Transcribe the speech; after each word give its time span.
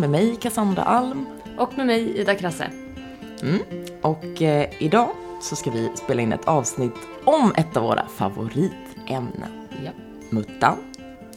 med 0.00 0.10
mig 0.10 0.36
Cassandra 0.36 0.82
Alm. 0.82 1.26
Och 1.58 1.76
med 1.76 1.86
mig 1.86 2.18
Ida 2.20 2.34
Krasse. 2.34 2.70
Mm. 3.42 3.58
Och 4.02 4.42
eh, 4.42 4.70
idag 4.78 5.08
så 5.40 5.56
ska 5.56 5.70
vi 5.70 5.90
spela 5.94 6.22
in 6.22 6.32
ett 6.32 6.48
avsnitt 6.48 6.94
om 7.24 7.52
ett 7.56 7.76
av 7.76 7.82
våra 7.82 8.06
favoritämnen. 8.08 9.68
Ja. 9.84 9.90
Muttan, 10.30 10.76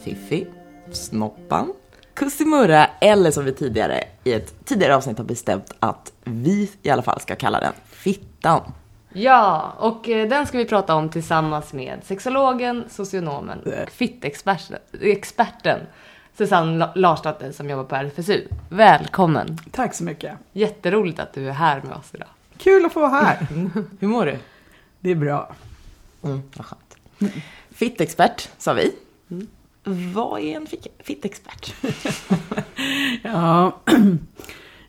Fiffi, 0.04 0.46
Snoppan, 0.92 1.72
Kussimurra 2.14 2.86
eller 3.00 3.30
som 3.30 3.44
vi 3.44 3.52
tidigare 3.52 4.04
i 4.24 4.32
ett 4.32 4.64
tidigare 4.64 4.96
avsnitt 4.96 5.18
har 5.18 5.24
bestämt 5.24 5.74
att 5.80 6.12
vi 6.24 6.70
i 6.82 6.90
alla 6.90 7.02
fall 7.02 7.20
ska 7.20 7.36
kalla 7.36 7.60
den 7.60 7.72
Fittan. 7.90 8.62
Ja, 9.12 9.72
och 9.78 10.08
eh, 10.08 10.28
den 10.28 10.46
ska 10.46 10.58
vi 10.58 10.64
prata 10.64 10.94
om 10.94 11.08
tillsammans 11.08 11.72
med 11.72 12.00
sexologen, 12.04 12.84
socionomen 12.90 13.58
och 13.60 13.90
fittexperten 13.90 14.78
experten, 15.00 15.80
Susanne 16.38 16.78
La- 16.78 16.92
Larsdotter 16.94 17.52
som 17.52 17.70
jobbar 17.70 17.84
på 17.84 17.96
RFSU. 17.96 18.46
Välkommen! 18.68 19.58
Tack 19.70 19.94
så 19.94 20.04
mycket. 20.04 20.32
Jätteroligt 20.52 21.18
att 21.18 21.32
du 21.32 21.48
är 21.48 21.52
här 21.52 21.82
med 21.82 21.96
oss 21.96 22.10
idag. 22.14 22.28
Kul 22.58 22.84
att 22.86 22.92
få 22.92 23.00
vara 23.00 23.10
här. 23.10 23.46
Hur 24.00 24.08
mår 24.08 24.26
du? 24.26 24.38
Det 25.00 25.10
är 25.10 25.14
bra. 25.14 25.54
Mm, 26.24 26.42
vad 26.56 26.66
skönt. 26.66 26.96
Fittexpert, 27.70 28.48
sa 28.58 28.72
vi. 28.72 28.92
Vad 30.14 30.40
är 30.40 30.56
en 30.56 30.66
fittexpert? 31.04 31.74
Ja, 33.22 33.80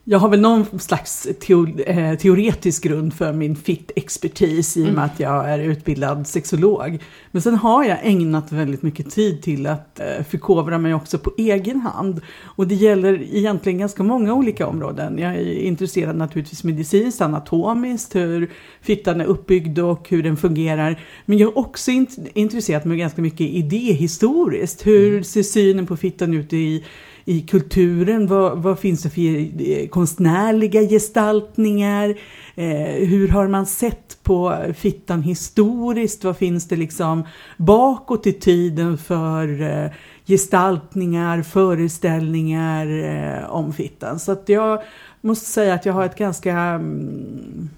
jag 0.08 0.20
har 0.20 0.30
väl 0.30 0.42
någon 0.42 0.80
slags 0.80 1.28
teo 1.40 1.80
eh, 1.80 2.18
teoretisk 2.18 2.84
grund 2.84 3.14
för 3.14 3.34
min 3.34 3.56
fit-expertis 3.56 4.78
i 4.78 4.90
och 4.90 4.94
med 4.94 5.06
att 5.06 5.20
jag 5.20 5.50
är 5.50 5.60
utbildad 5.60 6.28
sexolog. 6.28 7.00
Men 7.32 7.42
sen 7.42 7.56
har 7.56 7.84
jag 7.84 7.98
ägnat 8.04 8.52
väldigt 8.52 8.82
mycket 8.82 9.10
tid 9.10 9.42
till 9.42 9.68
att 9.68 10.00
eh, 10.00 10.24
förkovra 10.30 10.78
mig 10.78 10.94
också 10.94 11.18
på 11.18 11.32
egen 11.38 11.82
hand. 11.82 12.22
Och 12.44 12.68
det 12.68 12.76
gäller 12.76 13.36
egentligen 13.36 13.80
ganska 13.80 14.04
många 14.04 14.34
olika 14.34 14.68
områden. 14.68 15.18
Jag 15.18 15.36
är 15.36 15.60
intresserad 15.60 16.16
naturligtvis 16.16 16.64
medicinskt, 16.64 17.22
anatomiskt, 17.22 18.16
hur 18.16 18.52
fittan 18.82 19.22
är 19.22 19.26
uppbyggd 19.26 19.80
och 19.80 20.10
hur 20.10 20.24
den 20.24 20.38
fungerar. 20.38 21.00
Men 21.26 21.38
jag 21.38 21.48
har 21.48 21.58
också 21.58 21.92
int- 21.92 22.28
intresserat 22.34 22.86
mig 22.86 22.98
ganska 22.98 23.22
mycket 23.22 23.50
idéhistoriskt. 23.50 24.88
Hur 24.88 25.24
ser 25.24 25.44
synen 25.44 25.88
på 25.88 25.98
fittan 25.98 26.34
ut 26.34 26.54
i 26.54 26.84
i 27.26 27.42
kulturen? 27.42 28.28
Vad, 28.28 28.58
vad 28.58 28.80
finns 28.80 29.04
det 29.04 29.10
för 29.10 29.22
eh, 29.22 29.88
konstnärliga 29.88 30.82
gestaltningar? 30.82 32.10
Eh, 32.56 33.08
hur 33.08 33.28
har 33.28 33.48
man 33.48 33.66
sett 33.66 34.18
på 34.24 34.58
fittan 34.78 35.22
historiskt? 35.22 36.24
Vad 36.24 36.38
finns 36.38 36.68
det 36.68 36.76
liksom 36.76 37.24
bakåt 37.58 38.28
i 38.28 38.34
tiden 38.34 38.98
för 38.98 39.62
eh, 39.62 39.92
gestaltningar, 40.26 41.42
föreställningar 41.42 42.88
eh, 42.88 43.50
om 43.50 43.74
fittan? 43.74 44.20
Så 44.20 44.32
att 44.32 44.50
jag 44.50 44.82
måste 45.22 45.46
säga 45.46 45.74
att 45.74 45.86
jag 45.86 45.94
har 45.94 46.06
ett 46.06 46.18
ganska 46.18 46.54
mm, 46.54 47.70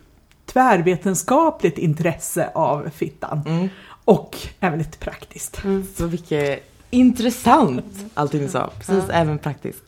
tvärvetenskapligt 0.46 1.78
intresse 1.78 2.50
av 2.54 2.90
fittan. 2.96 3.42
Mm. 3.48 3.70
Och 4.06 4.38
även 4.60 4.80
lite 4.80 4.98
praktiskt. 4.98 5.62
Så 5.98 6.04
mycket 6.04 6.64
intressant 6.90 8.06
allting 8.14 8.42
du 8.42 8.48
sa. 8.48 8.72
Precis, 8.78 9.10
även 9.10 9.38
praktiskt. 9.38 9.84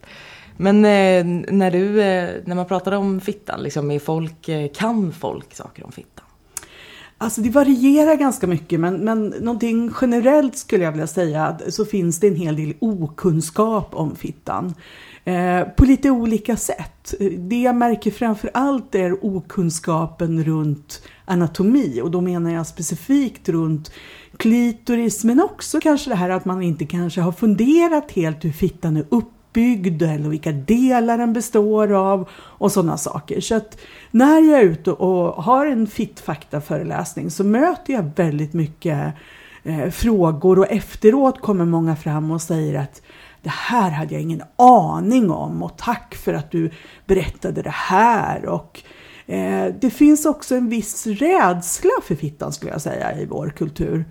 Men 0.58 0.86
eh, 0.86 1.52
när 1.54 1.72
du, 1.72 2.02
eh, 2.02 2.30
när 2.46 2.56
man 2.56 2.66
pratar 2.66 2.92
om 2.92 3.22
fittan, 3.22 3.64
liksom, 3.64 3.92
är 3.92 4.00
folk, 4.00 4.50
eh, 4.50 4.72
kan 4.72 5.14
folk 5.14 5.56
saker 5.56 5.86
om 5.86 5.92
fittan? 5.92 6.26
Alltså 7.22 7.42
det 7.42 7.50
varierar 7.50 8.16
ganska 8.16 8.48
mycket 8.48 8.80
men, 8.80 8.96
men 8.96 9.28
någonting 9.28 9.92
generellt 10.02 10.58
skulle 10.58 10.84
jag 10.84 10.92
vilja 10.92 11.08
säga 11.08 11.58
så 11.70 11.86
finns 11.86 12.20
det 12.20 12.28
en 12.28 12.36
hel 12.36 12.56
del 12.56 12.74
okunskap 12.80 13.90
om 13.96 14.16
fittan. 14.16 14.74
Eh, 15.24 15.64
på 15.64 15.86
lite 15.86 16.10
olika 16.10 16.58
sätt. 16.58 17.14
Det 17.38 17.62
jag 17.62 17.76
märker 17.76 18.12
framför 18.12 18.52
allt 18.54 18.96
är 18.96 19.26
okunskapen 19.26 20.44
runt 20.44 21.02
anatomi 21.26 22.02
och 22.02 22.12
då 22.12 22.22
menar 22.22 22.52
jag 22.52 22.68
specifikt 22.68 23.50
runt 23.50 23.92
klitoris 24.40 25.24
men 25.24 25.42
också 25.42 25.80
kanske 25.80 26.10
det 26.10 26.16
här 26.16 26.30
att 26.30 26.46
man 26.46 26.62
inte 26.62 26.86
kanske 26.86 27.22
har 27.22 27.32
funderat 27.32 28.12
helt 28.12 28.46
hur 28.46 28.52
fittan 28.52 28.98
är 28.98 29.06
uppbyggd 29.10 30.02
eller 30.02 30.30
vilka 30.30 30.52
delar 30.52 31.18
den 31.18 31.34
består 31.34 31.92
av 31.92 32.30
och 32.34 32.72
sådana 32.72 32.98
saker. 32.98 33.42
Så 33.42 33.56
att 33.56 33.80
när 34.12 34.40
jag 34.40 34.60
är 34.60 34.64
ute 34.64 34.92
och 34.92 35.44
har 35.44 35.66
en 35.66 35.88
fittfakta-föreläsning 35.88 37.32
så 37.32 37.44
möter 37.44 37.94
jag 37.94 38.12
väldigt 38.16 38.54
mycket 38.54 39.14
eh, 39.64 39.90
frågor 39.90 40.60
och 40.60 40.72
efteråt 40.72 41.42
kommer 41.42 41.66
många 41.66 41.96
fram 41.96 42.32
och 42.32 42.42
säger 42.42 42.80
att 42.80 43.02
det 43.42 43.54
här 43.54 43.90
hade 43.90 44.14
jag 44.14 44.22
ingen 44.22 44.44
aning 44.56 45.32
om 45.32 45.64
och 45.64 45.78
tack 45.78 46.16
för 46.16 46.34
att 46.34 46.52
du 46.52 46.72
berättade 47.06 47.62
det 47.62 47.74
här. 47.76 48.46
Och 48.46 48.84
eh, 49.30 49.74
det 49.80 49.90
finns 49.90 50.26
också 50.26 50.56
en 50.56 50.70
viss 50.70 51.08
rädsla 51.08 51.92
för 52.04 52.16
fittan 52.16 52.54
skulle 52.54 52.72
jag 52.72 52.82
säga 52.82 53.20
i 53.20 53.26
vår 53.26 53.50
kultur. 53.50 54.06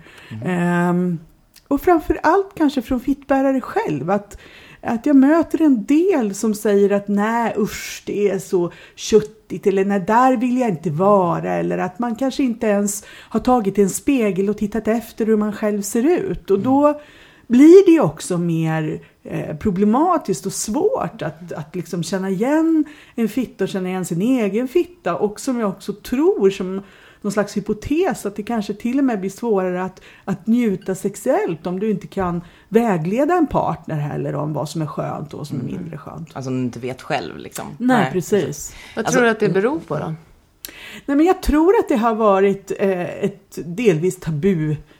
Ehm, 0.45 1.19
och 1.67 1.81
framför 1.81 2.19
allt 2.23 2.55
kanske 2.55 2.81
från 2.81 2.99
fittbärare 2.99 3.61
själv. 3.61 4.09
Att, 4.11 4.37
att 4.81 5.05
jag 5.05 5.15
möter 5.15 5.61
en 5.61 5.85
del 5.85 6.35
som 6.35 6.55
säger 6.55 6.89
att 6.89 7.07
nej 7.07 7.53
usch 7.57 8.03
det 8.05 8.29
är 8.29 8.39
så 8.39 8.71
köttigt 8.95 9.67
eller 9.67 9.85
nej 9.85 9.99
där 9.99 10.37
vill 10.37 10.57
jag 10.57 10.69
inte 10.69 10.89
vara 10.89 11.53
eller 11.53 11.77
att 11.77 11.99
man 11.99 12.15
kanske 12.15 12.43
inte 12.43 12.67
ens 12.67 13.03
har 13.29 13.39
tagit 13.39 13.77
en 13.77 13.89
spegel 13.89 14.49
och 14.49 14.57
tittat 14.57 14.87
efter 14.87 15.25
hur 15.25 15.37
man 15.37 15.53
själv 15.53 15.81
ser 15.81 16.03
ut 16.03 16.51
och 16.51 16.59
då 16.59 17.01
blir 17.47 17.93
det 17.93 17.99
också 17.99 18.37
mer 18.37 18.83
eh, 18.93 18.99
problematiskt 19.59 20.45
och 20.45 20.53
svårt 20.53 21.21
att, 21.21 21.51
att 21.51 21.75
liksom 21.75 22.03
känna 22.03 22.29
igen 22.29 22.85
en 23.15 23.29
fitta 23.29 23.63
och 23.63 23.69
känna 23.69 23.89
igen 23.89 24.05
sin 24.05 24.21
egen 24.21 24.67
fitta 24.67 25.15
och 25.15 25.39
som 25.39 25.59
jag 25.59 25.69
också 25.69 25.93
tror 25.93 26.49
som 26.49 26.81
någon 27.21 27.31
slags 27.31 27.57
hypotes 27.57 28.25
att 28.25 28.35
det 28.35 28.43
kanske 28.43 28.73
till 28.73 28.99
och 28.99 29.05
med 29.05 29.19
blir 29.19 29.29
svårare 29.29 29.83
att, 29.83 30.01
att 30.25 30.47
njuta 30.47 30.95
sexuellt 30.95 31.67
om 31.67 31.79
du 31.79 31.89
inte 31.91 32.07
kan 32.07 32.41
vägleda 32.69 33.33
en 33.33 33.47
partner 33.47 33.95
heller 33.95 34.35
om 34.35 34.53
vad 34.53 34.69
som 34.69 34.81
är 34.81 34.85
skönt 34.85 35.33
och 35.33 35.37
vad 35.37 35.47
som 35.47 35.59
är 35.59 35.63
mindre 35.63 35.97
skönt. 35.97 36.35
Alltså 36.35 36.49
om 36.49 36.57
du 36.57 36.63
inte 36.63 36.79
vet 36.79 37.01
själv 37.01 37.37
liksom. 37.37 37.65
Nej, 37.77 38.11
precis. 38.11 38.75
Vad 38.95 39.05
Alltså, 39.05 39.17
tror 39.17 39.25
du 39.25 39.31
att 39.31 39.39
det 39.39 39.49
beror 39.49 39.79
på 39.79 39.95
då? 39.99 40.13
Nej, 41.05 41.17
men 41.17 41.25
jag 41.25 41.41
tror 41.41 41.73
att 41.79 41.89
det 41.89 41.95
har 41.95 42.15
varit 42.15 42.71
eh, 42.79 43.23
ett 43.23 43.59
delvis 43.65 44.19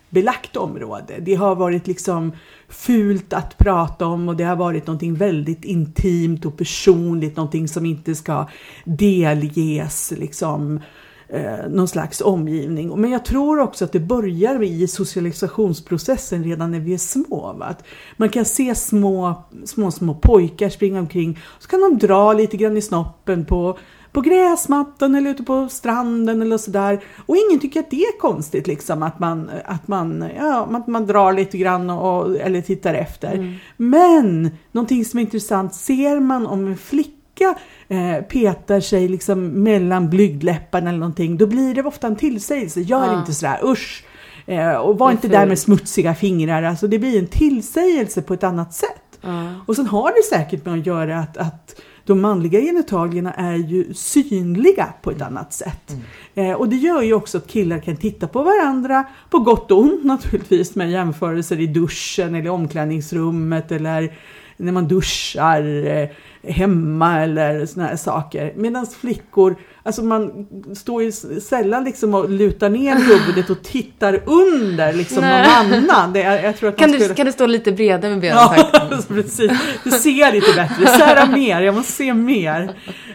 belagt 0.09 0.56
område. 0.56 1.14
Det 1.20 1.36
har 1.36 1.56
varit 1.56 1.88
liksom 1.88 2.31
fult 2.68 3.34
att 3.34 3.58
prata 3.58 4.06
om 4.06 4.30
och 4.30 4.36
det 4.36 4.44
har 4.44 4.56
varit 4.56 4.88
någonting 4.88 5.16
väldigt 5.16 5.66
intimt 5.66 6.46
och 6.46 6.58
personligt, 6.58 7.36
någonting 7.36 7.68
som 7.68 7.86
inte 7.86 8.16
ska 8.16 8.48
delges 8.86 10.14
liksom 10.18 10.80
eh, 11.28 11.69
någon 11.69 11.88
slags 11.88 12.22
omgivning. 12.22 13.02
Men 13.02 13.12
jag 13.12 13.25
tror 13.25 13.59
också 13.59 13.86
att 13.86 13.92
det 13.92 14.00
börjar 14.00 14.64
i 14.64 14.88
socialisationsprocessen 14.88 16.44
redan 16.44 16.72
när 16.72 16.80
vi 16.80 16.94
är 16.94 16.98
små. 16.98 17.54
Va? 17.54 17.66
Att 17.66 17.83
man 18.18 18.30
kan 18.30 18.45
se 18.45 18.75
små, 18.75 19.44
små, 19.66 19.92
små 19.92 20.13
pojkar 20.13 20.69
springa 20.69 21.00
omkring 21.00 21.39
så 21.60 21.68
kan 21.68 21.81
de 21.81 21.98
dra 21.98 22.33
lite 22.33 22.57
grann 22.57 22.78
i 22.78 22.81
snoppen 22.81 23.45
på 23.45 23.78
på 24.11 24.21
gräsmattan 24.21 25.15
eller 25.15 25.29
ute 25.29 25.44
på 25.44 25.69
stranden 25.69 26.41
eller 26.41 26.57
sådär. 26.57 27.00
Och 27.25 27.35
ingen 27.38 27.59
tycker 27.59 27.79
att 27.79 27.91
det 27.91 28.01
är 28.03 28.19
konstigt 28.19 28.67
liksom 28.67 29.03
att 29.03 29.19
man, 29.19 29.50
att 29.65 29.88
man, 29.88 30.25
ja, 30.38 30.67
att 30.73 30.88
man 30.88 31.06
drar 31.07 31.33
lite 31.33 31.57
grann 31.57 31.89
och, 31.89 32.35
eller 32.39 32.61
tittar 32.61 32.94
efter. 32.94 33.59
Men 33.77 34.51
någonting 34.71 35.06
som 35.06 35.17
är 35.19 35.21
intressant, 35.21 35.73
ser 35.75 36.19
man 36.19 36.47
om 36.47 36.67
en 36.67 36.77
flicka 36.77 37.56
eh, 37.88 38.23
petar 38.23 38.79
sig 38.79 39.07
liksom 39.07 39.47
mellan 39.47 40.09
blygdläpparna 40.09 40.89
eller 40.89 41.00
någonting, 41.00 41.38
då 41.38 41.47
blir 41.47 41.75
det 41.75 41.83
ofta 41.83 42.07
en 42.07 42.15
tillsägelse. 42.15 42.81
Gör 42.81 43.09
Ah. 43.15 43.19
inte 43.19 43.33
sådär, 43.33 43.59
usch! 43.63 44.06
Eh, 44.45 44.73
och 44.75 44.97
var 44.97 45.11
inte 45.11 45.27
där 45.27 45.45
med 45.45 45.59
smutsiga 45.59 46.15
fingrar. 46.15 46.63
Alltså 46.63 46.88
det 46.88 47.00
blir 47.00 47.19
en 47.19 47.27
tillsägelse 47.27 48.21
på 48.21 48.33
ett 48.33 48.44
annat 48.44 48.73
sätt. 48.73 49.19
Och 49.65 49.75
sen 49.75 49.88
har 49.88 50.11
det 50.11 50.35
säkert 50.38 50.65
med 50.65 50.79
att 50.79 50.85
göra 50.85 51.19
att, 51.19 51.38
att 51.38 51.75
de 52.09 52.21
manliga 52.21 52.61
genitalierna 52.61 53.33
är 53.33 53.56
ju 53.56 53.94
synliga 53.94 54.94
på 55.01 55.11
ett 55.11 55.21
annat 55.21 55.53
sätt. 55.53 55.95
Eh, 56.35 56.51
och 56.51 56.69
det 56.69 56.75
gör 56.75 57.01
ju 57.01 57.13
också 57.13 57.38
att 57.38 57.47
killar 57.47 57.79
kan 57.79 57.97
titta 57.97 58.27
på 58.27 58.44
varandra, 58.44 59.03
på 59.29 59.39
gott 59.39 59.71
och 59.71 59.79
ont 59.79 60.03
naturligtvis, 60.03 60.75
med 60.75 60.91
jämförelser 60.91 61.59
i 61.59 61.67
duschen 61.67 62.35
eller 62.35 62.50
omklädningsrummet 62.50 63.71
eller 63.71 64.13
när 64.59 64.71
man 64.71 64.88
duschar 64.88 65.85
eh, 65.88 66.09
hemma 66.51 67.19
eller 67.21 67.65
såna 67.65 67.85
här 67.88 67.95
saker. 67.95 68.53
Medan 68.56 68.88
flickor, 68.88 69.56
alltså 69.83 70.03
man 70.03 70.47
står 70.75 71.03
ju 71.03 71.11
sällan 71.41 71.83
liksom 71.83 72.13
och 72.13 72.29
lutar 72.29 72.69
ner 72.69 72.95
huvudet 73.07 73.50
och 73.50 73.63
tittar 73.63 74.21
under 74.25 74.94
liksom 74.94 75.15
någon 75.15 75.29
Nej. 75.29 75.47
annan. 75.50 76.13
Det, 76.13 76.19
jag 76.19 76.57
tror 76.57 76.69
att 76.69 76.77
Kan 76.77 76.89
man 76.89 76.97
du, 77.00 77.03
skulle... 77.03 77.15
kan 77.15 77.25
du 77.25 77.31
stå 77.31 77.45
lite 77.45 77.71
bredare 77.71 78.11
med 78.11 78.19
benen 78.21 78.38
Ja, 78.38 78.69
tack? 78.71 79.07
precis. 79.07 79.51
Du 79.83 79.91
ser 79.91 80.31
lite 80.33 80.53
bättre. 80.56 80.88
Sära 80.88 81.25
mer, 81.25 81.61
jag 81.61 81.75
måste 81.75 81.91
se 81.91 82.13
mer. 82.13 82.61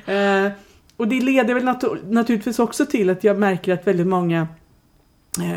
Eh, 0.07 0.51
och 0.97 1.09
det 1.09 1.21
leder 1.21 1.55
väl 1.55 1.63
nat- 1.65 2.11
naturligtvis 2.13 2.59
också 2.59 2.87
till 2.87 3.11
att 3.11 3.25
jag 3.25 3.39
märker 3.39 3.73
att 3.75 3.87
väldigt 3.87 4.07
många 4.07 4.49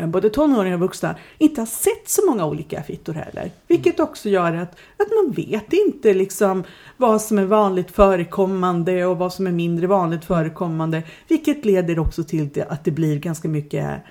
både 0.06 0.30
tonåringar 0.30 0.74
och 0.74 0.80
vuxna, 0.80 1.14
inte 1.38 1.60
har 1.60 1.66
sett 1.66 2.08
så 2.08 2.26
många 2.26 2.46
olika 2.46 2.82
fittor 2.82 3.12
heller. 3.12 3.50
Vilket 3.66 4.00
också 4.00 4.28
gör 4.28 4.54
att, 4.54 4.72
att 4.96 5.08
man 5.24 5.32
vet 5.36 5.72
inte 5.72 6.14
liksom 6.14 6.64
vad 6.96 7.22
som 7.22 7.38
är 7.38 7.44
vanligt 7.44 7.90
förekommande 7.90 9.06
och 9.06 9.18
vad 9.18 9.32
som 9.32 9.46
är 9.46 9.52
mindre 9.52 9.86
vanligt 9.86 10.24
förekommande. 10.24 11.02
Vilket 11.28 11.64
leder 11.64 11.98
också 11.98 12.24
till 12.24 12.48
det, 12.48 12.62
att 12.62 12.84
det 12.84 12.90
blir 12.90 13.18
ganska 13.18 13.48
mycket 13.48 14.02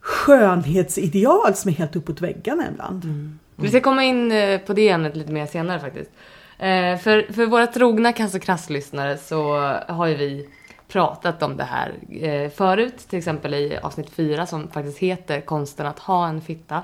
skönhetsideal 0.00 1.54
som 1.54 1.68
är 1.68 1.74
helt 1.74 1.96
uppåt 1.96 2.20
väggarna 2.20 2.64
ibland. 2.72 3.04
Mm. 3.04 3.38
Vi 3.56 3.68
ska 3.68 3.80
komma 3.80 4.04
in 4.04 4.32
eh, 4.32 4.60
på 4.60 4.72
det 4.72 4.88
ämnet 4.88 5.16
lite 5.16 5.32
mer 5.32 5.46
senare 5.46 5.80
faktiskt. 5.80 6.10
Eh, 6.58 6.98
för, 6.98 7.32
för 7.32 7.46
våra 7.46 7.66
trogna 7.66 8.12
Kass 8.12 8.34
och 8.34 8.42
krass-lyssnare 8.42 9.18
så 9.18 9.56
har 9.88 10.06
ju 10.06 10.14
vi 10.14 10.48
pratat 10.88 11.42
om 11.42 11.56
det 11.56 11.64
här 11.64 11.94
eh, 12.10 12.50
förut, 12.50 12.98
till 13.08 13.18
exempel 13.18 13.54
i 13.54 13.78
avsnitt 13.82 14.10
fyra 14.10 14.46
som 14.46 14.68
faktiskt 14.68 14.98
heter 14.98 15.40
Konsten 15.40 15.86
att 15.86 15.98
ha 15.98 16.28
en 16.28 16.40
fitta. 16.40 16.82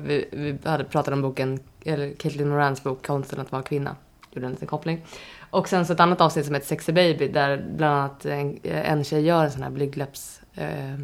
Vi, 0.00 0.28
vi 0.32 0.58
hade 0.64 0.84
pratat 0.84 1.14
om 1.14 1.22
boken, 1.22 1.60
eller 1.84 2.14
Caitlin 2.14 2.48
Morans 2.48 2.82
bok 2.82 3.06
Konsten 3.06 3.40
att 3.40 3.52
vara 3.52 3.62
kvinna. 3.62 3.96
Gjorde 4.30 4.46
en 4.46 4.52
liten 4.52 4.68
koppling. 4.68 5.00
Och 5.50 5.68
sen 5.68 5.86
så 5.86 5.92
ett 5.92 6.00
annat 6.00 6.20
avsnitt 6.20 6.46
som 6.46 6.54
heter 6.54 6.66
Sexy 6.66 6.92
Baby 6.92 7.28
där 7.28 7.64
bland 7.76 7.94
annat 7.94 8.24
en, 8.24 8.58
en 8.62 9.04
tjej 9.04 9.24
gör 9.24 9.44
en 9.44 9.50
sån 9.50 9.62
här 9.62 9.70
blygdläpps 9.70 10.40
eh, 10.54 10.98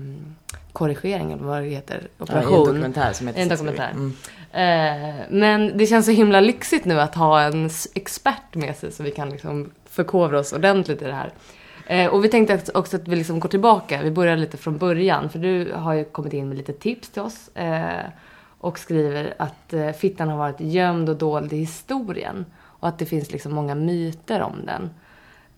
korrigering 0.73 1.33
eller 1.33 1.45
vad 1.45 1.63
det 1.63 1.69
heter. 1.69 2.09
Operation. 2.19 2.53
Ja, 2.53 2.59
en 2.59 2.65
dokumentär 2.65 3.13
som 3.13 3.27
heter 3.27 3.41
En 3.41 3.49
dokumentär. 3.49 3.91
Mm. 3.91 4.15
Eh, 4.53 5.25
men 5.31 5.79
det 5.79 5.87
känns 5.87 6.07
så 6.07 6.13
himla 6.13 6.41
lyxigt 6.41 6.85
nu 6.85 7.01
att 7.01 7.15
ha 7.15 7.43
en 7.43 7.71
expert 7.95 8.55
med 8.55 8.77
sig 8.77 8.93
så 8.93 9.03
vi 9.03 9.11
kan 9.11 9.31
liksom 9.31 9.71
förkovra 9.99 10.39
oss 10.39 10.53
ordentligt 10.53 11.03
i 11.03 11.05
det 11.05 11.13
här. 11.13 11.33
Eh, 11.87 12.07
och 12.07 12.25
vi 12.25 12.29
tänkte 12.29 12.61
också 12.75 12.97
att 12.97 13.09
vi 13.09 13.17
liksom 13.17 13.41
går 13.41 13.49
tillbaka, 13.49 14.03
vi 14.03 14.11
börjar 14.11 14.37
lite 14.37 14.57
från 14.57 14.79
början 14.79 15.31
för 15.31 15.39
du 15.39 15.73
har 15.73 15.95
ju 15.95 16.05
kommit 16.05 16.33
in 16.33 16.49
med 16.49 16.57
lite 16.57 16.73
tips 16.73 17.09
till 17.09 17.23
oss. 17.23 17.57
Eh, 17.57 18.07
och 18.61 18.79
skriver 18.79 19.35
att 19.39 19.73
eh, 19.73 19.93
fittan 19.93 20.29
har 20.29 20.39
varit 20.39 20.61
gömd 20.61 21.09
och 21.09 21.17
dold 21.17 21.53
i 21.53 21.57
historien. 21.57 22.47
Och 22.81 22.89
att 22.89 22.99
det 22.99 23.07
finns 23.07 23.33
liksom 23.33 23.55
många 23.55 23.75
myter 23.75 24.41
om 24.43 24.67
den. 24.67 24.91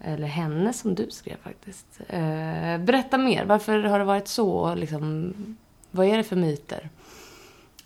Eller 0.04 0.26
henne 0.26 0.72
som 0.72 0.94
du 0.94 1.10
skrev 1.10 1.36
faktiskt. 1.42 2.00
Eh, 2.08 2.78
berätta 2.78 3.18
mer, 3.18 3.44
varför 3.44 3.82
har 3.82 3.98
det 3.98 4.04
varit 4.04 4.28
så? 4.28 4.74
Liksom, 4.74 5.34
vad 5.90 6.06
är 6.06 6.16
det 6.16 6.24
för 6.24 6.36
myter? 6.36 6.88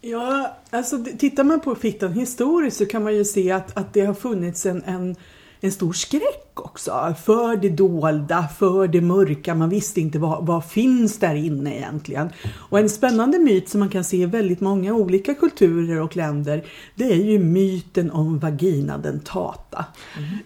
Ja, 0.00 0.56
alltså 0.70 1.04
tittar 1.18 1.44
man 1.44 1.60
på 1.60 1.74
fittan 1.74 2.12
historiskt 2.12 2.76
så 2.76 2.86
kan 2.86 3.04
man 3.04 3.14
ju 3.14 3.24
se 3.24 3.50
att, 3.50 3.76
att 3.76 3.92
det 3.92 4.00
har 4.00 4.14
funnits 4.14 4.66
en, 4.66 4.82
en 4.82 5.16
en 5.64 5.72
stor 5.72 5.92
skräck 5.92 6.44
också 6.54 7.14
för 7.24 7.56
det 7.56 7.68
dolda, 7.68 8.48
för 8.58 8.88
det 8.88 9.00
mörka. 9.00 9.54
Man 9.54 9.68
visste 9.68 10.00
inte 10.00 10.18
vad, 10.18 10.46
vad 10.46 10.64
finns 10.64 11.18
där 11.18 11.34
inne 11.34 11.76
egentligen. 11.76 12.30
Och 12.54 12.78
en 12.78 12.88
spännande 12.88 13.38
myt 13.38 13.68
som 13.68 13.80
man 13.80 13.88
kan 13.88 14.04
se 14.04 14.16
i 14.16 14.26
väldigt 14.26 14.60
många 14.60 14.94
olika 14.94 15.34
kulturer 15.34 16.00
och 16.00 16.16
länder 16.16 16.64
det 16.94 17.12
är 17.12 17.24
ju 17.24 17.38
myten 17.38 18.10
om 18.10 18.38
vagina 18.38 18.98
dentata. 18.98 19.84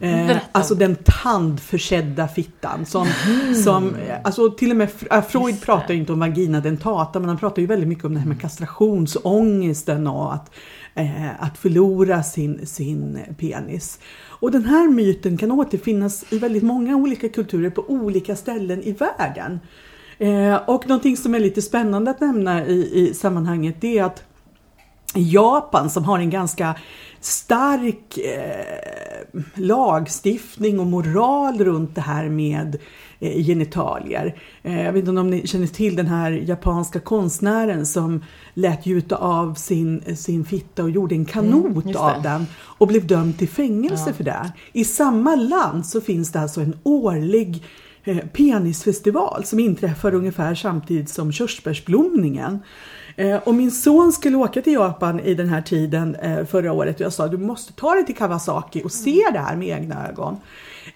Mm. 0.00 0.30
Eh, 0.30 0.36
alltså 0.52 0.74
den 0.74 0.96
tandförsedda 1.22 2.28
fittan. 2.28 2.86
Som, 2.86 3.08
mm. 3.26 3.54
som, 3.54 3.96
alltså 4.24 4.50
till 4.50 4.70
och 4.70 4.76
med 4.76 4.90
Freud 5.28 5.62
pratar 5.62 5.94
inte 5.94 6.12
om 6.12 6.20
vagina 6.20 6.60
dentata 6.60 7.20
men 7.20 7.28
han 7.28 7.38
pratar 7.38 7.62
ju 7.62 7.66
väldigt 7.66 7.88
mycket 7.88 8.04
om 8.04 8.14
det 8.14 8.20
här 8.20 8.28
med 8.28 8.40
kastrationsångesten 8.40 10.06
och 10.06 10.34
att, 10.34 10.54
eh, 10.94 11.42
att 11.44 11.58
förlora 11.58 12.22
sin, 12.22 12.66
sin 12.66 13.18
penis. 13.38 13.98
Och 14.40 14.50
den 14.50 14.64
här 14.64 14.88
myten 14.88 15.38
kan 15.38 15.52
återfinnas 15.52 16.24
i 16.32 16.38
väldigt 16.38 16.62
många 16.62 16.96
olika 16.96 17.28
kulturer 17.28 17.70
på 17.70 17.84
olika 17.88 18.36
ställen 18.36 18.82
i 18.82 18.92
världen. 18.92 19.60
Eh, 20.18 20.56
och 20.56 20.88
någonting 20.88 21.16
som 21.16 21.34
är 21.34 21.40
lite 21.40 21.62
spännande 21.62 22.10
att 22.10 22.20
nämna 22.20 22.66
i, 22.66 22.90
i 22.92 23.14
sammanhanget 23.14 23.80
det 23.80 23.98
är 23.98 24.04
att 24.04 24.24
Japan 25.14 25.90
som 25.90 26.04
har 26.04 26.18
en 26.18 26.30
ganska 26.30 26.74
stark 27.20 28.18
eh, 28.18 29.40
lagstiftning 29.54 30.80
och 30.80 30.86
moral 30.86 31.64
runt 31.64 31.94
det 31.94 32.00
här 32.00 32.28
med 32.28 32.78
genitalier. 33.20 34.34
Eh, 34.62 34.82
jag 34.84 34.92
vet 34.92 35.08
inte 35.08 35.20
om 35.20 35.30
ni 35.30 35.46
känner 35.46 35.66
till 35.66 35.96
den 35.96 36.06
här 36.06 36.30
japanska 36.30 37.00
konstnären 37.00 37.86
som 37.86 38.24
lät 38.54 38.86
gjuta 38.86 39.16
av 39.16 39.54
sin, 39.54 40.16
sin 40.16 40.44
fitta 40.44 40.82
och 40.82 40.90
gjorde 40.90 41.14
en 41.14 41.24
kanot 41.24 41.84
mm, 41.84 41.96
av 41.96 42.22
den 42.22 42.46
och 42.54 42.86
blev 42.86 43.06
dömd 43.06 43.38
till 43.38 43.48
fängelse 43.48 44.04
ja. 44.06 44.12
för 44.12 44.24
det. 44.24 44.52
I 44.72 44.84
samma 44.84 45.34
land 45.34 45.86
så 45.86 46.00
finns 46.00 46.32
det 46.32 46.40
alltså 46.40 46.60
en 46.60 46.78
årlig 46.82 47.64
eh, 48.04 48.18
penisfestival 48.18 49.44
som 49.44 49.60
inträffar 49.60 50.14
ungefär 50.14 50.54
samtidigt 50.54 51.08
som 51.08 51.32
körsbärsblomningen. 51.32 52.58
Eh, 53.16 53.36
och 53.36 53.54
min 53.54 53.70
son 53.70 54.12
skulle 54.12 54.36
åka 54.36 54.62
till 54.62 54.72
Japan 54.72 55.20
i 55.20 55.34
den 55.34 55.48
här 55.48 55.62
tiden 55.62 56.14
eh, 56.14 56.44
förra 56.44 56.72
året 56.72 56.94
och 56.94 57.00
jag 57.00 57.12
sa 57.12 57.28
du 57.28 57.38
måste 57.38 57.72
ta 57.72 57.94
dig 57.94 58.06
till 58.06 58.16
Kawasaki 58.16 58.82
och 58.84 58.92
se 58.92 59.22
det 59.32 59.38
här 59.38 59.56
med 59.56 59.68
egna 59.68 60.08
ögon. 60.08 60.36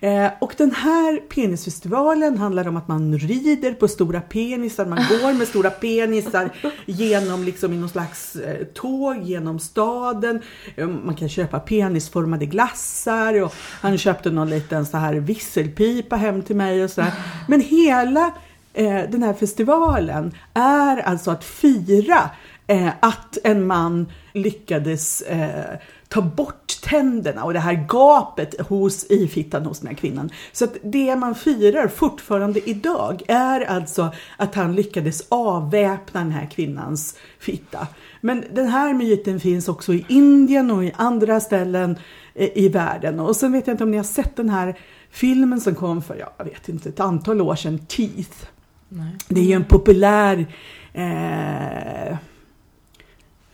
Eh, 0.01 0.31
och 0.39 0.55
den 0.57 0.71
här 0.71 1.21
penisfestivalen 1.21 2.39
handlar 2.39 2.69
om 2.69 2.77
att 2.77 2.89
man 2.89 3.19
rider 3.19 3.75
på 3.75 3.89
stora 3.89 4.21
penisar, 4.21 4.87
man 4.87 4.99
går 4.99 5.33
med 5.33 5.49
stora 5.49 5.71
penisar 5.71 6.51
genom 6.87 7.45
liksom 7.45 7.73
i 7.73 7.77
någon 7.77 7.89
slags 7.89 8.37
eh, 8.37 8.67
tåg 8.67 9.23
genom 9.23 9.59
staden. 9.59 10.41
Eh, 10.77 10.87
man 10.87 11.15
kan 11.15 11.29
köpa 11.29 11.61
penisformade 11.61 12.47
glassar 12.47 13.43
och 13.43 13.55
han 13.81 13.99
köpte 13.99 14.31
någon 14.31 14.51
liten 14.51 14.87
så 14.87 14.97
här 14.97 15.15
visselpipa 15.15 16.17
hem 16.17 16.43
till 16.43 16.57
mig 16.57 16.85
och 16.85 16.91
sådär. 16.91 17.13
Men 17.49 17.61
hela 17.61 18.33
eh, 18.75 19.01
den 19.11 19.23
här 19.23 19.35
festivalen 19.35 20.35
är 20.55 20.97
alltså 20.97 21.31
att 21.31 21.45
fira 21.45 22.31
eh, 22.67 22.89
att 23.01 23.39
en 23.45 23.67
man 23.67 24.13
lyckades 24.33 25.21
eh, 25.23 25.79
ta 26.13 26.23
bort 26.23 26.81
tänderna 26.83 27.45
och 27.45 27.53
det 27.53 27.59
här 27.59 27.87
gapet 27.89 28.61
hos, 28.61 29.05
i 29.05 29.29
fittan 29.29 29.67
hos 29.67 29.79
den 29.79 29.89
här 29.89 29.95
kvinnan. 29.95 30.31
Så 30.53 30.65
att 30.65 30.77
det 30.83 31.17
man 31.17 31.35
firar 31.35 31.89
fortfarande 31.89 32.71
idag 32.71 33.23
är 33.29 33.61
alltså 33.61 34.13
att 34.37 34.55
han 34.55 34.75
lyckades 34.75 35.27
avväpna 35.29 36.21
den 36.21 36.33
här 36.33 36.47
kvinnans 36.47 37.17
fitta. 37.39 37.87
Men 38.21 38.45
den 38.53 38.69
här 38.69 38.95
myten 38.95 39.41
finns 39.41 39.69
också 39.69 39.95
i 39.95 40.05
Indien 40.09 40.71
och 40.71 40.85
i 40.85 40.93
andra 40.97 41.41
ställen 41.41 41.99
eh, 42.35 42.49
i 42.55 42.69
världen. 42.69 43.21
Och 43.21 43.37
sen 43.37 43.53
vet 43.53 43.67
jag 43.67 43.75
inte 43.75 43.85
om 43.85 43.91
ni 43.91 43.97
har 43.97 44.05
sett 44.05 44.37
den 44.37 44.51
här 44.51 44.79
filmen 45.11 45.61
som 45.61 45.75
kom 45.75 46.03
för, 46.03 46.17
jag 46.39 46.45
vet 46.45 46.69
inte, 46.69 46.89
ett 46.89 47.01
antal 47.01 47.41
år 47.41 47.55
sedan, 47.55 47.79
Teeth. 47.79 48.47
Nej. 48.89 49.17
Det 49.29 49.41
är 49.41 49.45
ju 49.45 49.53
en 49.53 49.65
populär 49.65 50.47
eh, 50.93 52.17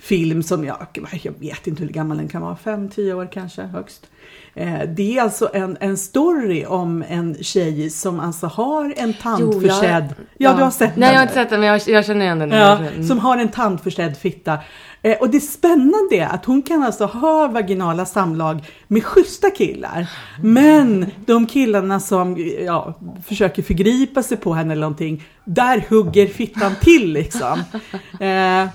film 0.08 0.42
som 0.42 0.64
jag, 0.64 0.86
jag 1.22 1.34
vet 1.40 1.66
inte 1.66 1.82
hur 1.82 1.90
gammal 1.90 2.16
den 2.16 2.28
kan 2.28 2.42
vara, 2.42 2.56
fem, 2.56 2.88
tio 2.88 3.14
år 3.14 3.28
kanske 3.32 3.62
högst. 3.62 4.06
Eh, 4.54 4.80
det 4.96 5.18
är 5.18 5.22
alltså 5.22 5.50
en, 5.52 5.76
en 5.80 5.96
story 5.96 6.64
om 6.64 7.04
en 7.08 7.36
tjej 7.40 7.90
som 7.90 8.20
alltså 8.20 8.46
har 8.46 8.94
en 8.96 9.14
tandförsedd... 9.14 10.14
Jo, 10.18 10.24
jag, 10.38 10.52
ja, 10.52 10.56
du 10.56 10.62
har 10.62 10.70
sett 10.70 10.90
den? 10.90 11.00
Nej, 11.00 11.10
jag 11.10 11.16
har 11.16 11.22
inte 11.22 11.34
sett 11.34 11.50
den, 11.50 11.60
men 11.60 11.68
jag, 11.68 11.80
jag 11.86 12.06
känner 12.06 12.24
igen 12.24 12.38
den. 12.38 12.50
Ja, 12.50 12.78
mm. 12.78 13.08
Som 13.08 13.18
har 13.18 13.36
en 13.36 13.48
tandförsedd 13.48 14.16
fitta. 14.16 14.58
Eh, 15.02 15.16
och 15.18 15.30
det 15.30 15.40
spännande 15.40 16.16
är 16.16 16.26
att 16.26 16.44
hon 16.44 16.62
kan 16.62 16.82
alltså 16.82 17.04
ha 17.04 17.48
vaginala 17.48 18.06
samlag 18.06 18.64
med 18.86 19.04
schyssta 19.04 19.50
killar. 19.50 20.10
Men 20.42 21.06
de 21.26 21.46
killarna 21.46 22.00
som 22.00 22.50
ja, 22.66 22.94
försöker 23.26 23.62
förgripa 23.62 24.22
sig 24.22 24.36
på 24.36 24.54
henne 24.54 24.72
eller 24.72 24.80
någonting, 24.80 25.24
där 25.44 25.84
hugger 25.88 26.26
fittan 26.26 26.72
till 26.80 27.12
liksom. 27.12 27.62
Eh, 28.20 28.68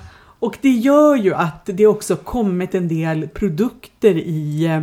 och 0.43 0.57
det 0.61 0.69
gör 0.69 1.15
ju 1.15 1.33
att 1.33 1.65
det 1.65 1.87
också 1.87 2.15
kommit 2.15 2.75
en 2.75 2.87
del 2.87 3.27
produkter 3.27 4.15
i 4.15 4.65
eh, 4.65 4.81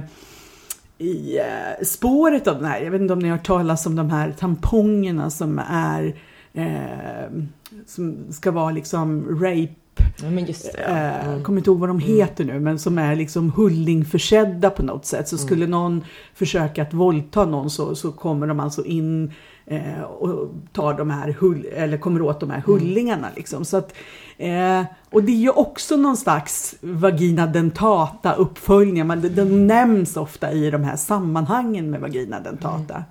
i 0.98 1.38
eh, 1.38 1.84
spåret 1.84 2.46
av 2.46 2.54
den 2.54 2.64
här. 2.64 2.80
Jag 2.80 2.90
vet 2.90 3.00
inte 3.00 3.12
om 3.12 3.18
ni 3.18 3.28
har 3.28 3.36
hört 3.36 3.46
talas 3.46 3.86
om 3.86 3.96
de 3.96 4.10
här 4.10 4.32
tampongerna 4.32 5.30
som 5.30 5.60
är 5.68 6.14
eh, 6.52 7.44
som 7.86 8.16
ska 8.30 8.50
vara 8.50 8.70
liksom 8.70 9.38
rape 9.40 9.74
Ja, 10.22 10.30
men 10.30 10.46
just 10.46 10.72
det. 10.72 10.82
Eh, 10.82 11.28
mm. 11.28 11.42
kommer 11.42 11.58
inte 11.58 11.70
ihåg 11.70 11.78
vad 11.78 11.88
de 11.88 11.98
mm. 11.98 12.08
heter 12.08 12.44
nu, 12.44 12.60
men 12.60 12.78
som 12.78 12.98
är 12.98 13.16
liksom 13.16 13.52
hullingförsedda 13.52 14.70
på 14.70 14.82
något 14.82 15.06
sätt. 15.06 15.28
Så 15.28 15.36
mm. 15.36 15.46
skulle 15.46 15.66
någon 15.66 16.04
försöka 16.34 16.82
att 16.82 16.94
våldta 16.94 17.44
någon 17.44 17.70
så, 17.70 17.94
så 17.94 18.12
kommer 18.12 18.46
de 18.46 18.60
alltså 18.60 18.84
in 18.84 19.32
eh, 19.66 20.02
och 20.02 20.50
tar 20.72 20.94
de 20.94 21.10
här 21.10 21.36
hull, 21.40 21.66
eller 21.74 21.98
kommer 21.98 22.22
åt 22.22 22.40
de 22.40 22.50
här 22.50 22.62
hullingarna. 22.66 23.28
Liksom. 23.36 23.64
Så 23.64 23.76
att, 23.76 23.94
eh, 24.38 24.82
och 25.10 25.22
det 25.22 25.32
är 25.32 25.40
ju 25.40 25.50
också 25.50 25.96
någon 25.96 26.16
slags 26.16 26.74
vagina 26.80 27.46
dentata 27.46 28.32
uppföljning. 28.32 29.08
Det, 29.08 29.28
det 29.28 29.44
nämns 29.44 30.16
ofta 30.16 30.52
i 30.52 30.70
de 30.70 30.84
här 30.84 30.96
sammanhangen 30.96 31.90
med 31.90 32.00
vagina 32.00 32.40
dentata. 32.40 32.94
Mm. 32.94 33.06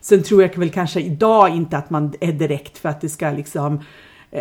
Sen 0.00 0.22
tror 0.22 0.42
jag 0.42 0.58
väl 0.58 0.70
kanske 0.70 1.00
idag 1.00 1.48
inte 1.48 1.78
att 1.78 1.90
man 1.90 2.12
är 2.20 2.32
direkt 2.32 2.78
för 2.78 2.88
att 2.88 3.00
det 3.00 3.08
ska 3.08 3.30
liksom 3.30 3.74
eh, 3.74 3.80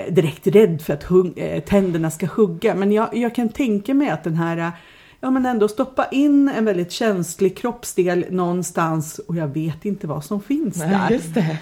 direkt 0.09 0.47
rädd 0.47 0.81
för 0.81 0.93
att 0.93 1.03
hung, 1.03 1.33
eh, 1.37 1.63
tänderna 1.63 2.11
ska 2.11 2.25
hugga. 2.25 2.75
Men 2.75 2.91
jag, 2.91 3.17
jag, 3.17 3.35
kan 3.35 3.49
tänka 3.49 3.93
mig 3.93 4.09
att 4.09 4.23
den 4.23 4.35
här 4.35 4.71
ja, 5.19 5.31
men 5.31 5.45
ändå 5.45 5.67
stoppa 5.67 6.05
in 6.11 6.49
en 6.49 6.65
väldigt 6.65 6.91
känslig 6.91 7.57
kroppsdel 7.57 8.25
någonstans 8.29 9.19
och 9.27 9.35
jag 9.35 9.47
vet 9.47 9.85
inte 9.85 10.07
vad 10.07 10.25
som 10.25 10.41
finns 10.41 10.77
Nej, 10.77 10.89
där. 10.89 11.09
just 11.09 11.33
det. 11.33 11.57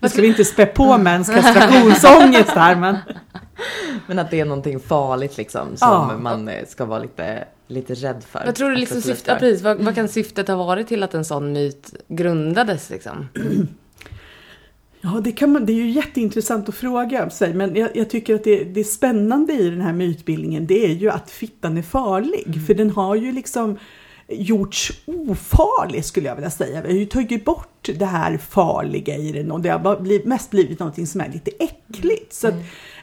Nu 0.00 0.08
ska 0.08 0.22
vi 0.22 0.28
inte 0.28 0.44
spä 0.44 0.66
på 0.66 0.98
mäns 0.98 1.28
kastrationsångest 1.28 2.50
här 2.50 2.76
men 2.76 2.96
Men 4.06 4.18
att 4.18 4.30
det 4.30 4.40
är 4.40 4.44
någonting 4.44 4.80
farligt 4.80 5.36
liksom 5.36 5.76
som 5.76 5.88
Ja. 5.88 6.18
man 6.18 6.48
eh, 6.48 6.66
ska 6.66 6.84
vara 6.84 6.98
lite, 6.98 7.44
lite 7.66 7.94
rädd 7.94 8.24
för. 8.30 8.42
Vad 8.46 8.54
tror 8.54 8.70
du 8.70 8.76
liksom 8.76 9.02
syftet, 9.02 9.26
ja, 9.28 9.34
precis, 9.34 9.62
vad, 9.62 9.78
vad 9.78 9.94
kan 9.94 10.08
syftet 10.08 10.48
ha 10.48 10.56
varit 10.56 10.88
till 10.88 11.02
att 11.02 11.14
en 11.14 11.24
sån 11.24 11.52
myt 11.52 11.94
grundades 12.08 12.90
liksom? 12.90 13.28
Ja, 15.00 15.20
det, 15.24 15.32
kan 15.32 15.52
man, 15.52 15.66
det 15.66 15.72
är 15.72 15.74
ju 15.74 15.90
jätteintressant 15.90 16.68
att 16.68 16.74
fråga 16.74 17.30
sig, 17.30 17.54
men 17.54 17.76
jag, 17.76 17.90
jag 17.94 18.10
tycker 18.10 18.34
att 18.34 18.44
det, 18.44 18.64
det 18.64 18.84
spännande 18.84 19.52
i 19.52 19.70
den 19.70 19.80
här 19.80 19.92
mytbildningen, 19.92 20.66
det 20.66 20.84
är 20.84 20.94
ju 20.94 21.10
att 21.10 21.30
fittan 21.30 21.78
är 21.78 21.82
farlig, 21.82 22.66
för 22.66 22.74
den 22.74 22.90
har 22.90 23.14
ju 23.14 23.32
liksom 23.32 23.78
gjorts 24.28 24.92
ofarlig 25.06 26.04
skulle 26.04 26.28
jag 26.28 26.34
vilja 26.34 26.50
säga. 26.50 26.82
Vi 26.82 26.88
har 26.88 26.98
ju 26.98 27.06
tagit 27.06 27.44
bort 27.44 27.88
det 27.98 28.04
här 28.04 28.38
farliga 28.38 29.16
i 29.16 29.32
den 29.32 29.50
och 29.50 29.60
det 29.60 29.68
har 29.68 30.00
blivit, 30.00 30.26
mest 30.26 30.50
blivit 30.50 30.78
någonting 30.78 31.06
som 31.06 31.20
är 31.20 31.28
lite 31.28 31.50
äckligt. 31.50 32.32
Så 32.32 32.48
att, 32.48 32.54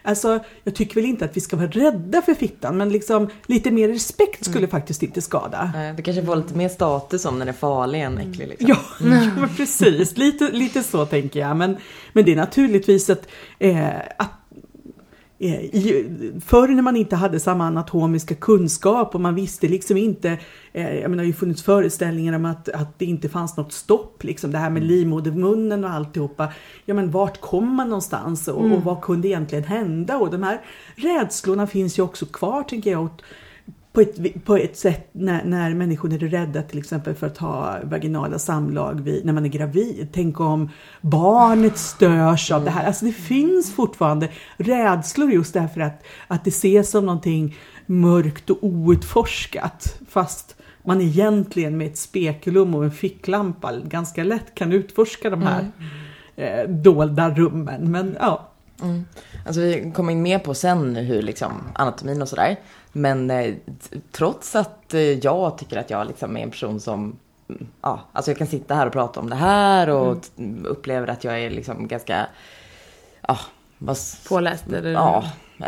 alltså, 0.06 0.40
jag 0.64 0.76
tycker 0.76 0.96
väl 0.96 1.06
inte 1.06 1.26
att 1.26 1.38
vi 1.38 1.42
ska 1.42 1.56
vara 1.56 1.68
rädda 1.68 2.22
för 2.22 2.34
fittan, 2.34 2.78
men 2.78 2.90
liksom 2.90 3.30
lite 3.46 3.72
mer 3.72 3.88
respekt 3.88 4.46
skulle 4.46 4.68
faktiskt 4.68 5.04
inte 5.04 5.22
skada. 5.22 5.72
Nej, 5.74 5.94
Det 5.94 6.02
kanske 6.02 6.26
får 6.26 6.36
lite 6.36 6.56
mer 6.58 6.70
status 6.70 7.26
om 7.26 7.40
den 7.40 7.48
är 7.48 7.54
farlig 7.54 8.02
än 8.02 8.18
äcklig. 8.18 8.48
Liksom. 8.48 8.68
Ja, 8.70 8.78
ja 9.38 9.48
precis. 9.58 10.18
Lite, 10.18 10.52
lite 10.52 10.84
så 10.84 11.06
tänker 11.06 11.40
jag. 11.40 11.58
Men, 11.58 11.78
men 12.14 12.26
det 12.26 12.32
är 12.32 12.36
naturligtvis 12.36 13.10
att, 13.10 13.28
eh, 13.60 13.88
att 14.18 14.35
i, 15.40 16.06
förr 16.46 16.68
när 16.68 16.82
man 16.82 16.96
inte 16.96 17.16
hade 17.16 17.40
samma 17.40 17.68
anatomiska 17.68 18.36
kunskap 18.36 19.16
och 19.16 19.22
man 19.22 19.36
visste 19.36 19.68
liksom 19.68 19.98
inte, 19.98 20.38
eh, 20.74 20.96
jag 20.96 21.12
menar 21.12 21.16
det 21.16 21.22
har 21.24 21.28
ju 21.28 21.34
funnits 21.34 21.64
föreställningar 21.64 22.34
om 22.34 22.46
att, 22.46 22.70
att 22.70 23.00
det 23.00 23.06
inte 23.06 23.30
fanns 23.30 23.58
något 23.58 23.74
stopp, 23.74 24.24
liksom 24.24 24.52
det 24.52 24.58
här 24.58 24.70
med 24.70 24.84
livmodermunnen 24.84 25.84
och 25.84 25.90
alltihopa. 25.90 26.54
Ja 26.86 26.94
men 26.94 27.12
vart 27.12 27.42
kom 27.42 27.76
man 27.76 27.90
någonstans 27.90 28.48
och, 28.48 28.72
och 28.72 28.84
vad 28.84 29.02
kunde 29.02 29.28
egentligen 29.28 29.64
hända? 29.64 30.18
Och 30.18 30.32
de 30.32 30.44
här 30.44 30.62
rädslorna 30.96 31.68
finns 31.68 32.00
ju 32.00 32.04
också 32.04 32.26
kvar 32.26 32.64
tänker 32.64 32.92
jag. 32.92 33.10
På 33.96 34.02
ett, 34.02 34.46
på 34.46 34.58
ett 34.58 34.78
sätt 34.78 35.10
när, 35.12 35.44
när 35.44 35.74
människor 35.74 36.14
är 36.14 36.18
rädda 36.18 36.62
till 36.62 36.80
exempel 36.80 37.16
för 37.16 37.28
att 37.28 37.38
ha 37.38 37.80
vaginala 37.84 38.40
samlag 38.40 39.02
vid, 39.02 39.26
när 39.26 39.34
man 39.34 39.46
är 39.46 39.50
gravid. 39.50 40.08
Tänk 40.14 40.40
om 40.40 40.70
barnet 41.02 41.78
störs 41.78 42.52
av 42.52 42.64
det 42.64 42.72
här. 42.72 42.86
Alltså 42.86 43.06
det 43.06 43.12
finns 43.12 43.76
fortfarande 43.76 44.30
rädslor 44.58 45.32
just 45.32 45.54
därför 45.54 45.82
att, 45.82 46.04
att 46.28 46.44
det 46.44 46.50
ses 46.50 46.90
som 46.90 47.06
någonting 47.06 47.58
mörkt 47.86 48.50
och 48.50 48.58
outforskat. 48.62 50.00
Fast 50.10 50.56
man 50.84 51.02
egentligen 51.02 51.78
med 51.78 51.88
ett 51.88 51.98
spekulum 51.98 52.76
och 52.76 52.84
en 52.84 52.92
ficklampa 52.92 53.74
ganska 53.76 54.24
lätt 54.24 54.56
kan 54.56 54.74
utforska 54.74 55.30
de 55.30 55.42
här 55.42 55.72
eh, 56.36 56.70
dolda 56.70 57.30
rummen. 57.30 57.92
Men 57.92 58.18
ja, 58.20 58.52
Mm. 58.84 59.06
Alltså 59.46 59.62
vi 59.62 59.92
kommer 59.96 60.12
in 60.12 60.22
mer 60.22 60.40
på 60.40 60.54
sen 60.54 60.96
hur 60.96 61.22
liksom 61.22 61.52
anatomin 61.74 62.22
och 62.22 62.30
sådär. 62.30 62.56
Men 62.98 63.32
eh, 63.32 63.54
trots 64.12 64.56
att 64.56 64.94
eh, 64.94 65.02
jag 65.02 65.58
tycker 65.58 65.78
att 65.78 65.90
jag 65.90 66.08
liksom 66.08 66.38
är 66.38 66.42
en 66.42 66.52
person 66.52 66.80
som 66.80 67.16
mm, 67.50 67.68
Ja, 67.82 68.00
alltså 68.12 68.32
jag 68.32 68.38
kan 68.38 68.48
sitta 68.48 68.76
här 68.76 68.88
och 68.88 68.94
prata 68.94 69.20
om 69.20 69.30
det 69.30 69.36
här 69.36 69.90
och 69.90 70.22
t- 70.22 70.30
upplever 70.64 71.08
att 71.08 71.24
jag 71.24 71.40
är 71.40 71.50
liksom 71.50 71.88
ganska 71.88 72.28
Ja, 73.28 73.38
vad, 73.78 73.98
Påläst 74.28 74.68
eller? 74.68 74.92
Ja, 74.92 75.24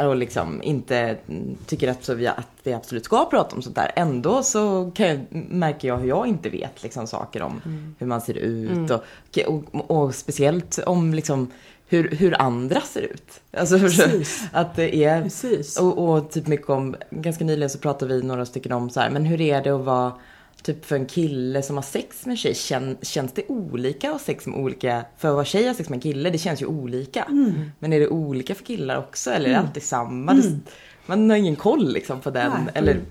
och 0.06 0.16
liksom 0.16 0.64
inte 0.64 0.98
mm, 1.28 1.58
tycker 1.66 1.92
att, 1.92 2.04
så 2.04 2.14
vi, 2.14 2.28
att 2.28 2.48
vi 2.64 2.74
absolut 2.74 3.06
ska 3.06 3.26
prata 3.26 3.56
om 3.56 3.62
sånt 3.62 3.76
där. 3.76 3.92
Ändå 3.96 4.44
så 4.44 4.92
jag, 4.96 5.20
märker 5.32 5.88
jag 5.88 5.98
hur 5.98 6.08
jag 6.10 6.28
inte 6.28 6.50
vet 6.50 6.84
liksom, 6.84 7.08
saker 7.08 7.42
om 7.42 7.62
hur 8.00 8.08
man 8.08 8.22
ser 8.22 8.38
ut. 8.38 8.92
Och, 8.92 9.04
och, 9.48 9.92
och 9.92 10.16
speciellt 10.16 10.80
om 10.86 11.14
liksom, 11.14 11.52
hur, 11.88 12.12
hur 12.12 12.42
andra 12.42 12.82
ser 12.82 13.02
ut. 13.02 13.42
Alltså 13.58 13.80
Precis. 13.80 14.44
att 14.52 14.76
det 14.76 14.96
är... 15.04 15.22
precis. 15.22 15.80
Och, 15.80 16.10
och 16.10 16.32
typ 16.32 16.48
mycket 16.48 16.70
om, 16.70 16.96
ganska 17.10 17.46
nyligen 17.46 17.70
så 17.70 17.80
pratade 17.80 18.14
vi 18.14 18.24
några 18.24 18.46
stycken 18.46 18.72
om 18.72 18.90
så 18.90 19.00
här, 19.00 19.10
men 19.10 19.26
hur 19.26 19.42
är 19.42 19.64
det 19.64 19.70
att 19.70 19.86
vara 19.86 20.14
typ 20.62 20.86
för 20.86 20.96
en 20.96 21.06
kille 21.06 21.62
som 21.62 21.76
har 21.76 21.84
sex 21.84 22.26
med 22.26 22.32
en 22.32 22.38
tjej, 22.38 22.56
kän, 22.56 22.98
känns 23.02 23.32
det 23.34 23.44
olika 23.48 24.08
att 24.08 24.14
ha 24.14 24.20
sex 24.20 24.48
med 24.48 24.60
olika, 24.60 25.06
för 25.18 25.28
att 25.28 25.34
vara 25.34 25.46
tjej 25.46 25.62
och 25.62 25.68
ha 25.68 25.74
sex 25.74 25.90
med 25.90 25.98
en 25.98 26.02
kille, 26.02 26.30
det 26.30 26.38
känns 26.38 26.62
ju 26.62 26.66
olika. 26.66 27.24
Mm. 27.24 27.72
Men 27.80 27.94
är 27.94 28.00
det 28.00 28.08
olika 28.08 28.56
för 28.56 28.64
killar 28.64 28.98
också 28.98 29.32
eller 29.32 29.50
är 29.50 29.54
det 29.54 29.60
alltid 29.60 29.84
samma? 29.84 30.34
Det, 30.34 30.60
man 31.06 31.30
har 31.30 31.38
ingen 31.38 31.56
koll 31.56 31.94
liksom 31.94 32.20
på 32.20 32.30
den, 32.30 32.52
Nej. 32.52 32.60
Mm. 32.62 32.74
eller 32.74 33.02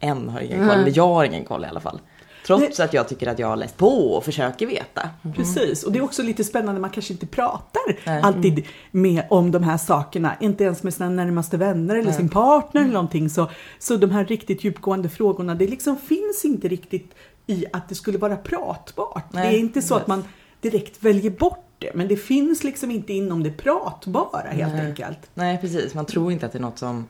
en 0.00 0.28
har 0.28 0.40
ingen 0.40 0.68
koll, 0.68 0.78
eller 0.78 0.92
jag 0.96 1.08
har 1.08 1.24
ingen 1.24 1.44
koll 1.44 1.64
i 1.64 1.68
alla 1.68 1.80
fall. 1.80 2.00
Trots 2.46 2.80
att 2.80 2.94
jag 2.94 3.08
tycker 3.08 3.26
att 3.26 3.38
jag 3.38 3.48
har 3.48 3.56
läst 3.56 3.76
på 3.76 4.14
och 4.14 4.24
försöker 4.24 4.66
veta. 4.66 5.10
Precis, 5.34 5.82
och 5.82 5.92
det 5.92 5.98
är 5.98 6.02
också 6.02 6.22
lite 6.22 6.44
spännande, 6.44 6.80
man 6.80 6.90
kanske 6.90 7.12
inte 7.12 7.26
pratar 7.26 7.82
Nej. 8.06 8.22
alltid 8.22 8.66
med, 8.90 9.22
om 9.30 9.50
de 9.50 9.62
här 9.62 9.76
sakerna, 9.76 10.36
inte 10.40 10.64
ens 10.64 10.82
med 10.82 10.94
sina 10.94 11.08
närmaste 11.08 11.56
vänner 11.56 11.96
eller 11.96 12.12
sin 12.12 12.28
partner 12.28 12.80
eller 12.80 12.92
någonting. 12.92 13.30
Så, 13.30 13.50
så 13.78 13.96
de 13.96 14.10
här 14.10 14.24
riktigt 14.24 14.64
djupgående 14.64 15.08
frågorna, 15.08 15.54
det 15.54 15.66
liksom 15.66 15.96
finns 15.96 16.44
inte 16.44 16.68
riktigt 16.68 17.14
i 17.46 17.64
att 17.72 17.88
det 17.88 17.94
skulle 17.94 18.18
vara 18.18 18.36
pratbart. 18.36 19.24
Nej, 19.32 19.50
det 19.50 19.56
är 19.56 19.60
inte 19.60 19.82
så 19.82 19.94
att 19.94 20.06
man 20.06 20.24
direkt 20.60 21.02
väljer 21.02 21.30
bort 21.30 21.66
det, 21.78 21.90
men 21.94 22.08
det 22.08 22.16
finns 22.16 22.64
liksom 22.64 22.90
inte 22.90 23.12
inom 23.12 23.42
det 23.42 23.50
pratbara 23.50 24.48
helt 24.50 24.74
Nej. 24.74 24.86
enkelt. 24.86 25.18
Nej 25.34 25.58
precis, 25.60 25.94
man 25.94 26.06
tror 26.06 26.32
inte 26.32 26.46
att 26.46 26.52
det 26.52 26.58
är 26.58 26.62
något 26.62 26.78
som, 26.78 27.06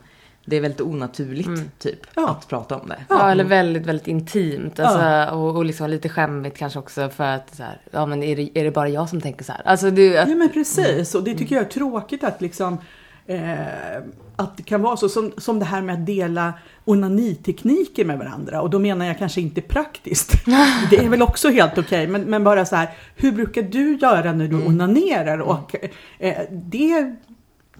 det 0.49 0.57
är 0.57 0.61
väldigt 0.61 0.81
onaturligt 0.81 1.79
typ 1.79 2.00
Ja. 2.15 2.29
att 2.31 2.49
prata 2.49 2.76
om 2.76 2.88
det. 2.88 3.05
Ja, 3.09 3.31
eller 3.31 3.45
väldigt, 3.45 3.87
väldigt 3.87 4.09
intimt. 4.09 4.81
Alltså, 4.81 5.35
och, 5.37 5.57
och 5.57 5.65
liksom 5.65 5.91
lite 5.91 6.09
skämmigt 6.09 6.59
kanske 6.59 6.79
också 6.79 7.09
för 7.09 7.25
att 7.25 7.55
så 7.57 7.62
här, 7.62 7.81
ja 7.91 8.07
men 8.07 8.23
är 8.23 8.37
det, 8.37 8.59
är 8.59 8.65
det 8.65 8.71
bara 8.71 8.88
jag 8.88 9.09
som 9.09 9.21
tänker 9.21 9.45
så 9.45 9.53
här? 9.53 9.62
Alltså 9.65 9.91
du, 9.91 10.19
att, 10.19 10.29
Ja 10.29 10.35
men 10.35 10.49
precis, 10.49 11.15
och 11.15 11.25
det 11.25 11.35
tycker 11.35 11.55
jag 11.57 11.65
är 11.65 11.69
tråkigt 11.69 12.25
att 12.25 12.41
liksom 12.41 12.79
eh, 13.26 13.57
att 14.37 14.57
det 14.57 14.62
kan 14.62 14.83
vara 14.83 14.97
så 14.97 15.09
som, 15.09 15.33
som 15.37 15.59
det 15.59 15.65
här 15.65 15.83
med 15.83 15.95
att 15.95 16.07
dela 16.07 16.53
onanitekniker 16.85 18.05
med 18.05 18.19
varandra 18.19 18.62
och 18.62 18.71
då 18.71 18.79
menar 18.79 19.07
jag 19.07 19.19
kanske 19.19 19.41
inte 19.41 19.61
praktiskt. 19.61 20.33
Det 20.91 20.97
är 20.97 21.09
väl 21.09 21.23
också 21.23 21.49
helt 21.49 21.79
okej 21.79 22.07
men, 22.07 22.23
men 22.23 22.45
bara 22.45 22.65
så 22.65 22.76
här, 22.76 22.88
hur 23.17 23.33
brukar 23.33 23.62
du 23.62 23.97
göra 23.97 24.33
när 24.33 24.49
du 24.49 24.67
onanerar? 24.67 25.38
Och 25.38 25.76
eh, 26.19 26.35
det 26.50 27.15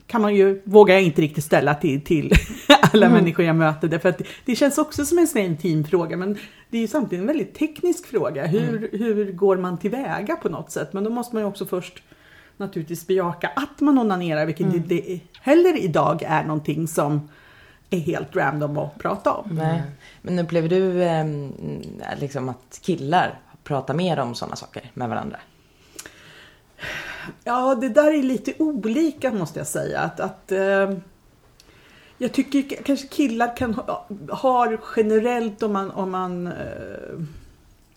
kan 0.07 0.23
man 0.23 0.35
ju, 0.35 0.63
vågar 0.65 0.95
jag 0.95 1.03
inte 1.03 1.23
riktigt 1.23 1.45
ställa 1.45 1.75
till, 1.75 2.01
till 2.01 2.33
alla 2.93 3.09
människor 3.09 3.45
jag 3.45 3.57
möter 3.57 3.89
därför 3.89 4.09
att 4.09 4.19
det, 4.19 4.25
det 4.45 4.57
känns 4.57 4.79
också 4.79 5.07
som 5.07 5.19
en 5.19 5.27
sån 5.27 5.41
intim 5.41 5.85
fråga 5.85 6.17
men 6.17 6.39
det 6.71 6.77
är 6.77 6.81
ju 6.81 6.89
samtidigt 6.89 7.21
en 7.21 7.27
väldigt 7.27 7.55
teknisk 7.55 8.07
fråga. 8.07 8.47
Hur, 8.47 8.89
hur 8.93 9.33
går 9.33 9.57
man 9.57 9.79
tillväga 9.79 10.37
på 10.37 10.49
något 10.49 10.71
sätt? 10.71 10.93
Men 10.93 11.05
då 11.05 11.11
måste 11.11 11.35
man 11.35 11.43
ju 11.43 11.49
också 11.49 11.67
först 11.67 12.03
naturligtvis 12.57 13.07
bejaka 13.07 13.51
att 13.57 13.81
man 13.81 13.99
onanerar 13.99 14.47
vilket 14.47 14.67
Mm. 14.67 14.77
inte 14.77 15.21
heller 15.41 15.77
idag 15.77 16.23
är 16.23 16.45
någonting 16.45 16.89
som 16.89 17.29
är 17.91 17.99
helt 17.99 18.37
random 18.37 18.79
att 18.79 18.99
prata 18.99 19.33
om. 19.33 19.49
Nej. 19.55 19.83
Men 20.23 20.39
upplever 20.39 20.69
du 20.69 21.03
eh, 21.03 21.25
liksom 22.21 22.49
att 22.49 22.81
killar 22.83 23.39
pratar 23.65 23.95
mer 23.95 24.19
om 24.19 24.35
sådana 24.35 24.57
saker 24.57 24.91
med 24.95 25.09
varandra? 25.09 25.37
Ja, 27.45 27.75
det 27.75 27.89
där 27.89 28.19
är 28.19 28.23
lite 28.23 28.53
olika 28.59 29.33
måste 29.33 29.61
jag 29.61 29.67
säga. 29.67 30.01
Att, 30.01 30.21
att, 30.21 30.53
eh, 30.53 30.93
jag 32.19 32.33
tycker 32.33 32.63
kanske 32.83 33.07
killar 33.07 33.57
kan 33.57 33.75
ha, 33.75 34.09
har 34.29 34.81
generellt 34.97 35.63
om 35.63 35.73
man, 35.73 35.91
om 35.91 36.11
man 36.11 36.47
eh, 36.47 36.53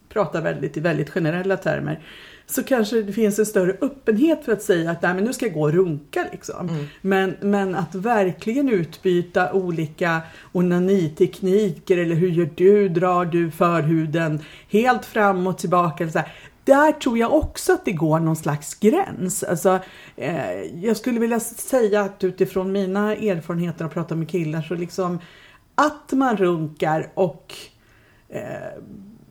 pratar 0.09 0.41
väldigt 0.41 0.77
i 0.77 0.79
väldigt 0.79 1.09
generella 1.09 1.57
termer 1.57 2.03
så 2.49 2.63
kanske 2.63 3.01
det 3.01 3.13
finns 3.13 3.39
en 3.39 3.45
större 3.45 3.71
öppenhet 3.81 4.45
för 4.45 4.51
att 4.51 4.61
säga 4.61 4.91
att 4.91 5.01
Nej, 5.01 5.13
men 5.13 5.23
nu 5.23 5.33
ska 5.33 5.45
jag 5.45 5.53
gå 5.53 5.61
och 5.61 5.73
runka. 5.73 6.25
Liksom. 6.31 6.87
Men, 7.01 7.35
men 7.41 7.75
att 7.75 7.95
verkligen 7.95 8.69
utbyta 8.69 9.53
olika 9.53 10.21
onanitekniker 10.51 11.97
eller 11.97 12.15
hur 12.15 12.29
gör 12.29 12.49
du, 12.55 12.89
drar 12.89 13.25
du 13.25 13.51
förhuden 13.51 14.39
helt 14.69 15.05
fram 15.05 15.47
och 15.47 15.57
tillbaka. 15.57 16.03
eller 16.03 16.11
Så 16.11 16.19
här. 16.19 16.31
Där 16.69 16.91
tror 16.91 17.17
jag 17.17 17.33
också 17.33 17.73
att 17.73 17.85
det 17.85 17.91
går 17.91 18.19
någon 18.19 18.35
slags 18.35 18.75
gräns. 18.75 19.43
Alltså, 19.43 19.79
eh, 20.15 20.61
jag 20.61 20.97
skulle 20.97 21.19
vilja 21.19 21.39
säga 21.39 22.01
att 22.01 22.23
utifrån 22.23 22.71
mina 22.71 23.15
erfarenheter 23.15 23.85
att 23.85 23.93
prata 23.93 24.15
med 24.15 24.29
killar 24.29 24.61
så 24.61 24.75
liksom 24.75 25.19
att 25.75 26.11
man 26.11 26.37
runkar 26.37 27.11
och 27.13 27.53
eh, 28.29 28.43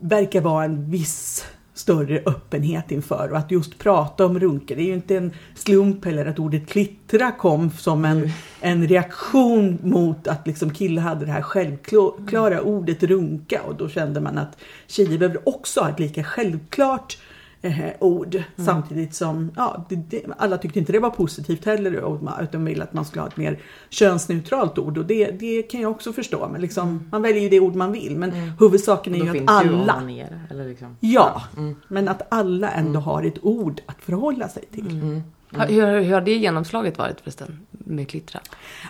verkar 0.00 0.40
vara 0.40 0.64
en 0.64 0.90
viss 0.90 1.44
större 1.74 2.22
öppenhet 2.26 2.90
inför. 2.90 3.30
Och 3.30 3.38
att 3.38 3.50
just 3.50 3.78
prata 3.78 4.26
om 4.26 4.40
runka, 4.40 4.74
det 4.74 4.82
är 4.82 4.86
ju 4.86 4.94
inte 4.94 5.16
en 5.16 5.32
slump 5.54 6.04
heller 6.04 6.26
att 6.26 6.38
ordet 6.38 6.68
klittra 6.68 7.32
kom 7.32 7.70
som 7.70 8.04
en, 8.04 8.30
en 8.60 8.88
reaktion 8.88 9.78
mot 9.82 10.28
att 10.28 10.46
liksom 10.46 10.70
killar 10.70 11.02
hade 11.02 11.26
det 11.26 11.32
här 11.32 11.42
självklara 11.42 12.60
ordet 12.60 13.02
runka. 13.02 13.62
Och 13.62 13.74
då 13.74 13.88
kände 13.88 14.20
man 14.20 14.38
att 14.38 14.58
tjejer 14.86 15.18
behöver 15.18 15.48
också 15.48 15.80
ha 15.80 15.88
ett 15.88 16.00
lika 16.00 16.24
självklart 16.24 17.18
eh, 17.62 17.90
ord. 18.00 18.42
Samtidigt 18.56 19.14
som 19.14 19.50
ja, 19.56 19.86
det, 19.88 19.96
det, 19.96 20.22
alla 20.38 20.58
tyckte 20.58 20.78
inte 20.78 20.92
det 20.92 20.98
var 20.98 21.10
positivt 21.10 21.64
heller 21.64 22.18
utan 22.42 22.64
ville 22.64 22.84
att 22.84 22.92
man 22.92 23.04
skulle 23.04 23.22
ha 23.22 23.28
ett 23.28 23.36
mer 23.36 23.58
könsneutralt 23.88 24.78
ord. 24.78 24.98
Och 24.98 25.06
det, 25.06 25.30
det 25.30 25.62
kan 25.62 25.80
jag 25.80 25.90
också 25.90 26.12
förstå. 26.12 26.48
Men 26.52 26.60
liksom, 26.60 27.08
Man 27.12 27.22
väljer 27.22 27.42
ju 27.42 27.48
det 27.48 27.60
ord 27.60 27.74
man 27.74 27.92
vill. 27.92 28.16
Men 28.16 28.30
huvudsaken 28.32 29.14
är 29.14 29.34
ju 29.34 29.42
att 29.42 29.50
alla 29.50 30.02
eller 30.50 30.68
liksom. 30.68 30.96
Ja, 31.00 31.42
men 31.88 32.08
att 32.08 32.22
alla 32.30 32.70
ändå 32.70 33.00
har 33.00 33.22
ett 33.22 33.44
ord 33.44 33.80
att 33.86 34.02
förhålla 34.02 34.48
sig 34.48 34.64
till. 34.72 35.22
Ha- 35.52 35.66
Hur, 35.66 36.00
hur 36.00 36.14
har 36.14 36.20
det 36.20 36.34
genomslaget 36.36 36.98
varit 36.98 37.20
förresten 37.20 37.60
med 37.70 38.08
klittra? 38.08 38.40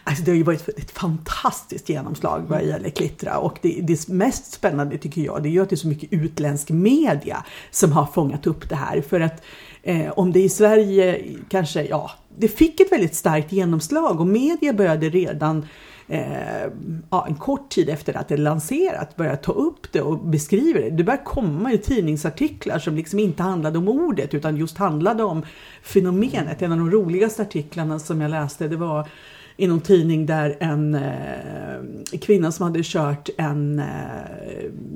Alltså 0.05 0.25
det 0.25 0.31
har 0.31 0.37
ju 0.37 0.43
varit 0.43 0.69
ett 0.69 0.91
fantastiskt 0.91 1.89
genomslag 1.89 2.45
vad 2.49 2.65
gäller 2.65 2.91
klittra 2.91 3.39
och 3.39 3.59
det, 3.63 3.81
det 3.83 4.09
mest 4.09 4.53
spännande 4.53 4.99
tycker 4.99 5.23
jag 5.23 5.43
det 5.43 5.49
är 5.49 5.51
ju 5.51 5.63
att 5.63 5.69
det 5.71 5.75
är 5.75 5.77
så 5.77 5.89
mycket 5.89 6.13
utländsk 6.13 6.71
media 6.71 7.45
som 7.71 7.93
har 7.93 8.07
fångat 8.07 8.47
upp 8.47 8.69
det 8.69 8.75
här. 8.77 9.01
För 9.01 9.21
att 9.21 9.43
eh, 9.83 10.11
om 10.11 10.33
det 10.33 10.41
i 10.41 10.49
Sverige 10.49 11.25
kanske, 11.49 11.83
ja, 11.83 12.11
det 12.39 12.49
fick 12.49 12.81
ett 12.81 12.93
väldigt 12.93 13.15
starkt 13.15 13.53
genomslag 13.53 14.21
och 14.21 14.27
media 14.27 14.73
började 14.73 15.09
redan 15.09 15.67
eh, 16.09 16.71
ja, 17.11 17.27
en 17.29 17.35
kort 17.35 17.71
tid 17.71 17.89
efter 17.89 18.17
att 18.17 18.29
det 18.29 18.37
lanserat 18.37 19.17
börja 19.17 19.37
ta 19.37 19.53
upp 19.53 19.93
det 19.93 20.01
och 20.01 20.19
beskriva 20.19 20.81
det. 20.81 20.91
Det 20.91 21.05
började 21.05 21.25
komma 21.25 21.73
i 21.73 21.79
tidningsartiklar 21.79 22.79
som 22.79 22.95
liksom 22.95 23.19
inte 23.19 23.43
handlade 23.43 23.79
om 23.79 23.89
ordet 23.89 24.35
utan 24.35 24.57
just 24.57 24.79
handlade 24.79 25.23
om 25.23 25.43
fenomenet. 25.83 26.63
En 26.63 26.73
av 26.73 26.79
de 26.79 26.91
roligaste 26.91 27.43
artiklarna 27.43 27.99
som 27.99 28.21
jag 28.21 28.31
läste 28.31 28.69
det 28.69 28.77
var 28.77 29.09
i 29.61 29.67
någon 29.67 29.81
tidning 29.81 30.27
där 30.27 30.57
en 30.61 30.95
eh, 30.95 32.19
kvinna 32.21 32.53
som 32.53 32.65
hade 32.65 32.81
kört 32.83 33.29
en 33.39 33.79
eh, 33.79 33.85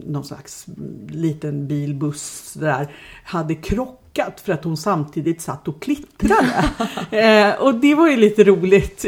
någon 0.06 0.24
slags 0.24 0.66
liten 1.08 1.68
bil, 1.68 1.94
buss 1.94 2.54
där 2.60 2.88
hade 3.24 3.54
krockat 3.54 4.40
för 4.40 4.52
att 4.52 4.64
hon 4.64 4.76
samtidigt 4.76 5.40
satt 5.40 5.68
och 5.68 5.82
klittrade. 5.82 6.64
eh, 7.10 7.62
och 7.62 7.74
det 7.74 7.94
var 7.94 8.08
ju 8.08 8.16
lite 8.16 8.44
roligt 8.44 9.04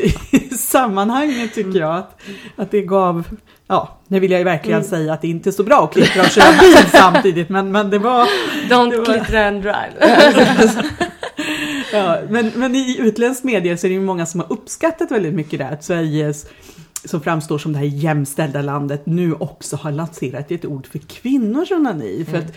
sammanhanget 0.55 1.55
tycker 1.55 1.81
jag. 1.81 1.97
Att, 1.97 2.21
att 2.57 2.71
det 2.71 2.83
gav, 2.83 3.25
ja, 3.67 3.99
nu 4.09 4.21
vill 4.21 4.31
jag 4.31 4.39
ju 4.39 4.45
verkligen 4.45 4.85
säga 4.85 5.13
att 5.13 5.23
det 5.23 5.29
inte 5.29 5.51
är 5.51 5.53
så 5.53 5.63
bra 5.63 5.85
att 5.85 5.93
klittra 5.93 6.23
och 6.23 6.29
köra 6.31 6.53
bil 6.61 6.77
samtidigt 6.93 7.49
men, 7.49 7.73
men 7.73 7.91
det 7.91 7.99
var 7.99 8.27
Don't 8.69 8.91
Det 8.91 8.97
var- 8.97 9.05
klittra 9.05 9.49
and 9.49 9.63
drive. 9.63 9.93
Ja, 11.93 12.19
men, 12.29 12.53
men 12.55 12.75
i 12.75 12.97
utländsk 13.01 13.45
media 13.45 13.77
så 13.77 13.87
är 13.87 13.89
det 13.89 13.95
ju 13.95 14.01
många 14.01 14.27
som 14.27 14.41
har 14.41 14.53
uppskattat 14.53 15.11
väldigt 15.11 15.35
mycket 15.35 15.59
det 15.59 15.65
här, 15.65 15.73
att 15.73 15.85
Sveriges 15.85 16.47
som 17.05 17.21
framstår 17.21 17.59
som 17.59 17.73
det 17.73 17.79
här 17.79 17.87
jämställda 17.87 18.63
landet 18.63 19.07
nu 19.07 19.33
också 19.33 19.77
har 19.77 19.93
lanserat 19.93 20.51
ett 20.51 20.65
ord 20.65 20.87
för 20.87 20.99
kvinnors 20.99 21.71
onani. 21.73 22.25
För 22.31 22.39
att 22.39 22.45
eh, 22.45 22.51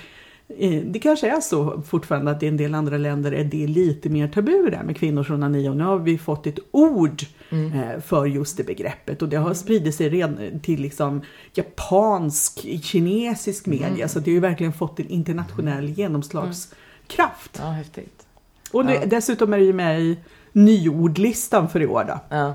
det 0.84 1.00
kanske 1.00 1.30
är 1.30 1.42
så 1.42 1.82
fortfarande 1.82 2.32
att 2.32 2.44
i 2.44 2.48
en 2.48 2.58
del 2.58 2.75
andra 2.75 2.98
länder 2.98 3.32
är 3.32 3.44
det 3.44 3.68
lite 3.68 4.10
mer 4.10 4.27
tabu 4.27 4.70
där 4.70 4.84
med 4.84 4.98
kvinnors 4.98 5.30
onani 5.30 5.70
och 5.70 5.77
nu 5.77 5.84
har 5.84 6.00
vi 6.00 6.18
fått 6.18 6.48
ett 6.48 6.60
ord 6.72 7.22
eh, 7.51 8.01
för 8.01 8.25
just 8.25 8.58
det 8.58 8.63
begreppet 8.63 9.22
och 9.22 9.30
det 9.30 9.38
har 9.38 9.54
spridit 9.54 9.96
sig 9.96 10.10
redan 10.10 10.60
till 10.60 10.82
liksom 10.82 11.22
japansk, 11.54 12.66
kinesisk 12.84 13.66
media 13.66 14.08
så 14.08 14.20
det 14.20 14.32
har 14.32 14.34
ju 14.34 14.39
verkligen 14.39 14.74
fått 14.74 15.00
en 15.00 15.08
internationell 15.10 15.89
genomslagskraft. 15.89 17.60
Ja, 17.60 17.70
häftigt. 17.70 18.27
Och 18.72 18.86
det, 18.86 18.94
Ja. 18.94 19.06
dessutom 19.06 19.54
är 19.54 19.58
det 19.58 19.63
ju 19.63 19.74
med 19.74 20.01
i 20.01 20.18
nyordlistan 20.51 21.70
för 21.70 21.82
i 21.82 21.88
år 21.88 22.04
då. 22.04 22.20
Ja, 22.30 22.54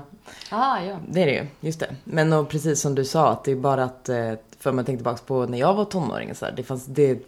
ah, 0.51 0.79
ja. 0.81 0.97
det 1.09 1.21
är 1.21 1.25
det 1.25 1.33
ju. 1.33 1.45
Just 1.59 1.79
det. 1.79 1.95
Men 2.03 2.33
och 2.33 2.49
precis 2.49 2.81
som 2.81 2.95
du 2.95 3.05
sa, 3.05 3.31
att 3.31 3.43
det 3.43 3.51
är 3.51 3.55
bara 3.55 3.83
att, 3.83 4.09
eh, 4.09 4.33
för 4.59 4.71
man 4.71 4.85
tänker 4.85 4.97
tillbaka 4.97 5.21
på 5.25 5.45
när 5.45 5.57
jag 5.57 5.73
var 5.73 5.85
tonåring 5.85 6.35
så 6.35 6.45
här, 6.45 6.53
det 6.57 6.63
fanns, 6.63 6.85
det, 6.85 7.19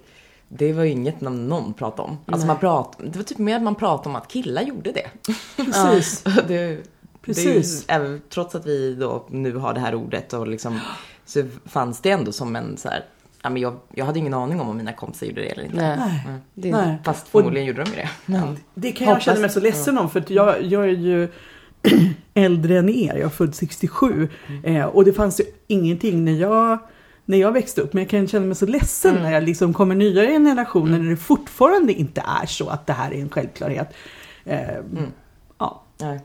det 0.50 0.74
var 0.74 0.84
ju 0.84 0.90
inget 0.90 1.22
någon, 1.22 1.74
pratade 1.74 2.10
om. 2.10 2.18
Alltså 2.26 2.48
man 2.48 2.58
prat, 2.58 2.98
det 3.04 3.16
var 3.18 3.24
typ 3.24 3.38
mer 3.38 3.56
att 3.56 3.62
man 3.64 3.76
pratade 3.76 4.10
om 4.10 4.16
att 4.16 4.28
killar 4.28 4.62
gjorde 4.62 4.92
det. 4.92 5.08
Precis. 5.66 6.24
det, 6.48 6.84
Precis. 7.22 7.86
Det 7.88 7.94
är 7.94 8.00
ju, 8.06 8.20
trots 8.30 8.56
att 8.56 8.66
vi 8.66 8.96
då 8.96 9.26
nu 9.30 9.56
har 9.56 9.74
det 9.74 9.80
här 9.80 9.96
ordet 9.96 10.34
och 10.34 10.48
liksom, 10.48 10.80
så 11.26 11.44
fanns 11.66 12.02
det 12.02 12.12
ändå 12.12 12.32
som 12.32 12.56
en 12.56 12.78
så 12.78 12.90
här, 12.90 13.04
ja 13.42 13.50
men 13.50 13.62
jag, 13.62 13.76
jag 13.94 14.06
hade 14.06 14.20
ingen 14.20 14.34
aning 14.34 14.60
om 14.62 14.70
om 14.70 14.78
mina 14.78 14.94
kompisar 14.94 15.26
gjorde 15.28 15.42
det 15.42 15.48
eller 15.48 15.64
inte. 15.64 15.76
Nej. 15.98 16.24
Mm. 16.28 16.40
Det, 16.54 16.72
Nej. 16.72 16.98
Fast 17.04 17.26
Och- 17.26 17.32
förmodligen 17.32 17.68
gjorde 17.68 17.84
de 17.84 17.90
ju 17.90 17.96
det. 17.96 18.10
Men, 18.26 18.58
Det 18.74 18.92
kan 18.92 19.06
jag 19.08 19.14
Hoppas- 19.14 19.24
känna 19.26 19.40
mig 19.40 19.50
så 19.50 19.60
ledsen 19.60 19.98
om 19.98 20.10
för 20.10 20.20
att 20.20 20.30
jag, 20.30 20.64
jag 20.64 20.84
är 20.84 20.88
ju 20.90 21.28
äldre 22.34 22.80
än 22.80 22.90
er, 22.90 23.14
jag 23.16 23.26
är 23.26 23.30
född 23.30 23.56
67 23.56 24.30
Mm. 24.48 24.66
eh, 24.76 24.86
och 24.86 25.06
det 25.06 25.14
fanns 25.14 25.40
ju 25.40 25.44
ingenting 25.68 26.26
när 26.26 26.32
jag 26.32 26.78
när 27.26 27.38
jag 27.38 27.52
växte 27.52 27.82
upp, 27.82 27.94
men 27.94 28.04
jag 28.04 28.10
kan 28.10 28.28
känna 28.28 28.46
mig 28.46 28.56
så 28.56 28.66
ledsen 28.66 29.12
Mm. 29.12 29.24
när 29.24 29.32
jag 29.34 29.44
liksom 29.44 29.74
kommer 29.74 29.96
nya 29.96 30.26
generationer 30.26 31.00
när 31.00 31.10
det 31.10 31.18
fortfarande 31.18 31.94
inte 31.94 32.24
är 32.42 32.46
så 32.46 32.70
att 32.70 32.88
det 32.88 32.94
här 32.94 33.12
är 33.14 33.22
en 33.22 33.30
självklarhet. 33.30 33.94
Eh, 34.44 34.76
Mm. 34.76 35.12
ja. 35.58 35.82
nej, 35.98 36.20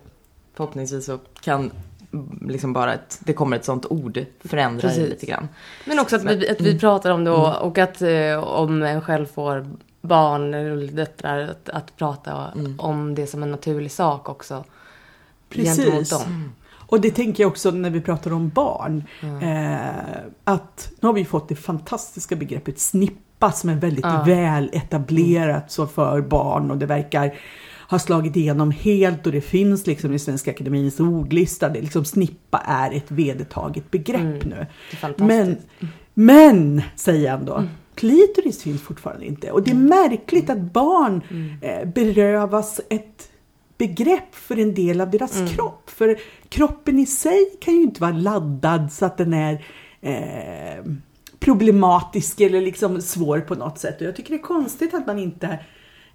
förhoppningsvis 0.55 1.05
så 1.07 1.19
kan 1.41 1.71
mm, 2.13 2.49
liksom 2.49 2.73
bara 2.73 2.95
ett, 2.95 3.19
det 3.21 3.33
kommer 3.33 3.57
ett 3.57 3.65
sånt 3.65 3.87
ord 3.91 4.25
förändra 4.45 4.89
det 4.89 5.07
lite 5.07 5.27
grann. 5.27 5.49
Men 5.87 5.99
också 5.99 6.17
att 6.17 6.25
vi, 6.25 6.49
att 6.49 6.61
vi 6.61 6.79
pratar 6.79 7.11
om 7.11 7.25
det 7.25 7.31
och, 7.31 7.57
och 7.67 7.79
att 7.79 8.03
eh, 8.03 8.45
om 8.45 8.83
en 8.83 9.01
själv 9.03 9.27
får 9.27 9.67
barn 10.01 10.55
eller 10.55 10.87
döttrar 10.87 11.41
att, 11.49 11.69
att 11.69 11.97
prata 11.97 12.53
om 12.79 13.15
det 13.15 13.27
som 13.27 13.43
en 13.43 13.51
naturlig 13.51 13.93
sak 13.93 14.29
också. 14.29 14.65
Gentemot 15.51 15.93
Precis. 15.99 16.11
dem. 16.11 16.53
Och 16.91 17.01
det 17.01 17.11
tänker 17.11 17.43
jag 17.43 17.51
också 17.51 17.71
när 17.71 17.91
vi 17.91 18.01
pratar 18.01 18.33
om 18.33 18.49
barn. 18.49 19.05
Eh, 19.43 19.79
att 20.45 20.91
nu 21.01 21.07
har 21.07 21.13
vi 21.13 21.25
fått 21.25 21.49
det 21.49 21.55
fantastiska 21.57 22.37
begreppet 22.37 22.79
snippa 22.79 23.53
som 23.53 23.71
är 23.71 23.75
väldigt 23.77 24.05
Ja. 24.05 24.23
väl 24.27 24.71
etablerat 24.73 25.71
så 25.73 25.87
för 25.87 26.21
barn 26.21 26.71
och 26.71 26.79
det 26.79 26.87
verkar 26.87 27.35
ha 27.89 27.99
slagit 27.99 28.37
igenom 28.37 28.71
helt 28.71 29.27
och 29.27 29.33
det 29.33 29.41
finns 29.41 29.87
liksom 29.87 30.13
i 30.15 30.19
Svenska 30.19 30.51
Akademiens 30.51 31.01
ordlista. 31.01 31.69
Det 31.69 31.81
liksom 31.81 32.05
snippa 32.05 32.59
är 32.67 32.93
ett 32.93 33.11
vedertaget 33.11 33.91
begrepp 33.91 34.21
Mm. 34.21 34.39
nu. 34.49 34.67
Är 34.93 34.97
fantastiskt. 34.97 35.27
Men, 35.29 35.57
men, 36.15 36.83
säger 36.97 37.31
han 37.31 37.45
då, 37.45 37.65
klitoris 37.95 38.63
finns 38.63 38.83
fortfarande 38.83 39.27
inte. 39.27 39.51
Och 39.53 39.63
det 39.63 39.71
är 39.71 39.75
märkligt 39.75 40.51
att 40.51 40.59
barn 40.73 41.23
eh, 41.63 41.89
berövas 41.89 42.81
ett 42.89 43.30
begrepp 43.81 44.35
för 44.35 44.59
en 44.59 44.75
del 44.75 45.01
av 45.01 45.11
deras 45.11 45.53
kropp. 45.55 45.91
För 45.91 46.19
kroppen 46.49 46.99
i 46.99 47.07
sig 47.07 47.57
kan 47.61 47.75
ju 47.75 47.83
inte 47.83 48.01
vara 48.01 48.13
laddad 48.13 48.93
så 48.93 49.07
att 49.07 49.17
den 49.17 49.35
är 49.35 49.65
eh, 50.01 50.85
problematisk 51.39 52.41
eller 52.41 52.61
liksom 52.61 53.03
svår 53.03 53.41
på 53.41 53.55
något 53.55 53.79
sätt. 53.79 54.01
Och 54.01 54.07
jag 54.07 54.17
tycker 54.17 54.31
det 54.31 54.37
är 54.37 54.43
konstigt 54.43 54.95
att 54.95 55.07
man 55.07 55.19
inte 55.19 55.59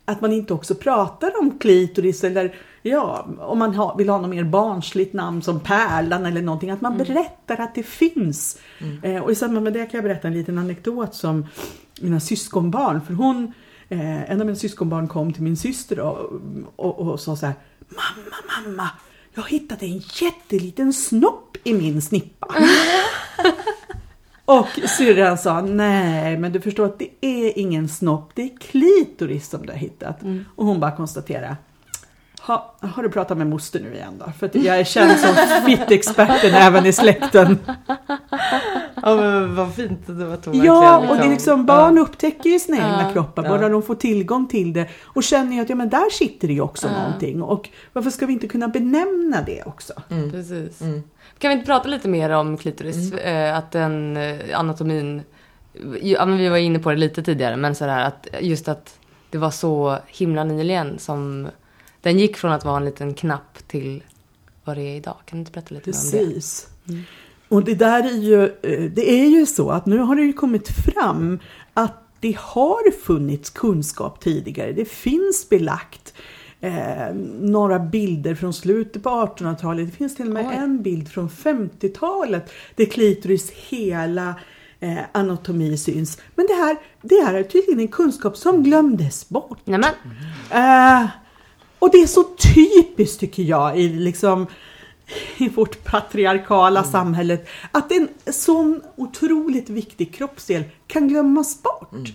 att 0.06 0.21
man 0.21 0.32
inte 0.32 0.54
också 0.54 0.75
pratar 0.75 1.32
om 1.39 1.60
klitoris 1.60 2.23
eller 2.23 2.56
ja, 2.82 3.28
om 3.39 3.60
man 3.60 3.75
ha, 3.75 3.95
vill 3.95 4.10
ha 4.10 4.21
något 4.21 4.30
mer 4.30 4.43
barnsligt 4.43 5.13
namn 5.13 5.41
som 5.41 5.60
Pärlan 5.60 6.25
eller 6.25 6.41
någonting, 6.41 6.69
att 6.69 6.82
man 6.82 6.97
berättar 6.97 7.62
att 7.62 7.75
det 7.75 7.84
finns. 7.84 8.60
Eh, 9.04 9.23
och 9.23 9.32
i 9.32 9.36
samband 9.36 9.63
med 9.63 9.73
det 9.73 9.86
kan 9.86 9.97
jag 9.97 10.04
berätta 10.04 10.28
en 10.28 10.34
liten 10.34 10.58
anekdot 10.58 11.15
som 11.15 11.45
mina 12.01 12.19
syskonbarn, 12.19 13.01
för 13.01 13.13
hon, 13.13 13.54
eh, 13.89 14.32
en 14.32 14.41
av 14.41 14.45
mina 14.45 14.56
syskonbarn 14.56 15.08
kom 15.08 15.34
till 15.34 15.43
min 15.43 15.58
syster 15.58 16.00
och, 16.00 16.41
och, 16.76 17.00
och 17.00 17.19
sa 17.19 17.36
så 17.36 17.45
här, 17.45 17.56
mamma, 17.88 18.67
mamma, 18.67 18.89
jag 19.34 19.50
hittade 19.50 19.86
en 19.86 20.02
jätteliten 20.21 20.93
snopp 20.93 21.58
i 21.63 21.74
min 21.74 22.02
snippa. 22.02 22.56
Och 24.45 24.67
syrran 24.98 25.38
sa, 25.38 25.62
nej 25.62 26.38
men 26.38 26.52
du 26.52 26.62
förstår 26.62 26.86
att 26.86 27.00
det 27.00 27.10
är 27.21 27.60
ingen 27.60 27.89
snopp, 27.89 28.32
det 28.36 28.41
är 28.43 28.58
klitoris 28.58 29.50
som 29.50 29.65
du 29.65 29.71
har 29.71 29.80
hittat. 29.80 30.19
Och 30.56 30.65
hon 30.65 30.80
bara 30.80 30.95
konstaterade, 30.95 31.58
ha, 32.48 32.76
har 32.82 33.04
du 33.04 33.10
pratat 33.10 33.38
med 33.38 33.48
moster 33.48 33.80
nu 33.80 33.94
igen 33.96 34.14
då? 34.26 34.32
För 34.40 34.46
att 34.46 34.56
jag 34.56 34.80
är 34.80 34.84
känd 34.84 35.20
som 35.20 35.36
fittexperten 35.66 36.54
även 36.54 36.86
i 36.86 36.94
släkten. 36.94 37.58
Ja 39.04 39.16
men 39.16 39.56
vad 39.56 39.74
fint 39.74 40.10
att 40.10 40.18
det 40.18 40.26
var 40.26 40.66
Ja, 40.66 40.98
och 41.10 41.18
det 41.18 41.24
är 41.24 41.30
liksom, 41.30 41.66
barn 41.66 41.96
Ja. 41.96 42.02
upptäcker 42.02 42.50
ju 42.50 42.60
sina 42.60 42.78
egna 42.78 43.04
Ja. 43.04 43.14
kroppar, 43.14 43.44
Ja. 43.44 43.50
bara 43.50 43.70
de 43.70 43.84
får 43.84 43.96
tillgång 43.96 44.48
till 44.48 44.74
det 44.74 44.88
och 45.04 45.24
känner 45.24 45.56
ju 45.56 45.62
att 45.62 45.70
ja, 45.70 45.76
men 45.76 45.90
där 45.90 46.10
sitter 46.12 46.48
det 46.48 46.54
ju 46.54 46.62
också 46.62 46.88
Ja. 46.88 47.04
någonting. 47.04 47.42
Och 47.42 47.70
varför 47.94 48.10
ska 48.10 48.26
vi 48.26 48.34
inte 48.34 48.48
kunna 48.48 48.68
benämna 48.68 49.42
det 49.42 49.64
också? 49.66 49.94
Precis. 50.32 50.82
Mm. 50.82 51.04
Kan 51.38 51.50
vi 51.50 51.54
inte 51.54 51.66
prata 51.66 51.88
lite 51.90 52.08
mer 52.08 52.30
om 52.30 52.58
klitoris? 52.58 53.14
Eh, 53.14 53.58
att 53.58 53.72
den 53.72 54.18
eh, 54.18 54.60
anatomin, 54.60 55.22
ja 56.02 56.26
men 56.26 56.38
vi 56.38 56.50
var 56.50 56.58
inne 56.58 56.80
på 56.80 56.90
det 56.90 56.96
lite 56.98 57.24
tidigare, 57.24 57.58
men 57.58 57.76
sådär 57.76 58.04
att 58.06 58.28
just 58.42 58.68
att 58.68 59.00
det 59.30 59.38
var 59.38 59.52
så 59.52 59.98
himla 60.08 60.44
nyligen 60.44 61.00
som 61.00 61.48
den 62.06 62.20
gick 62.20 62.38
från 62.38 62.52
att 62.52 62.65
vara 62.65 62.78
en 62.78 62.86
liten 62.86 63.13
knapp 63.13 63.68
till 63.68 64.04
vad 64.63 64.78
det 64.78 64.82
är 64.82 64.96
idag. 64.96 65.15
Kan 65.26 65.38
du 65.38 65.39
inte 65.39 65.52
berätta 65.52 65.76
lite 65.76 65.89
mer 65.89 65.98
om 65.98 66.12
det? 66.12 66.18
Precis. 66.18 66.68
Och 67.48 67.63
det 67.63 67.76
där 67.76 68.04
är 68.04 68.18
ju, 68.18 68.44
eh, 68.44 68.91
det 68.91 69.12
är 69.12 69.26
ju 69.26 69.46
så 69.46 69.70
att 69.70 69.86
nu 69.86 69.98
har 69.98 70.15
det 70.15 70.22
ju 70.22 70.34
kommit 70.34 70.68
fram 70.68 71.39
att 71.74 71.94
det 72.20 72.38
har 72.39 72.91
funnits 72.91 73.50
kunskap 73.50 74.20
tidigare. 74.20 74.72
Det 74.72 74.86
finns 74.86 75.50
belagt 75.50 76.13
eh, 76.62 77.13
några 77.39 77.80
bilder 77.80 78.36
från 78.36 78.54
slutet 78.54 79.04
på 79.04 79.10
1800-talet. 79.10 79.88
Det 79.88 79.98
finns 79.98 80.15
till 80.15 80.28
och 80.28 80.34
med 80.34 80.48
Oj. 80.48 80.56
en 80.56 80.82
bild 80.82 81.10
från 81.10 81.30
50-talet 81.30 82.52
där 82.76 82.86
klitoris 82.86 83.52
hela 83.52 84.36
eh, 84.80 85.00
anatomi 85.12 85.78
syns. 85.78 86.22
Men 86.36 86.48
det 86.48 86.54
här, 86.54 86.78
det 87.02 87.26
här 87.26 87.34
är 87.34 87.44
tydligen 87.44 87.80
en 87.80 87.88
kunskap 87.88 88.38
som 88.38 88.63
glömdes 88.63 89.30
bort. 89.30 89.60
Nämen. 89.65 89.94
Eh, 90.50 91.08
och 91.86 91.91
det 91.91 92.02
är 92.02 92.08
så 92.08 92.24
typiskt 92.24 93.19
tycker 93.19 93.43
jag 93.43 93.80
i, 93.80 93.89
liksom, 93.89 94.48
i 95.38 95.50
vårt 95.50 95.84
patriarkala 95.84 96.84
samhället 96.84 97.48
att 97.71 97.91
en 97.91 98.08
sån 98.26 98.82
otroligt 98.95 99.69
viktig 99.69 100.13
kroppsdel 100.13 100.63
kan 100.88 101.08
glömmas 101.08 101.63
bort. 101.63 102.13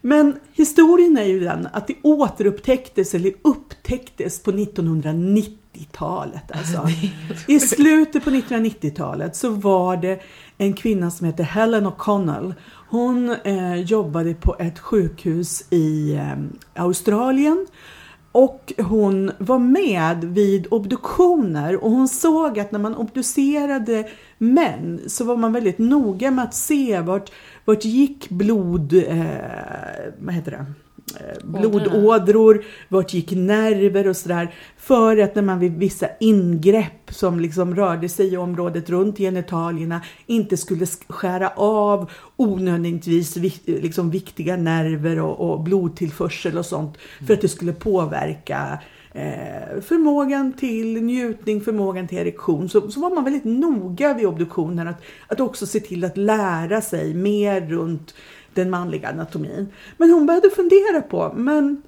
Men 0.00 0.36
historien 0.52 1.18
är 1.18 1.24
ju 1.24 1.40
den 1.40 1.68
att 1.72 1.86
det 1.86 1.94
återupptäcktes 2.02 3.14
eller 3.14 3.32
upptäcktes 3.42 4.42
på 4.42 4.52
1990-talet. 4.52 6.52
Alltså. 6.52 6.88
I 7.48 7.60
slutet 7.60 8.24
på 8.24 8.30
1990-talet 8.30 9.36
så 9.36 9.50
var 9.50 9.96
det 9.96 10.22
en 10.58 10.72
kvinna 10.72 11.10
som 11.10 11.26
heter 11.26 11.44
Helen 11.44 11.86
O'Connell. 11.86 12.54
Hon 12.88 13.36
eh, 13.44 13.74
jobbade 13.74 14.34
på 14.34 14.56
ett 14.58 14.78
sjukhus 14.78 15.64
i 15.70 16.14
eh, 16.14 16.36
Australien 16.74 17.66
och 18.32 18.72
hon 18.78 19.32
var 19.38 19.58
med 19.58 20.24
vid 20.24 20.66
obduktioner 20.70 21.84
och 21.84 21.90
hon 21.90 22.08
såg 22.08 22.58
att 22.58 22.72
när 22.72 22.78
man 22.78 22.96
obducerade 22.96 24.08
män 24.38 25.00
så 25.06 25.24
var 25.24 25.36
man 25.36 25.52
väldigt 25.52 25.78
noga 25.78 26.30
med 26.30 26.44
att 26.44 26.54
se 26.54 27.00
vart, 27.00 27.32
vart 27.64 27.84
gick 27.84 28.28
blod, 28.28 28.92
eh, 28.92 30.12
vad 30.18 30.34
heter 30.34 30.50
det? 30.50 30.66
Eh, 31.20 31.46
blodådror, 31.46 32.64
vart 32.88 33.14
gick 33.14 33.30
nerver 33.30 34.08
och 34.08 34.16
sådär. 34.16 34.54
För 34.76 35.16
att 35.16 35.34
när 35.34 35.42
man 35.42 35.58
vid 35.58 35.78
vissa 35.78 36.06
ingrepp 36.20 37.14
som 37.14 37.40
liksom 37.40 37.74
rörde 37.74 38.08
sig 38.08 38.32
i 38.32 38.36
området 38.36 38.90
runt 38.90 39.18
genitalierna 39.18 40.00
inte 40.26 40.56
skulle 40.56 40.86
skära 41.08 41.48
av 41.56 42.10
onödigtvis 42.36 43.36
liksom 43.66 44.10
viktiga 44.10 44.56
nerver 44.56 45.20
och, 45.20 45.50
och 45.50 45.60
blodtillförsel 45.60 46.58
och 46.58 46.66
sånt. 46.66 46.98
För 47.26 47.34
att 47.34 47.40
det 47.40 47.48
skulle 47.48 47.72
påverka 47.72 48.78
eh, 49.12 49.80
förmågan 49.82 50.52
till 50.52 51.02
njutning, 51.02 51.60
förmågan 51.60 52.08
till 52.08 52.18
erektion. 52.18 52.68
Så, 52.68 52.90
så 52.90 53.00
var 53.00 53.14
man 53.14 53.24
väldigt 53.24 53.44
noga 53.44 54.14
vid 54.14 54.26
obduktionen 54.26 54.88
att, 54.88 55.02
att 55.26 55.40
också 55.40 55.66
se 55.66 55.80
till 55.80 56.04
att 56.04 56.16
lära 56.16 56.80
sig 56.80 57.14
mer 57.14 57.60
runt 57.60 58.14
den 58.54 58.70
manliga 58.70 59.08
anatomin. 59.08 59.68
Men 59.96 60.10
hon 60.10 60.26
började 60.26 60.50
fundera 60.50 61.02
på, 61.02 61.32
men 61.36 61.82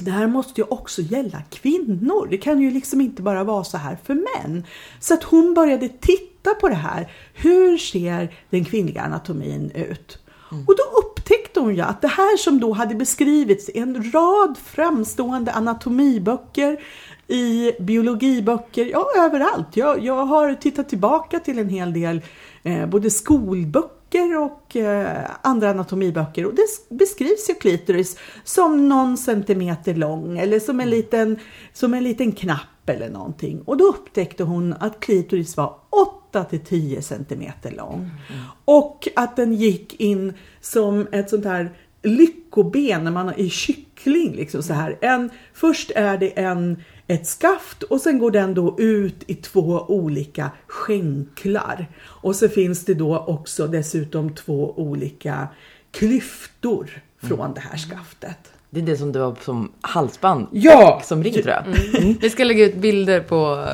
det 0.00 0.10
här 0.10 0.26
måste 0.26 0.60
ju 0.60 0.66
också 0.70 1.02
gälla 1.02 1.42
kvinnor. 1.50 2.26
Det 2.30 2.38
kan 2.38 2.60
ju 2.60 2.70
liksom 2.70 3.00
inte 3.00 3.22
bara 3.22 3.44
vara 3.44 3.64
så 3.64 3.76
här 3.76 3.98
för 4.04 4.14
män. 4.14 4.64
Så 5.00 5.14
att 5.14 5.22
hon 5.22 5.54
började 5.54 5.88
titta 5.88 6.54
på 6.54 6.68
det 6.68 6.74
här. 6.74 7.12
Hur 7.34 7.78
ser 7.78 8.34
den 8.50 8.64
kvinnliga 8.64 9.02
anatomin 9.02 9.70
ut? 9.70 10.18
Mm. 10.52 10.64
Och 10.68 10.74
då 10.76 10.98
upptäckte 10.98 11.60
hon 11.60 11.74
ju 11.74 11.80
att 11.80 12.02
det 12.02 12.08
här 12.08 12.36
som 12.36 12.60
då 12.60 12.72
hade 12.72 12.94
beskrivits 12.94 13.68
i 13.68 13.78
en 13.78 14.12
rad 14.12 14.58
framstående 14.64 15.52
anatomiböcker, 15.52 16.80
i 17.28 17.72
biologiböcker, 17.80 18.84
ja 18.84 19.06
överallt. 19.16 19.76
Jag, 19.76 20.04
jag 20.04 20.24
har 20.24 20.54
tittat 20.54 20.88
tillbaka 20.88 21.38
till 21.38 21.58
en 21.58 21.68
hel 21.68 21.92
del 21.92 22.20
eh, 22.62 22.86
både 22.86 23.10
skolböcker 23.10 24.01
och 24.20 24.76
eh, 24.76 25.30
andra 25.42 25.70
anatomiböcker 25.70 26.46
och 26.46 26.54
det 26.54 26.96
beskrivs 26.96 27.50
ju 27.50 27.54
klitoris 27.54 28.18
som 28.44 28.88
någon 28.88 29.16
centimeter 29.16 29.94
lång 29.94 30.38
eller 30.38 30.60
som 30.60 30.80
en 30.80 30.90
liten, 30.90 31.38
som 31.72 31.94
en 31.94 32.04
liten 32.04 32.32
knapp 32.32 32.60
eller 32.86 33.10
någonting. 33.10 33.62
Och 33.64 33.76
då 33.76 33.84
upptäckte 33.84 34.44
hon 34.44 34.72
att 34.72 35.00
klitoris 35.00 35.56
var 35.56 35.74
8 35.90 36.44
till 36.44 36.60
10 36.60 37.02
centimeter 37.02 37.70
lång. 37.70 37.98
Mm. 37.98 38.42
Och 38.64 39.08
att 39.16 39.36
den 39.36 39.52
gick 39.52 40.00
in 40.00 40.32
som 40.60 41.06
ett 41.12 41.30
sånt 41.30 41.44
här 41.44 41.70
lyckoben 42.02 43.04
när 43.04 43.10
man 43.10 43.28
är 43.28 43.48
kyckling. 43.48 44.34
Liksom 44.34 44.62
så 44.62 44.72
här. 44.72 44.98
En, 45.00 45.30
först 45.52 45.90
är 45.90 46.18
det 46.18 46.38
en, 46.38 46.82
ett 47.06 47.26
skaft 47.26 47.82
och 47.82 48.00
sen 48.00 48.18
går 48.18 48.30
den 48.30 48.54
då 48.54 48.76
ut 48.78 49.24
i 49.26 49.34
två 49.34 49.84
olika 49.88 50.50
skänklar. 50.66 51.86
Och 52.04 52.36
så 52.36 52.48
finns 52.48 52.84
det 52.84 52.94
då 52.94 53.18
också 53.18 53.66
dessutom 53.66 54.34
två 54.34 54.74
olika 54.76 55.48
klyftor 55.90 57.02
från 57.22 57.40
mm. 57.40 57.54
det 57.54 57.60
här 57.60 57.78
skaftet. 57.78 58.38
Det 58.70 58.80
är 58.80 58.84
det 58.84 58.96
som 58.96 59.12
du 59.12 59.18
har 59.18 59.36
som 59.44 59.72
halsband 59.80 60.46
ja! 60.52 60.96
och 60.96 61.04
som 61.04 61.24
ring 61.24 61.32
tror 61.32 61.48
jag. 61.48 61.66
Mm. 61.66 62.14
Vi 62.20 62.30
ska 62.30 62.44
lägga 62.44 62.64
ut 62.64 62.76
bilder 62.76 63.20
på, 63.20 63.66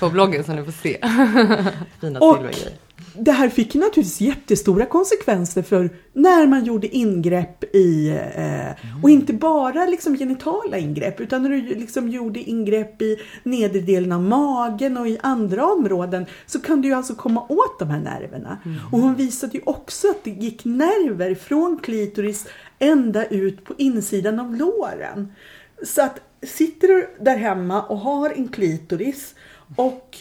på 0.00 0.10
bloggen 0.10 0.44
så 0.44 0.52
ni 0.52 0.64
får 0.64 0.72
se. 0.72 0.98
Fina 2.00 2.20
silvergrejer 2.20 2.72
det 3.14 3.32
här 3.32 3.48
fick 3.48 3.74
naturligtvis 3.74 4.20
jättestora 4.20 4.86
konsekvenser 4.86 5.62
för 5.62 5.90
när 6.12 6.46
man 6.46 6.64
gjorde 6.64 6.96
ingrepp 6.96 7.64
i, 7.74 8.08
eh, 8.34 9.02
och 9.02 9.10
inte 9.10 9.32
bara 9.32 9.86
liksom 9.86 10.16
genitala 10.16 10.78
ingrepp, 10.78 11.20
utan 11.20 11.42
när 11.42 11.50
du 11.50 11.60
liksom 11.60 12.08
gjorde 12.08 12.40
ingrepp 12.40 13.02
i 13.02 13.16
nedre 13.42 13.80
delen 13.80 14.12
av 14.12 14.22
magen 14.22 14.96
och 14.96 15.08
i 15.08 15.18
andra 15.22 15.66
områden 15.66 16.26
så 16.46 16.60
kan 16.60 16.82
du 16.82 16.88
ju 16.88 16.94
alltså 16.94 17.14
komma 17.14 17.46
åt 17.48 17.78
de 17.78 17.90
här 17.90 18.00
nerverna. 18.00 18.58
Mm. 18.64 18.78
Och 18.92 18.98
hon 18.98 19.14
visade 19.14 19.58
ju 19.58 19.62
också 19.66 20.10
att 20.10 20.24
det 20.24 20.30
gick 20.30 20.64
nerver 20.64 21.34
från 21.34 21.78
klitoris 21.82 22.46
ända 22.78 23.26
ut 23.26 23.64
på 23.64 23.74
insidan 23.78 24.40
av 24.40 24.56
låren. 24.56 25.32
Så 25.82 26.02
att 26.02 26.20
sitter 26.42 26.88
du 26.88 27.08
där 27.20 27.36
hemma 27.36 27.82
och 27.82 27.98
har 27.98 28.30
en 28.30 28.48
klitoris 28.48 29.34
och 29.76 30.16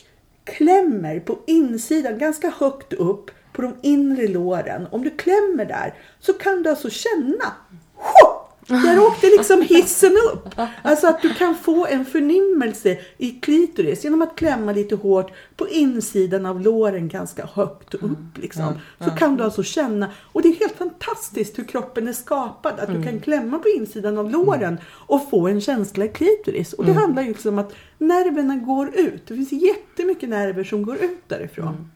klämmer 0.48 1.20
på 1.20 1.40
insidan 1.48 2.18
ganska 2.18 2.50
högt 2.50 2.94
upp 2.94 3.32
på 3.54 3.62
de 3.62 3.76
inre 3.82 4.28
låren. 4.28 4.88
Om 4.92 5.04
du 5.04 5.10
klämmer 5.10 5.66
där 5.66 5.94
så 6.20 6.34
kan 6.34 6.64
du 6.64 6.70
alltså 6.70 6.90
känna 6.90 7.54
där 8.68 9.00
åkte 9.00 9.28
liksom 9.28 9.62
hissen 9.62 10.18
upp. 10.34 10.60
Alltså 10.84 11.08
att 11.08 11.22
du 11.22 11.34
kan 11.34 11.56
få 11.56 11.86
en 11.86 12.06
förnimmelse 12.06 12.98
i 13.18 13.32
klitoris 13.32 14.04
genom 14.04 14.22
att 14.22 14.36
klämma 14.36 14.72
lite 14.72 14.96
hårt 14.96 15.32
på 15.56 15.68
insidan 15.68 16.46
av 16.46 16.62
låren 16.62 17.08
ganska 17.08 17.46
högt 17.46 17.94
upp. 17.94 18.04
Mm. 18.04 18.32
Liksom. 18.36 18.74
Så 19.00 19.10
kan 19.10 19.38
du 19.38 19.44
alltså 19.44 19.64
känna, 19.64 20.12
och 20.22 20.42
det 20.42 20.48
är 20.48 20.56
helt 20.56 20.78
fantastiskt 20.78 21.60
hur 21.60 21.64
kroppen 21.64 22.08
är 22.08 22.14
skapad. 22.14 22.80
Att 22.80 22.88
du 22.88 22.94
kan 22.94 23.04
mm. 23.04 23.22
klämma 23.22 23.60
på 23.60 23.70
insidan 23.70 24.18
av 24.18 24.32
låren 24.32 24.78
och 24.88 25.30
få 25.30 25.48
en 25.48 25.62
känsla 25.62 26.06
i 26.06 26.10
klitoris. 26.10 26.74
Och 26.74 26.86
det 26.86 26.92
mm. 26.92 27.04
handlar 27.04 27.22
ju 27.22 27.28
liksom 27.28 27.54
om 27.54 27.60
att 27.60 27.74
nerverna 27.98 28.56
går 28.56 28.96
ut. 28.96 29.28
Det 29.28 29.34
finns 29.34 29.52
jättemycket 29.52 30.30
nerver 30.30 30.64
som 30.64 30.84
går 30.84 30.96
ut 30.96 31.22
därifrån. 31.28 31.92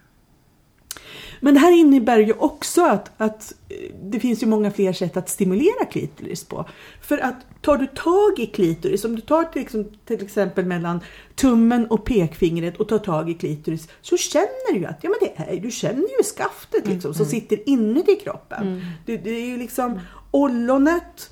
Men 1.43 1.53
det 1.53 1.59
här 1.59 1.71
innebär 1.71 2.19
ju 2.19 2.33
också 2.33 2.81
att, 2.81 3.11
att 3.17 3.53
eh, 3.69 3.75
det 4.03 4.19
finns 4.19 4.43
ju 4.43 4.47
många 4.47 4.71
fler 4.71 4.93
sätt 4.93 5.17
att 5.17 5.29
stimulera 5.29 5.85
klitoris 5.91 6.43
på. 6.43 6.65
För 7.01 7.17
att 7.17 7.35
tar 7.61 7.77
du 7.77 7.87
tag 7.87 8.39
i 8.39 8.45
klitoris, 8.45 9.05
om 9.05 9.15
du 9.15 9.21
tar 9.21 9.43
till, 9.43 9.61
liksom, 9.61 9.85
till 10.05 10.23
exempel 10.23 10.65
mellan 10.65 10.99
tummen 11.35 11.85
och 11.85 12.05
pekfingret 12.05 12.77
och 12.77 12.89
tar 12.89 12.99
tag 12.99 13.29
i 13.29 13.33
klitoris 13.33 13.87
så 14.01 14.17
känner 14.17 14.73
du 14.73 14.79
ju 14.79 14.85
att 14.85 14.99
ja, 15.01 15.09
men 15.09 15.29
det 15.29 15.53
är, 15.53 15.61
du 15.61 15.71
känner 15.71 16.17
ju 16.17 16.23
skaftet 16.23 16.87
liksom, 16.87 17.09
mm. 17.09 17.13
som 17.13 17.25
sitter 17.25 17.69
inuti 17.69 18.15
kroppen. 18.15 18.67
Mm. 18.67 18.81
Det, 19.05 19.17
det, 19.17 19.29
är 19.29 19.45
ju 19.45 19.57
liksom 19.57 19.99
ollonet 20.31 21.29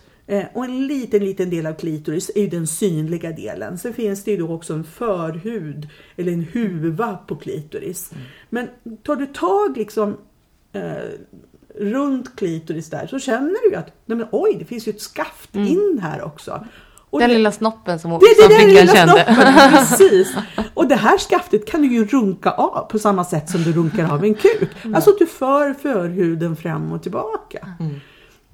och 0.54 0.66
en 0.66 0.88
liten, 0.88 1.26
liten 1.26 1.50
del 1.50 1.66
av 1.66 1.74
klitoris 1.74 2.32
är 2.36 2.42
ju 2.42 2.48
den 2.48 2.68
synliga 2.68 3.32
delen. 3.32 3.78
Sen 3.78 3.94
finns 3.94 4.24
det 4.24 4.32
ju 4.32 4.38
då 4.38 4.54
också 4.54 4.74
en 4.74 4.84
förhud 4.84 5.88
eller 6.16 6.32
en 6.32 6.48
huva 6.54 7.18
på 7.28 7.36
klitoris. 7.36 8.12
Mm. 8.12 8.24
Men 8.50 8.68
tar 9.04 9.16
du 9.16 9.26
tag 9.26 9.78
liksom 9.78 10.18
eh, 10.74 10.94
runt 11.76 12.36
klitoris 12.36 12.90
där 12.90 13.08
så 13.08 13.20
känner 13.20 13.64
du 13.64 13.70
ju 13.70 13.76
att 13.76 13.94
nej 14.06 14.18
men, 14.18 14.28
oj, 14.32 14.56
det 14.60 14.66
finns 14.66 14.88
ju 14.88 14.90
ett 14.90 15.02
skaft 15.02 15.56
mm. 15.56 15.68
in 15.68 16.00
här 16.02 16.24
också. 16.24 16.66
Och 17.10 17.20
den 17.20 17.30
det, 17.30 17.36
lilla 17.36 17.52
snoppen 17.52 18.00
som, 18.00 18.12
det, 18.12 18.42
som 18.42 18.50
det, 18.50 18.56
flickan 18.56 18.88
kände. 18.88 19.26
Snoppen, 19.26 19.70
precis. 19.72 20.36
Och 20.74 20.88
det 20.88 20.96
här 20.96 21.18
skaftet 21.18 21.66
kan 21.66 21.82
du 21.82 21.88
ju 21.88 22.06
runka 22.06 22.52
av 22.52 22.88
på 22.92 23.00
samma 23.00 23.26
sätt 23.26 23.50
som 23.50 23.64
du 23.64 23.72
runkar 23.72 24.14
av 24.14 24.24
en 24.24 24.34
kuk. 24.34 24.70
Mm. 24.82 24.96
Alltså 24.96 25.12
du 25.20 25.26
för 25.26 25.74
förhuden 25.74 26.56
fram 26.56 26.92
och 26.92 27.04
tillbaka. 27.04 27.68
Mm. 27.80 28.00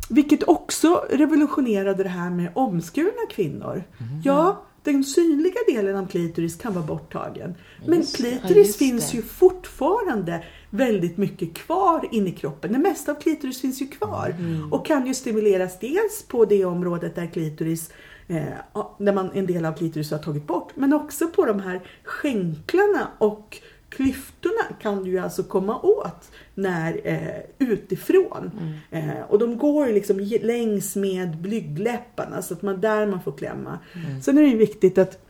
Vilket 0.09 0.47
också 0.47 1.05
revolutionerade 1.09 2.03
det 2.03 2.09
här 2.09 2.29
med 2.29 2.51
omskurna 2.53 3.25
kvinnor. 3.29 3.83
Mm. 3.99 4.21
Ja, 4.23 4.65
den 4.85 5.03
synliga 5.03 5.59
delen 5.67 5.95
av 5.95 6.07
klitoris 6.07 6.55
kan 6.55 6.73
vara 6.73 6.85
borttagen. 6.85 7.55
Men 7.87 7.99
just, 7.99 8.15
klitoris 8.15 8.81
ja, 8.81 8.87
finns 8.87 9.13
ju 9.13 9.21
fortfarande 9.21 10.43
väldigt 10.69 11.17
mycket 11.17 11.53
kvar 11.53 12.07
inne 12.11 12.29
i 12.29 12.31
kroppen. 12.31 12.73
Det 12.73 12.79
mesta 12.79 13.11
av 13.11 13.15
klitoris 13.15 13.61
finns 13.61 13.81
ju 13.81 13.87
kvar 13.87 14.35
mm. 14.39 14.73
och 14.73 14.85
kan 14.85 15.07
ju 15.07 15.13
stimuleras 15.13 15.79
dels 15.79 16.23
på 16.27 16.45
det 16.45 16.65
området 16.65 17.15
där 17.15 17.27
klitoris 17.27 17.91
eh, 18.27 18.43
där 18.97 19.13
man, 19.13 19.31
en 19.33 19.45
del 19.45 19.65
av 19.65 19.73
klitoris 19.73 20.11
har 20.11 20.17
tagit 20.17 20.47
bort 20.47 20.71
men 20.75 20.93
också 20.93 21.27
på 21.27 21.45
de 21.45 21.59
här 21.59 21.81
skänklarna 22.03 23.07
och 23.17 23.61
klyftorna 23.89 24.63
kan 24.81 25.03
du 25.03 25.11
ju 25.11 25.19
alltså 25.19 25.43
komma 25.43 25.79
åt 25.81 26.31
när, 26.55 27.01
eh, 27.03 27.67
utifrån. 27.67 28.51
Mm. 28.91 29.09
Eh, 29.09 29.21
och 29.27 29.39
de 29.39 29.57
går 29.57 29.87
ju 29.87 29.93
liksom 29.93 30.19
längs 30.41 30.95
med 30.95 31.37
blygdläpparna 31.37 32.41
så 32.41 32.53
att 32.53 32.61
man 32.61 32.81
där 32.81 33.07
man 33.07 33.21
får 33.21 33.31
klämma. 33.31 33.79
Mm. 33.93 34.21
Sen 34.21 34.37
är 34.37 34.41
det 34.41 34.47
ju 34.47 34.57
viktigt 34.57 34.97
att 34.97 35.21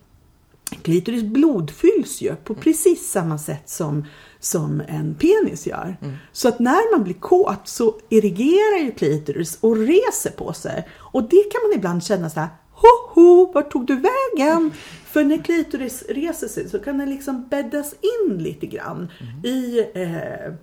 klitoris 0.82 1.24
blodfylls 1.24 2.22
ju 2.22 2.36
på 2.36 2.56
precis 2.56 3.12
samma 3.12 3.38
sätt 3.38 3.70
som, 3.70 4.06
som 4.40 4.82
en 4.88 5.16
penis 5.16 5.68
gör. 5.68 5.98
Så 6.32 6.48
att 6.48 6.60
när 6.60 6.96
man 6.96 7.04
blir 7.04 7.14
kåt 7.14 7.68
så 7.68 8.00
erigerar 8.10 8.84
ju 8.84 8.92
klitoris 8.92 9.58
och 9.62 9.78
reser 9.78 10.32
på 10.38 10.54
sig. 10.54 10.88
Och 10.94 11.24
det 11.24 11.44
kan 11.52 11.62
man 11.70 11.78
ibland 11.78 12.04
känna 12.04 12.30
så 12.30 12.40
här, 12.40 12.50
ho 12.72 13.14
ho, 13.14 13.52
vart 13.54 13.72
tog 13.72 13.86
du 13.86 13.96
vägen? 13.96 14.72
För 15.06 15.24
när 15.24 15.38
klitoris 15.38 16.04
reser 16.10 16.48
sig 16.48 16.70
så 16.70 16.80
kan 16.80 16.98
den 16.98 17.10
liksom 17.10 17.48
bäddas 17.48 17.94
in 17.94 18.38
lite 18.38 18.66
grann 18.66 19.12
i 19.44 19.80
eh, 19.94 20.54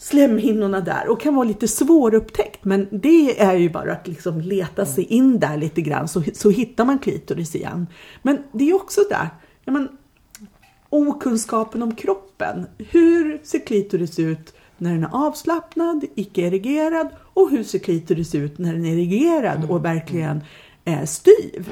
slemhinnorna 0.00 0.80
där 0.80 1.08
och 1.08 1.20
kan 1.20 1.34
vara 1.34 1.48
lite 1.48 1.68
svårupptäckt. 1.68 2.64
Men 2.64 2.88
det 2.90 3.40
är 3.40 3.54
ju 3.54 3.70
bara 3.70 3.92
att 3.92 4.08
liksom 4.08 4.40
leta 4.40 4.86
sig 4.86 5.04
in 5.04 5.38
där 5.38 5.56
lite 5.56 5.82
grann 5.82 6.08
så, 6.08 6.22
så 6.34 6.50
hittar 6.50 6.84
man 6.84 6.98
klitoris 6.98 7.54
igen. 7.54 7.86
Men 8.22 8.38
det 8.52 8.70
är 8.70 8.74
också 8.74 9.00
där, 9.10 9.28
ja, 9.64 9.72
men, 9.72 9.88
okunskapen 10.88 11.82
om 11.82 11.94
kroppen. 11.94 12.66
Hur 12.78 13.40
ser 13.44 13.66
klitoris 13.66 14.18
ut 14.18 14.54
när 14.78 14.92
den 14.92 15.04
är 15.04 15.10
avslappnad, 15.12 16.04
icke 16.14 16.40
erigerad 16.40 17.08
och 17.18 17.50
hur 17.50 17.64
ser 17.64 17.78
klitoris 17.78 18.34
ut 18.34 18.58
när 18.58 18.72
den 18.72 18.84
är 18.86 18.92
erigerad 18.92 19.70
och 19.70 19.84
verkligen 19.84 20.40
är 20.84 21.06
styv. 21.06 21.68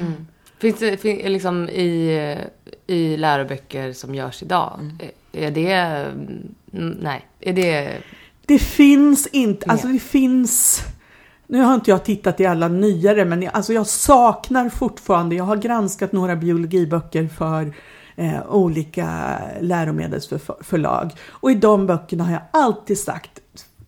Finns 0.59 0.79
det 0.79 0.97
fin, 0.97 1.33
liksom 1.33 1.69
i, 1.69 2.37
i 2.87 3.17
läroböcker 3.17 3.93
som 3.93 4.15
görs 4.15 4.43
idag, 4.43 4.79
är 5.31 5.51
det... 5.51 5.71
mm, 6.73 6.97
Nej, 7.01 7.25
är 7.39 7.53
det... 7.53 7.97
Det 8.49 8.59
finns 8.59 9.27
inte, 9.27 9.65
alltså 9.65 9.87
det 9.87 9.99
finns 9.99 10.81
nu 11.47 11.61
har 11.61 11.75
inte 11.75 11.91
jag 11.91 12.05
tittat 12.05 12.39
i 12.39 12.45
alla 12.45 12.67
nyare, 12.67 13.25
men 13.25 13.41
jag, 13.41 13.55
alltså 13.55 13.73
jag 13.73 13.87
saknar 13.87 14.69
fortfarande, 14.69 15.35
jag 15.35 15.43
har 15.43 15.57
granskat 15.57 16.11
några 16.11 16.35
biologiböcker 16.35 17.27
för 17.27 17.73
eh, 18.15 18.49
olika 18.49 19.39
läromedelsförlag. 19.61 21.11
Och 21.29 21.51
i 21.51 21.55
de 21.55 21.87
böckerna 21.87 22.23
har 22.23 22.31
jag 22.31 22.41
alltid 22.51 22.99
sagt, 22.99 23.38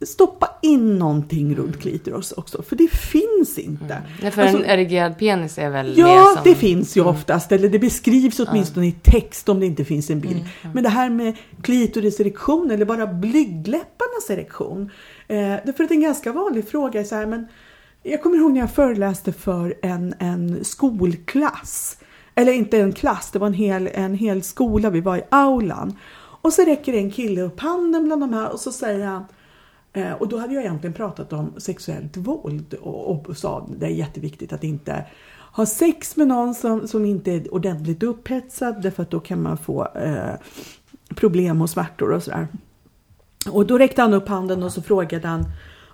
stoppa 0.05 0.49
in 0.61 0.99
någonting 0.99 1.55
runt 1.55 1.79
klitoris 1.79 2.31
också, 2.31 2.61
för 2.61 2.75
det 2.75 2.87
finns 2.87 3.57
inte. 3.57 4.01
Nej, 4.21 4.31
för 4.31 4.41
Alltså- 4.41 4.57
en 4.57 4.65
erigerad 4.65 5.17
penis 5.17 5.57
är 5.57 5.69
väl 5.69 5.97
Ja, 5.97 6.33
som... 6.35 6.43
det 6.43 6.55
finns 6.55 6.97
ju 6.97 7.01
oftast, 7.01 7.51
eller 7.51 7.69
det 7.69 7.79
beskrivs 7.79 8.39
åtminstone 8.39 8.87
i 8.87 8.91
text 8.91 9.49
om 9.49 9.59
det 9.59 9.65
inte 9.65 9.85
finns 9.85 10.09
en 10.09 10.19
bild. 10.19 10.45
Men 10.73 10.83
det 10.83 10.89
här 10.89 11.09
med 11.09 11.35
klitoriserektion 11.61 12.71
eller 12.71 12.85
bara 12.85 13.07
blygdläpparnas 13.07 14.29
erektion. 14.29 14.89
Eh, 15.27 15.37
därför 15.65 15.83
att 15.83 15.91
en 15.91 16.01
ganska 16.01 16.31
vanlig 16.31 16.67
fråga 16.67 16.99
är 16.99 17.03
så 17.03 17.15
här, 17.15 17.25
men 17.25 17.47
jag 18.03 18.21
kommer 18.23 18.37
ihåg 18.37 18.53
när 18.53 18.59
jag 18.59 18.71
föreläste 18.71 19.31
för 19.33 19.75
en, 19.81 20.13
en 20.19 20.65
skolklass. 20.65 21.97
Eller 22.35 22.51
inte 22.51 22.77
en 22.77 22.93
klass, 22.93 23.29
det 23.31 23.39
var 23.39 23.47
en 23.47 23.53
hel, 23.53 23.89
en 23.93 24.15
hel 24.15 24.43
skola, 24.43 24.89
vi 24.89 25.01
var 25.01 25.17
i 25.17 25.23
aulan. 25.29 25.97
Och 26.41 26.53
så 26.53 26.61
räcker 26.61 26.93
en 26.93 27.11
kille 27.11 27.41
upp 27.41 27.59
handen 27.59 28.05
bland 28.05 28.21
de 28.21 28.33
här 28.33 28.53
och 28.53 28.59
så 28.59 28.71
säger 28.71 29.05
han 29.05 29.25
och 30.19 30.27
då 30.27 30.37
hade 30.37 30.53
jag 30.53 30.63
egentligen 30.63 30.93
pratat 30.93 31.33
om 31.33 31.53
sexuellt 31.57 32.17
våld 32.17 32.73
och, 32.73 33.29
och 33.29 33.37
sa 33.37 33.67
det 33.79 33.85
är 33.85 33.89
jätteviktigt 33.89 34.53
att 34.53 34.63
inte 34.63 35.05
ha 35.51 35.65
sex 35.65 36.15
med 36.15 36.27
någon 36.27 36.55
som, 36.55 36.87
som 36.87 37.05
inte 37.05 37.31
är 37.31 37.53
ordentligt 37.53 38.03
upphetsad 38.03 38.81
därför 38.81 39.03
att 39.03 39.11
då 39.11 39.19
kan 39.19 39.41
man 39.41 39.57
få 39.57 39.87
eh, 39.95 40.33
problem 41.15 41.61
och 41.61 41.69
smärtor 41.69 42.11
och 42.11 42.23
sådär. 42.23 42.47
Och 43.51 43.65
då 43.65 43.77
räckte 43.77 44.01
han 44.01 44.13
upp 44.13 44.27
handen 44.27 44.63
och 44.63 44.73
så 44.73 44.81
frågade 44.81 45.27
han 45.27 45.45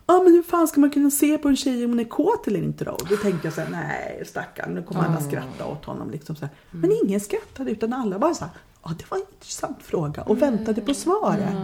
Ja 0.09 0.21
men 0.23 0.33
hur 0.33 0.43
fan 0.43 0.67
ska 0.67 0.81
man 0.81 0.89
kunna 0.89 1.11
se 1.11 1.37
på 1.37 1.47
en 1.47 1.55
tjej 1.55 1.85
om 1.85 1.91
hon 1.91 1.99
är 1.99 2.03
kåt 2.03 2.47
eller 2.47 2.59
inte 2.59 2.85
då? 2.85 2.91
Och 2.91 3.07
då 3.09 3.15
tänkte 3.17 3.47
jag 3.47 3.53
så 3.53 3.61
här, 3.61 3.69
nej 3.69 4.23
stackarn, 4.25 4.73
nu 4.73 4.83
kommer 4.83 5.03
alla 5.03 5.21
skratta 5.21 5.65
åt 5.65 5.85
honom. 5.85 6.11
Liksom 6.11 6.35
så 6.35 6.45
här. 6.45 6.55
Men 6.71 6.91
ingen 7.03 7.19
skrattade 7.19 7.71
utan 7.71 7.93
alla 7.93 8.19
bara 8.19 8.33
så 8.33 8.45
här, 8.45 8.53
ja 8.83 8.91
det 8.97 9.11
var 9.11 9.17
en 9.17 9.23
intressant 9.33 9.77
fråga 9.83 10.21
och 10.21 10.41
väntade 10.41 10.81
på 10.81 10.93
svaret. 10.93 11.55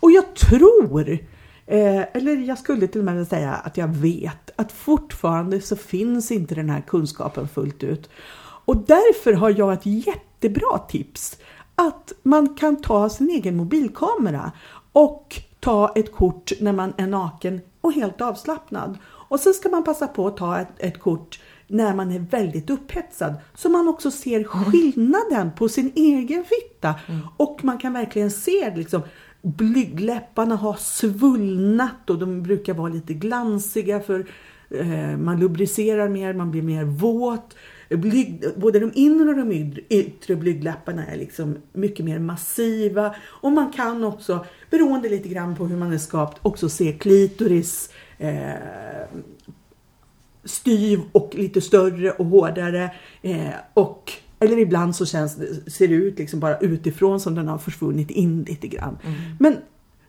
Och 0.00 0.10
jag 0.10 0.34
tror, 0.34 1.18
eh, 1.66 2.02
eller 2.16 2.36
jag 2.36 2.58
skulle 2.58 2.86
till 2.86 3.00
och 3.00 3.04
med 3.04 3.26
säga 3.26 3.52
att 3.52 3.76
jag 3.76 3.88
vet, 3.88 4.50
att 4.56 4.72
fortfarande 4.72 5.60
så 5.60 5.76
finns 5.76 6.30
inte 6.30 6.54
den 6.54 6.70
här 6.70 6.80
kunskapen 6.80 7.48
fullt 7.48 7.82
ut. 7.82 8.10
Och 8.66 8.76
därför 8.76 9.32
har 9.32 9.50
jag 9.58 9.72
ett 9.72 9.86
jättebra 9.86 10.78
tips. 10.88 11.38
Att 11.74 12.12
man 12.22 12.54
kan 12.54 12.82
ta 12.82 13.08
sin 13.08 13.30
egen 13.30 13.56
mobilkamera 13.56 14.52
och 14.92 15.40
ta 15.60 15.92
ett 15.96 16.12
kort 16.12 16.52
när 16.60 16.72
man 16.72 16.92
är 16.96 17.06
naken 17.06 17.60
och 17.80 17.92
helt 17.92 18.20
avslappnad. 18.20 18.98
Och 19.04 19.40
sen 19.40 19.54
ska 19.54 19.68
man 19.68 19.84
passa 19.84 20.06
på 20.06 20.26
att 20.26 20.36
ta 20.36 20.58
ett, 20.60 20.68
ett 20.78 21.00
kort 21.00 21.40
när 21.66 21.94
man 21.94 22.12
är 22.12 22.18
väldigt 22.18 22.70
upphetsad. 22.70 23.34
Så 23.54 23.68
man 23.68 23.88
också 23.88 24.10
ser 24.10 24.44
skillnaden 24.44 25.50
på 25.56 25.68
sin 25.68 25.92
egen 25.94 26.44
fitta. 26.44 26.94
Och 27.36 27.64
man 27.64 27.78
kan 27.78 27.92
verkligen 27.92 28.30
se 28.30 28.72
liksom 28.76 29.02
blygdläpparna 29.44 30.56
har 30.56 30.74
svullnat 30.74 32.10
och 32.10 32.18
de 32.18 32.42
brukar 32.42 32.74
vara 32.74 32.88
lite 32.88 33.14
glansiga 33.14 34.00
för 34.00 34.26
eh, 34.70 35.16
man 35.16 35.40
lubricerar 35.40 36.08
mer, 36.08 36.34
man 36.34 36.50
blir 36.50 36.62
mer 36.62 36.84
våt. 36.84 37.56
Blyg, 37.88 38.44
både 38.56 38.80
de 38.80 38.92
inre 38.94 39.28
och 39.28 39.36
de 39.36 39.52
yttre, 39.52 39.82
yttre 39.88 40.36
blygdläpparna 40.36 41.06
är 41.06 41.16
liksom 41.16 41.56
mycket 41.72 42.04
mer 42.04 42.18
massiva. 42.18 43.14
Och 43.24 43.52
man 43.52 43.72
kan 43.72 44.04
också, 44.04 44.46
beroende 44.70 45.08
lite 45.08 45.28
grann 45.28 45.56
på 45.56 45.66
hur 45.66 45.76
man 45.76 45.92
är 45.92 45.98
skapt, 45.98 46.38
också 46.42 46.68
se 46.68 46.92
klitoris 46.92 47.90
eh, 48.18 48.52
styv 50.44 51.00
och 51.12 51.30
lite 51.34 51.60
större 51.60 52.10
och 52.10 52.26
hårdare. 52.26 52.90
Eh, 53.22 53.54
och, 53.74 54.12
eller 54.44 54.58
ibland 54.58 54.96
så 54.96 55.06
känns 55.06 55.36
det, 55.36 55.70
ser 55.70 55.88
det 55.88 55.94
ut 55.94 56.18
liksom 56.18 56.40
bara 56.40 56.58
utifrån 56.58 57.20
som 57.20 57.34
den 57.34 57.48
har 57.48 57.58
försvunnit 57.58 58.10
in 58.10 58.42
lite 58.48 58.68
grann. 58.68 58.98
Men 59.38 59.56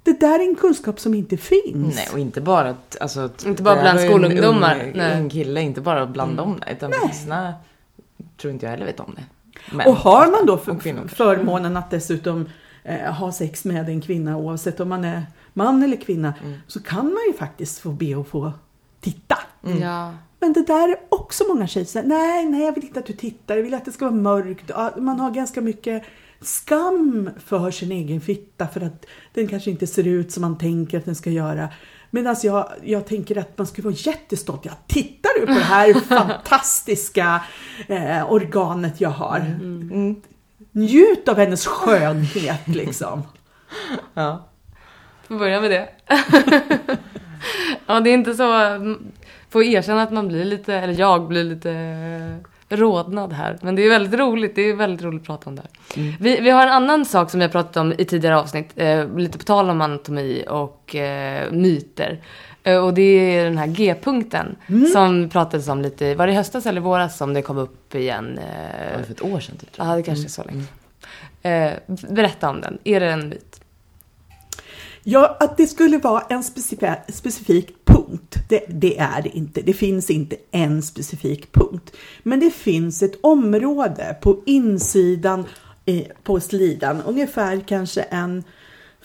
det 0.03 0.19
där 0.19 0.39
är 0.39 0.43
en 0.49 0.55
kunskap 0.55 0.99
som 0.99 1.13
inte 1.13 1.37
finns. 1.37 1.95
Nej, 1.95 2.07
och 2.13 2.19
inte 2.19 2.41
bara, 2.41 2.69
att- 2.69 2.97
alltså, 3.01 3.29
Inte 3.45 3.63
bara 3.63 3.81
bland 3.81 3.99
en 3.99 4.07
skolungdomar, 4.09 4.81
Ung, 4.85 4.91
nej. 4.95 5.21
ung 5.21 5.29
kille, 5.29 5.61
inte 5.61 5.81
bara 5.81 6.05
bland 6.07 6.37
dem, 6.37 6.59
nej, 6.65 6.75
utan 6.77 6.91
vuxna 6.91 7.53
tror 8.37 8.53
inte 8.53 8.65
jag 8.65 8.71
heller 8.71 8.85
vet 8.85 8.99
om 8.99 9.15
det. 9.15 9.23
Men- 9.75 9.87
Och 9.87 9.95
har 9.95 10.31
man 10.31 10.45
då 10.45 10.53
och 10.53 10.63
för, 10.63 10.79
kvinnor 10.79 11.07
förmånen 11.07 11.77
att 11.77 11.91
dessutom 11.91 12.45
eh, 12.83 13.13
ha 13.13 13.31
sex 13.31 13.65
med 13.65 13.89
en 13.89 14.01
kvinna 14.01 14.37
oavsett 14.37 14.79
om 14.79 14.89
man 14.89 15.05
är 15.05 15.23
man 15.53 15.83
eller 15.83 15.97
kvinna 15.97 16.33
Mm. 16.43 16.57
så 16.67 16.79
kan 16.83 17.05
man 17.05 17.23
ju 17.27 17.33
faktiskt 17.37 17.79
få 17.79 17.89
be 17.89 18.19
att 18.19 18.27
få 18.27 18.51
titta. 19.01 19.37
Ja. 19.81 20.13
Men 20.45 20.53
det 20.53 20.63
där 20.63 20.89
är 20.89 20.97
också 21.09 21.43
många 21.47 21.67
tjejer 21.67 21.85
säger 21.85 22.07
nej, 22.07 22.45
nej, 22.45 22.61
jag 22.61 22.75
vill 22.75 22.83
inte 22.83 22.99
att 22.99 23.05
du 23.05 23.13
tittar, 23.13 23.55
jag 23.55 23.63
vill 23.63 23.73
att 23.73 23.85
det 23.85 23.91
ska 23.91 24.05
vara 24.05 24.15
mörkt. 24.15 24.71
Man 24.97 25.19
har 25.19 25.31
ganska 25.31 25.61
mycket 25.61 26.03
skam 26.41 27.29
för 27.45 27.71
sin 27.71 27.91
egen 27.91 28.21
fitta 28.21 28.67
för 28.67 28.81
att 28.81 29.05
den 29.33 29.47
kanske 29.47 29.71
inte 29.71 29.87
ser 29.87 30.07
ut 30.07 30.31
som 30.31 30.41
man 30.41 30.57
tänker 30.57 30.97
att 30.97 31.05
den 31.05 31.15
ska 31.15 31.29
göra. 31.29 31.69
Medan 32.09 32.35
jag, 32.43 32.71
jag 32.83 33.07
tänker 33.07 33.37
att 33.37 33.57
man 33.57 33.67
skulle 33.67 33.85
vara 33.85 33.95
jättestolt. 33.97 34.65
Ja, 34.65 34.71
tittar 34.87 35.39
du 35.39 35.45
på 35.45 35.53
det 35.53 35.59
här 35.59 35.93
fantastiska 36.07 37.41
eh, 37.87 38.31
organet 38.31 39.01
jag 39.01 39.09
har? 39.09 39.39
Mm. 39.39 40.21
Njut 40.71 41.27
av 41.27 41.37
hennes 41.37 41.67
skönhet 41.67 42.67
liksom. 42.67 43.23
Ja. 44.13 44.49
Får 45.27 45.39
börja 45.39 45.61
med 45.61 45.71
det. 45.71 45.89
ja, 47.85 47.99
det 47.99 48.09
är 48.09 48.13
inte 48.13 48.33
så... 48.33 48.45
Får 49.55 49.63
erkänna 49.63 50.01
att 50.01 50.11
man 50.11 50.27
blir 50.27 50.45
lite, 50.45 50.73
eller 50.73 50.99
jag 50.99 51.27
blir 51.27 51.43
lite 51.43 52.39
rodnad 52.69 53.33
här. 53.33 53.57
Men 53.61 53.75
det 53.75 53.81
är 53.81 53.89
väldigt 53.89 54.19
roligt, 54.19 54.55
det 54.55 54.61
är 54.61 54.75
väldigt 54.75 55.01
roligt 55.01 55.21
att 55.21 55.27
prata 55.27 55.49
om 55.49 55.55
det 55.55 55.61
här. 55.61 56.15
Vi, 56.19 56.39
vi 56.39 56.49
har 56.49 56.63
en 56.63 56.73
annan 56.73 57.05
sak 57.05 57.31
som 57.31 57.39
vi 57.39 57.45
har 57.45 57.51
pratat 57.51 57.77
om 57.77 57.93
i 57.97 58.05
tidigare 58.05 58.37
avsnitt, 58.37 58.73
eh, 58.75 59.17
lite 59.17 59.37
på 59.37 59.43
tal 59.43 59.69
om 59.69 59.81
anatomi 59.81 60.43
och 60.49 60.95
eh, 60.95 61.51
myter. 61.51 62.21
Eh, 62.63 62.85
och 62.85 62.93
det 62.93 63.01
är 63.01 63.45
den 63.45 63.57
här 63.57 63.67
G-punkten 63.67 64.55
som 64.93 65.29
pratades 65.29 65.67
om 65.67 65.81
lite, 65.81 66.15
var 66.15 66.27
det 66.27 66.33
i 66.33 66.35
höstas 66.35 66.65
eller 66.65 66.81
våras 66.81 67.17
som 67.17 67.33
det 67.33 67.41
kom 67.41 67.57
upp 67.57 67.95
igen? 67.95 68.37
Eh, 68.37 68.97
var 68.97 69.03
för 69.03 69.11
ett 69.11 69.21
år 69.21 69.39
sedan 69.39 69.57
typ. 69.57 69.69
Ja, 69.75 69.95
det 69.95 70.03
kanske 70.03 70.25
är 70.25 70.29
så 70.29 70.43
länge. 70.43 70.63
Eh, 71.41 71.73
berätta 72.09 72.49
om 72.49 72.61
den. 72.61 72.77
Är 72.83 72.99
det 72.99 73.11
en 73.11 73.29
myt? 73.29 73.61
Ja, 75.07 75.37
att 75.39 75.57
det 75.57 75.67
skulle 75.67 75.97
vara 75.97 76.23
en 76.29 76.43
specifik, 76.43 76.89
specifik 77.07 77.85
punkt, 77.85 78.35
det, 78.49 78.65
det 78.67 78.97
är 78.97 79.21
det 79.21 79.37
inte. 79.37 79.61
Det 79.61 79.73
finns 79.73 80.09
inte 80.09 80.35
en 80.51 80.81
specifik 80.81 81.51
punkt. 81.51 81.95
Men 82.23 82.39
det 82.39 82.51
finns 82.51 83.03
ett 83.03 83.19
område 83.21 84.17
på 84.21 84.41
insidan 84.45 85.45
eh, 85.85 86.03
på 86.23 86.39
slidan, 86.39 87.01
ungefär 87.05 87.59
kanske 87.67 88.01
en 88.01 88.43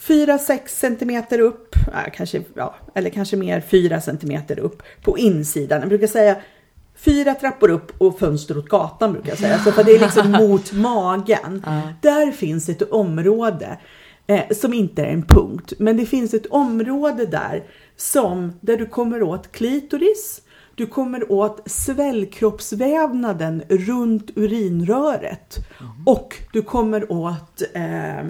4-6 0.01 0.61
centimeter 0.67 1.39
upp, 1.39 1.75
ja, 1.93 2.11
kanske, 2.15 2.43
ja, 2.55 2.75
eller 2.95 3.11
kanske 3.11 3.37
mer 3.37 3.61
4 3.61 4.01
centimeter 4.01 4.59
upp 4.59 4.83
på 5.03 5.19
insidan. 5.19 5.81
Jag 5.81 5.89
brukar 5.89 6.07
säga 6.07 6.37
fyra 6.97 7.35
trappor 7.35 7.71
upp 7.71 8.01
och 8.01 8.19
fönster 8.19 8.59
åt 8.59 8.69
gatan 8.69 9.13
brukar 9.13 9.29
jag 9.29 9.39
säga. 9.39 9.59
Så 9.59 9.73
för 9.73 9.85
det 9.85 9.93
är 9.93 10.01
liksom 10.01 10.31
mot 10.49 10.73
magen. 10.73 11.65
Där 12.01 12.33
finns 12.33 12.69
ett 12.69 12.83
område 12.83 13.79
eh, 14.31 14.49
som 14.51 14.75
inte 14.75 15.03
är 15.03 15.13
en 15.13 15.23
punkt. 15.23 15.73
Men 15.79 15.97
det 15.97 16.07
finns 16.07 16.35
ett 16.35 16.47
område 16.47 17.27
där 17.27 17.63
som 17.97 18.53
där 18.61 18.77
du 18.77 18.87
kommer 18.87 19.23
åt 19.23 19.53
klitoris. 19.53 20.43
Du 20.75 20.87
kommer 20.87 21.33
åt 21.33 21.71
svällkroppsvävnaden 21.71 23.63
runt 23.69 24.31
urinröret. 24.35 25.57
Och 26.07 26.37
du 26.53 26.63
kommer 26.63 27.13
åt 27.13 27.63
eh, 27.75 28.25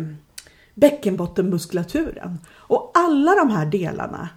bäckenbottenmuskulaturen. 0.75 2.39
Och 2.49 2.91
alla 2.95 3.35
de 3.35 3.51
här 3.51 3.67
delarna 3.67 4.29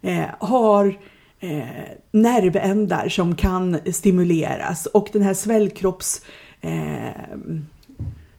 eh, 0.00 0.26
har 0.38 0.98
eh, 1.40 1.62
nervändar 2.10 3.08
som 3.08 3.36
kan 3.36 3.78
stimuleras 3.92 4.86
och 4.86 5.08
den 5.12 5.22
här 5.22 5.34
svällkropps 5.34 6.22
eh, 6.60 7.08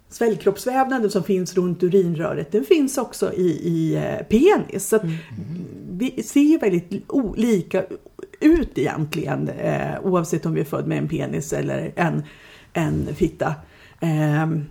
svällkroppsvävnaden 0.09 1.09
som 1.09 1.23
finns 1.23 1.55
runt 1.55 1.83
urinröret, 1.83 2.51
den 2.51 2.65
finns 2.65 2.97
också 2.97 3.33
i, 3.33 3.47
i 3.49 3.95
eh, 3.95 4.25
penis. 4.25 4.87
Så 4.87 4.95
att 4.95 5.03
vi 5.91 6.23
ser 6.23 6.59
väldigt 6.59 7.03
olika 7.07 7.85
ut 8.39 8.77
egentligen, 8.77 9.49
eh, 9.49 9.99
oavsett 10.03 10.45
om 10.45 10.53
vi 10.53 10.61
är 10.61 10.65
född 10.65 10.87
med 10.87 10.97
en 10.97 11.07
penis 11.07 11.53
eller 11.53 11.91
en, 11.95 12.23
en 12.73 13.15
fitta. 13.15 13.55
Ehm, 13.99 14.65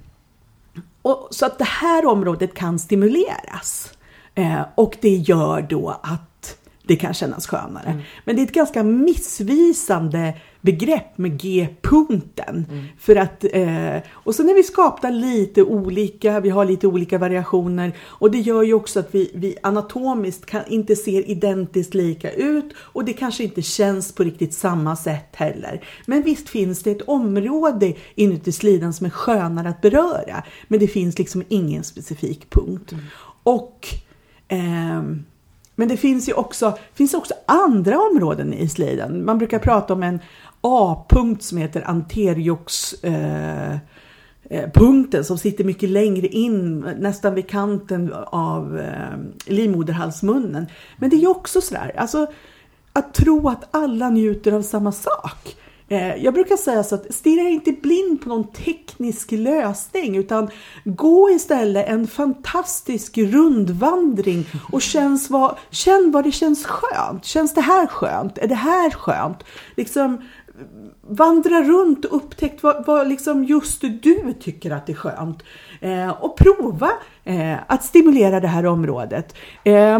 och, 1.02 1.28
så 1.30 1.46
att 1.46 1.58
det 1.58 1.68
här 1.68 2.06
området 2.06 2.54
kan 2.54 2.78
stimuleras. 2.78 3.92
Eh, 4.34 4.62
och 4.74 4.96
det 5.00 5.16
gör 5.16 5.62
då 5.62 6.00
att 6.02 6.56
det 6.86 6.96
kan 6.96 7.14
kännas 7.14 7.46
skönare. 7.46 7.90
Mm. 7.90 8.02
Men 8.24 8.36
det 8.36 8.42
är 8.42 8.46
ett 8.46 8.52
ganska 8.52 8.82
missvisande 8.82 10.34
begrepp 10.60 11.18
med 11.18 11.40
G-punkten. 11.40 12.66
Mm. 12.70 12.84
För 12.98 13.16
att, 13.16 13.44
eh, 13.52 13.96
och 14.12 14.34
så 14.34 14.42
när 14.42 14.54
vi 14.54 14.62
skapar 14.62 15.10
lite 15.10 15.62
olika, 15.62 16.40
vi 16.40 16.50
har 16.50 16.64
lite 16.64 16.86
olika 16.86 17.18
variationer 17.18 17.92
och 18.00 18.30
det 18.30 18.38
gör 18.38 18.62
ju 18.62 18.74
också 18.74 19.00
att 19.00 19.14
vi, 19.14 19.30
vi 19.34 19.56
anatomiskt 19.62 20.46
kan, 20.46 20.62
inte 20.68 20.96
ser 20.96 21.30
identiskt 21.30 21.94
lika 21.94 22.32
ut 22.32 22.74
och 22.76 23.04
det 23.04 23.12
kanske 23.12 23.44
inte 23.44 23.62
känns 23.62 24.12
på 24.12 24.22
riktigt 24.22 24.54
samma 24.54 24.96
sätt 24.96 25.36
heller. 25.36 25.84
Men 26.06 26.22
visst 26.22 26.48
finns 26.48 26.82
det 26.82 26.90
ett 26.90 27.08
område 27.08 27.94
inuti 28.14 28.52
slidan 28.52 28.92
som 28.92 29.06
är 29.06 29.10
skönare 29.10 29.68
att 29.68 29.80
beröra. 29.80 30.44
Men 30.68 30.80
det 30.80 30.88
finns 30.88 31.18
liksom 31.18 31.42
ingen 31.48 31.84
specifik 31.84 32.50
punkt. 32.50 32.94
Och 33.42 33.88
ehm, 34.48 35.24
men 35.78 35.88
det 35.88 35.96
finns 35.96 36.28
ju 36.28 36.32
också, 36.32 36.78
finns 36.94 37.14
också 37.14 37.34
andra 37.46 37.98
områden 37.98 38.54
i 38.54 38.68
slidan. 38.68 39.24
Man 39.24 39.38
brukar 39.38 39.58
prata 39.58 39.92
om 39.92 40.02
en 40.02 40.20
A-punkt 40.60 41.42
som 41.42 41.58
heter 41.58 41.82
Anteriox 41.86 42.92
eh, 43.04 43.76
punkten 44.74 45.24
som 45.24 45.38
sitter 45.38 45.64
mycket 45.64 45.88
längre 45.88 46.26
in, 46.26 46.80
nästan 46.80 47.34
vid 47.34 47.48
kanten 47.48 48.12
av 48.26 48.78
eh, 48.78 49.18
livmoderhalsmunnen. 49.46 50.66
Men 50.96 51.10
det 51.10 51.16
är 51.16 51.20
ju 51.20 51.28
också 51.28 51.60
sådär, 51.60 51.92
alltså 51.96 52.26
att 52.92 53.14
tro 53.14 53.48
att 53.48 53.68
alla 53.70 54.10
njuter 54.10 54.52
av 54.52 54.62
samma 54.62 54.92
sak. 54.92 55.56
Eh, 55.88 56.14
Jag 56.16 56.34
brukar 56.34 56.56
säga 56.56 56.84
så 56.84 56.94
att 56.94 57.14
stirra 57.14 57.48
inte 57.48 57.72
blind 57.72 58.22
på 58.22 58.28
någon 58.28 58.52
teknisk 58.52 59.32
lösning 59.32 60.16
utan 60.16 60.50
gå 60.84 61.30
istället 61.30 61.88
en 61.88 62.06
fantastisk 62.06 63.18
rundvandring 63.18 64.46
och 64.72 64.82
känns 64.82 65.30
vad, 65.30 65.56
känn 65.70 66.10
vad 66.12 66.24
det 66.24 66.32
känns 66.32 66.66
skönt. 66.66 67.24
Känns 67.24 67.54
det 67.54 67.60
här 67.60 67.86
skönt? 67.86 68.38
Är 68.38 68.48
det 68.48 68.54
här 68.54 68.90
skönt? 68.90 69.44
Liksom 69.76 70.22
vandra 71.00 71.62
runt 71.62 72.04
och 72.04 72.16
upptäck 72.16 72.62
vad, 72.62 72.86
vad 72.86 73.08
liksom 73.08 73.44
just 73.44 73.80
du 73.80 74.34
tycker 74.40 74.70
att 74.70 74.86
det 74.86 74.92
är 74.92 74.96
skönt. 74.96 75.42
Eh, 75.80 76.10
och 76.10 76.38
prova 76.38 76.90
eh, 77.24 77.56
att 77.66 77.84
stimulera 77.84 78.40
det 78.40 78.48
här 78.48 78.66
området. 78.66 79.34
Eh, 79.64 79.98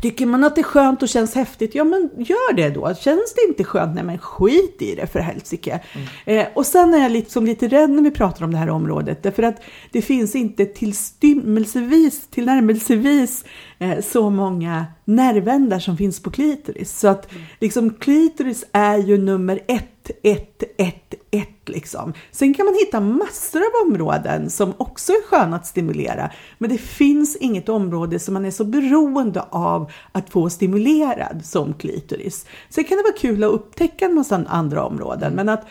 Tycker 0.00 0.26
man 0.26 0.44
att 0.44 0.54
det 0.54 0.60
är 0.60 0.62
skönt 0.62 1.02
och 1.02 1.08
känns 1.08 1.34
häftigt, 1.34 1.74
ja 1.74 1.84
men 1.84 2.10
gör 2.16 2.52
det 2.52 2.70
då. 2.70 2.94
Känns 2.94 3.34
det 3.34 3.42
inte 3.48 3.64
skönt, 3.64 3.94
nej 3.94 4.04
men 4.04 4.18
skit 4.18 4.76
i 4.82 4.94
det 4.94 5.06
för 5.06 5.20
helsike. 5.20 5.80
Eh, 6.24 6.46
och 6.54 6.66
sen 6.66 6.94
är 6.94 6.98
jag 6.98 7.12
liksom 7.12 7.46
lite 7.46 7.68
rädd 7.68 7.90
när 7.90 8.02
vi 8.02 8.10
pratar 8.10 8.44
om 8.44 8.52
det 8.52 8.58
här 8.58 8.70
området, 8.70 9.22
därför 9.22 9.42
att 9.42 9.62
det 9.92 10.02
finns 10.02 10.34
inte 10.34 10.66
tillstymmelsevis, 10.66 12.26
tillnärmelsevis 12.30 13.44
eh, 13.78 14.00
så 14.00 14.30
många 14.30 14.86
nervändar 15.04 15.78
som 15.78 15.96
finns 15.96 16.22
på 16.22 16.30
klitoris. 16.30 16.98
Så 16.98 17.08
att 17.08 17.28
liksom 17.60 17.94
klitoris 17.94 18.64
är 18.72 18.98
ju 18.98 19.18
nummer 19.18 19.60
ett, 19.68 20.10
ett, 20.22 20.62
ett, 20.78 21.14
ett 21.30 21.68
liksom. 21.68 22.12
Sen 22.30 22.54
kan 22.54 22.66
man 22.66 22.74
hitta 22.74 23.00
massor 23.00 23.60
av 23.60 23.88
områden 23.88 24.50
som 24.50 24.74
också 24.76 25.12
är 25.12 25.26
sköna 25.26 25.56
att 25.56 25.66
stimulera. 25.66 26.30
Men 26.58 26.70
det 26.70 26.78
finns 26.78 27.36
inget 27.36 27.68
område 27.68 28.18
som 28.18 28.34
man 28.34 28.44
är 28.44 28.50
så 28.50 28.64
beroende 28.64 29.42
av 29.50 29.90
att 30.12 30.30
få 30.30 30.50
stimulerad 30.50 31.40
som 31.44 31.74
klitoris. 31.74 32.46
Sen 32.68 32.84
kan 32.84 32.96
det 32.96 33.02
vara 33.02 33.18
kul 33.18 33.44
att 33.44 33.50
upptäcka 33.50 34.04
en 34.04 34.14
massa 34.14 34.44
andra 34.48 34.84
områden, 34.84 35.34
men 35.34 35.48
att, 35.48 35.66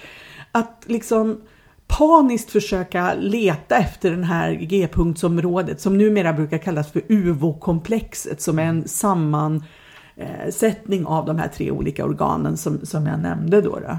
att 0.51 0.83
liksom 0.85 1.37
paniskt 1.87 2.51
försöka 2.51 3.13
leta 3.13 3.77
efter 3.77 4.11
den 4.11 4.23
här 4.23 4.51
G-punktsområdet 4.51 5.81
som 5.81 5.97
numera 5.97 6.33
brukar 6.33 6.57
kallas 6.57 6.91
för 6.91 7.01
UVO-komplexet 7.07 8.41
som 8.41 8.59
är 8.59 8.63
en 8.63 8.87
sammansättning 8.87 11.01
eh, 11.01 11.07
av 11.07 11.25
de 11.25 11.37
här 11.37 11.47
tre 11.47 11.71
olika 11.71 12.05
organen 12.05 12.57
som, 12.57 12.85
som 12.85 13.07
jag 13.07 13.19
nämnde 13.19 13.61
då. 13.61 13.79
då. 13.79 13.97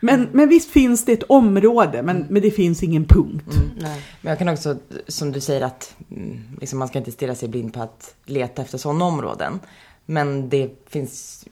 Men, 0.00 0.28
men 0.32 0.48
visst 0.48 0.70
finns 0.70 1.04
det 1.04 1.12
ett 1.12 1.22
område, 1.22 2.02
men, 2.02 2.26
men 2.28 2.42
det 2.42 2.50
finns 2.50 2.82
ingen 2.82 3.04
punkt. 3.04 3.58
Nej. 3.80 4.02
Men 4.20 4.30
jag 4.30 4.38
kan 4.38 4.48
också, 4.48 4.76
som 5.08 5.32
du 5.32 5.40
säger, 5.40 5.60
att 5.60 5.94
mm, 6.10 6.40
liksom, 6.60 6.78
man 6.78 6.88
ska 6.88 6.98
inte 6.98 7.12
stirra 7.12 7.34
sig 7.34 7.48
blind 7.48 7.74
på 7.74 7.82
att 7.82 8.14
leta 8.24 8.62
efter 8.62 8.78
sådana 8.78 9.04
områden. 9.04 9.60
Men 10.06 10.48
det 10.48 10.70
finns, 10.88 11.44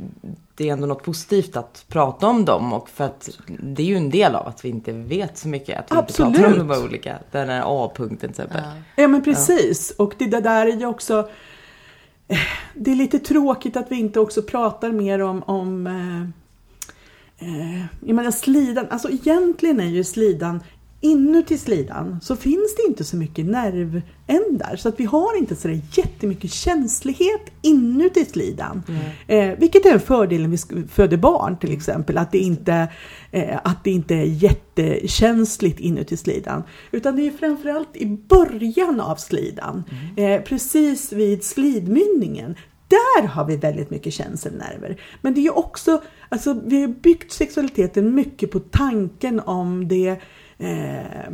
det 0.54 0.68
är 0.68 0.72
ändå 0.72 0.86
något 0.86 1.02
positivt 1.02 1.56
att 1.56 1.84
prata 1.88 2.26
om 2.26 2.44
dem 2.44 2.72
och 2.72 2.90
för 2.90 3.04
att 3.04 3.30
det 3.46 3.82
är 3.82 3.86
ju 3.86 3.96
en 3.96 4.10
del 4.10 4.34
av 4.34 4.46
att 4.46 4.64
vi 4.64 4.68
inte 4.68 4.92
vet 4.92 5.38
så 5.38 5.48
mycket. 5.48 5.78
Att 5.78 5.92
vi 5.92 5.98
inte 5.98 6.12
pratar 6.12 6.24
om 6.24 6.30
Absolut. 6.30 6.68
de 6.68 6.70
här 6.70 6.84
olika, 6.84 7.18
den 7.30 7.48
här 7.48 7.62
A-punkten 7.66 8.18
till 8.18 8.30
exempel. 8.30 8.62
Ja. 8.64 9.02
Ja 9.02 9.08
men 9.08 9.22
precis, 9.24 9.90
och 9.90 10.14
det 10.18 10.26
där 10.26 10.66
är 10.66 10.76
ju 10.76 10.86
också 10.86 11.28
eh, 12.28 12.38
det 12.74 12.90
är 12.90 12.96
lite 12.96 13.18
tråkigt 13.18 13.76
att 13.76 13.92
vi 13.92 13.96
inte 13.96 14.20
också 14.20 14.42
pratar 14.42 14.92
mer 14.92 15.18
om, 15.18 15.42
om 15.42 15.86
eh, 17.40 17.80
jag 18.06 18.16
menar 18.16 18.30
slidan, 18.30 18.86
alltså 18.90 19.10
egentligen 19.10 19.80
är 19.80 19.88
ju 19.88 20.04
slidan 20.04 20.60
Inuti 21.02 21.58
slidan 21.58 22.20
så 22.22 22.36
finns 22.36 22.74
det 22.76 22.82
inte 22.88 23.04
så 23.04 23.16
mycket 23.16 23.46
nervändar 23.46 24.76
så 24.76 24.88
att 24.88 25.00
vi 25.00 25.04
har 25.04 25.38
inte 25.38 25.56
så 25.56 25.68
där 25.68 25.80
jättemycket 25.92 26.52
känslighet 26.52 27.40
inuti 27.62 28.24
slidan. 28.24 28.82
Eh, 29.26 29.58
vilket 29.58 29.86
är 29.86 29.92
en 29.92 30.00
fördel 30.00 30.42
när 30.42 30.48
vi 30.48 30.88
föder 30.88 31.16
barn 31.16 31.56
till 31.58 31.72
exempel, 31.72 32.18
att 32.18 32.32
det 32.32 32.38
inte, 32.38 32.88
eh, 33.30 33.58
att 33.64 33.84
det 33.84 33.90
inte 33.90 34.14
är 34.14 34.24
jättekänsligt 34.24 35.80
inuti 35.80 36.16
slidan. 36.16 36.62
Utan 36.90 37.16
det 37.16 37.26
är 37.26 37.30
framförallt 37.30 37.96
i 37.96 38.06
början 38.06 39.00
av 39.00 39.16
slidan, 39.16 39.84
eh, 40.16 40.40
precis 40.40 41.12
vid 41.12 41.44
slidmynningen. 41.44 42.54
Där 42.90 43.26
har 43.26 43.44
vi 43.44 43.56
väldigt 43.56 43.90
mycket 43.90 44.12
känselnerver. 44.12 45.00
Men 45.20 45.34
det 45.34 45.40
är 45.40 45.42
ju 45.42 45.50
också, 45.50 46.02
alltså 46.28 46.56
vi 46.64 46.80
har 46.80 46.88
byggt 46.88 47.32
sexualiteten 47.32 48.14
mycket 48.14 48.50
på 48.50 48.58
tanken 48.60 49.40
om 49.40 49.88
det 49.88 50.16
eh, 50.58 51.30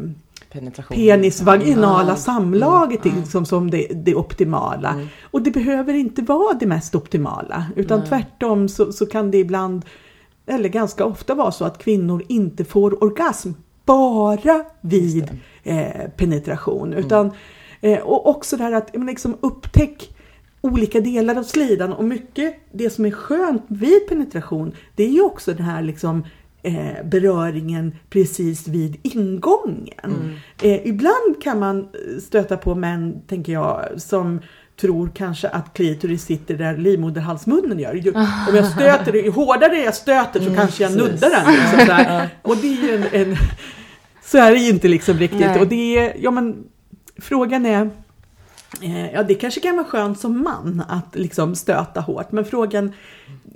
penis-vaginala 0.88 2.10
Ja. 2.12 2.16
samlaget 2.16 3.04
liksom 3.04 3.46
som 3.46 3.70
det, 3.70 3.86
det 3.94 4.14
optimala. 4.14 5.00
Och 5.22 5.42
det 5.42 5.50
behöver 5.50 5.94
inte 5.94 6.22
vara 6.22 6.54
det 6.54 6.66
mest 6.66 6.94
optimala, 6.94 7.66
utan 7.76 8.04
tvärtom 8.04 8.68
så, 8.68 8.92
så 8.92 9.06
kan 9.06 9.30
det 9.30 9.38
ibland, 9.38 9.84
eller 10.46 10.68
ganska 10.68 11.04
ofta 11.04 11.34
vara 11.34 11.52
så 11.52 11.64
att 11.64 11.78
kvinnor 11.78 12.22
inte 12.28 12.64
får 12.64 13.04
orgasm 13.04 13.50
bara 13.84 14.64
vid 14.80 15.30
eh, 15.62 16.10
penetration. 16.16 16.92
Utan, 16.92 17.30
eh, 17.80 17.98
och 17.98 18.28
också 18.28 18.56
det 18.56 18.62
här 18.62 18.72
att 18.72 18.90
liksom 18.94 19.36
upptäck 19.40 20.15
olika 20.66 21.00
delar 21.00 21.38
av 21.38 21.42
slidan 21.42 21.92
och 21.92 22.04
mycket 22.04 22.54
det 22.72 22.90
som 22.90 23.04
är 23.06 23.10
skönt 23.10 23.64
vid 23.68 24.08
penetration 24.08 24.72
det 24.94 25.04
är 25.04 25.10
ju 25.10 25.22
också 25.22 25.52
den 25.52 25.66
här 25.66 25.82
liksom 25.82 26.24
eh, 26.62 27.04
beröringen 27.04 27.96
precis 28.10 28.68
vid 28.68 28.96
ingången. 29.02 30.38
Eh, 30.62 30.86
ibland 30.86 31.42
kan 31.42 31.58
man 31.58 31.88
stöta 32.22 32.56
på 32.56 32.74
män, 32.74 33.20
tänker 33.26 33.52
jag, 33.52 33.84
som 33.96 34.40
tror 34.80 35.10
kanske 35.14 35.48
att 35.48 35.74
klitoris 35.74 36.24
sitter 36.24 36.54
där 36.54 36.76
livmoderhalsmunnen 36.76 37.78
gör. 37.78 37.94
Ju, 37.94 38.10
om 38.48 38.54
jag 38.54 38.66
stöter, 38.66 39.12
ju 39.12 39.30
hårdare 39.30 39.76
jag 39.76 39.94
stöter 39.94 40.40
så 40.40 40.54
kanske 40.54 40.82
jag 40.82 40.92
precis. 40.92 41.12
nuddar 41.12 41.30
den. 41.30 41.52
Liksom. 41.52 42.28
Och 42.42 42.56
det 42.56 42.68
är 42.68 42.82
ju 42.82 42.94
en, 42.94 43.04
en, 43.12 43.36
så 44.24 44.38
är 44.38 44.50
det 44.50 44.58
ju 44.58 44.70
inte 44.70 44.88
liksom 44.88 45.18
riktigt. 45.18 45.40
Nej. 45.40 45.60
Och 45.60 45.66
det 45.66 45.98
är, 45.98 46.16
ja 46.20 46.30
men 46.30 46.64
frågan 47.20 47.66
är 47.66 47.90
Ja, 49.12 49.22
det 49.22 49.34
kanske 49.34 49.60
kan 49.60 49.76
vara 49.76 49.86
skönt 49.86 50.20
som 50.20 50.42
man 50.42 50.82
att 50.88 51.14
liksom 51.14 51.54
stöta 51.54 52.00
hårt, 52.00 52.32
men 52.32 52.44
frågan, 52.44 52.92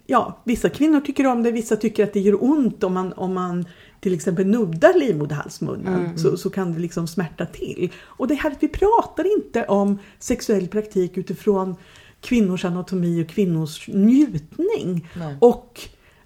ja, 0.06 0.38
vissa 0.44 0.68
kvinnor 0.68 1.00
tycker 1.00 1.26
om 1.26 1.42
det, 1.42 1.52
vissa 1.52 1.76
tycker 1.76 2.04
att 2.04 2.12
det 2.12 2.20
gör 2.20 2.44
ont 2.44 2.84
om 2.84 2.94
man, 2.94 3.12
om 3.12 3.34
man 3.34 3.64
till 4.00 4.14
exempel 4.14 4.46
nuddar 4.46 4.94
livmoderhalsmunnen, 4.98 6.18
så, 6.18 6.36
så 6.36 6.50
kan 6.50 6.72
det 6.72 6.78
liksom 6.78 7.06
smärta 7.06 7.46
till. 7.46 7.92
Och 8.02 8.28
det 8.28 8.34
här 8.34 8.50
att 8.50 8.62
vi 8.62 8.68
pratar 8.68 9.36
inte 9.36 9.64
om 9.64 9.98
sexuell 10.18 10.68
praktik 10.68 11.16
utifrån 11.16 11.76
kvinnors 12.20 12.64
anatomi 12.64 13.24
och 13.24 13.28
kvinnors 13.28 13.88
njutning. 13.88 15.08
Nej. 15.14 15.36
Och 15.40 15.80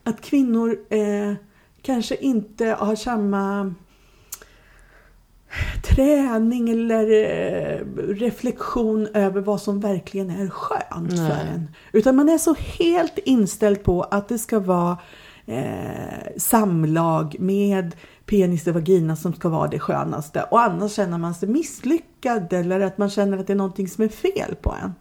att 0.05 0.21
kvinnor 0.21 0.77
eh, 0.89 1.33
kanske 1.83 2.17
inte 2.17 2.67
har 2.67 2.97
samma 2.97 3.75
träning 5.83 6.71
eller 6.71 7.11
eh, 7.11 7.79
reflektion 8.15 9.09
över 9.15 9.41
vad 9.41 9.61
som 9.61 9.81
verkligen 9.81 10.31
är 10.31 10.49
skönt 10.49 11.11
Nej. 11.11 11.17
för 11.17 11.55
en. 11.55 11.69
Utan 11.93 12.17
man 12.17 12.29
är 12.29 12.39
så 12.39 12.55
helt 12.55 13.19
inställd 13.19 13.83
på 13.83 14.03
att 14.03 14.29
det 14.29 14.39
ska 14.39 14.61
vara 14.61 14.99
eh, 15.47 16.37
samlag 16.37 17.37
med 17.39 17.97
penis 18.27 18.67
och 18.67 18.75
vagina 18.75 19.17
som 19.17 19.33
ska 19.33 19.49
vara 19.49 19.69
det 19.69 19.79
skönaste. 19.79 20.43
Och 20.43 20.63
annars 20.63 20.93
känner 20.93 21.19
man 21.19 21.35
sig 21.35 21.49
misslyckad 21.49 22.53
eller 22.53 22.81
att 22.81 22.99
man 22.99 23.11
känner 23.11 23.39
att 23.39 23.47
det 23.47 23.53
är 23.53 23.57
någonting 23.57 23.89
som 23.89 24.05
är 24.05 24.09
fel 24.09 24.55
på 24.63 24.75
en. 24.83 24.95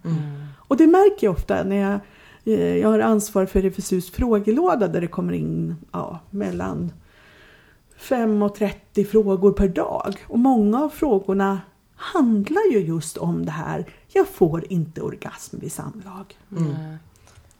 Och 0.57 0.77
det 0.77 0.87
märker 0.87 1.27
jag 1.27 1.33
ofta 1.33 1.63
när 1.63 1.75
jag, 1.75 1.99
eh, 2.45 2.77
jag 2.77 2.89
har 2.89 2.99
ansvar 2.99 3.45
för 3.45 3.59
RFSUs 3.59 4.11
frågelåda 4.11 4.87
där 4.87 5.01
det 5.01 5.07
kommer 5.07 5.33
in 5.33 5.75
ja, 5.91 6.19
mellan 6.29 6.91
5 8.03 8.41
och 8.41 8.55
30 8.55 9.05
frågor 9.05 9.51
per 9.51 9.67
dag. 9.67 10.15
Och 10.27 10.39
många 10.39 10.83
av 10.83 10.89
frågorna 10.89 11.61
handlar 11.95 12.71
ju 12.71 12.79
just 12.79 13.17
om 13.17 13.45
det 13.45 13.51
här. 13.51 13.85
Jag 14.13 14.27
får 14.27 14.65
inte 14.69 15.01
orgasm 15.01 15.57
vid 15.59 15.71
samlag. 15.71 16.37
Nej. 16.49 16.97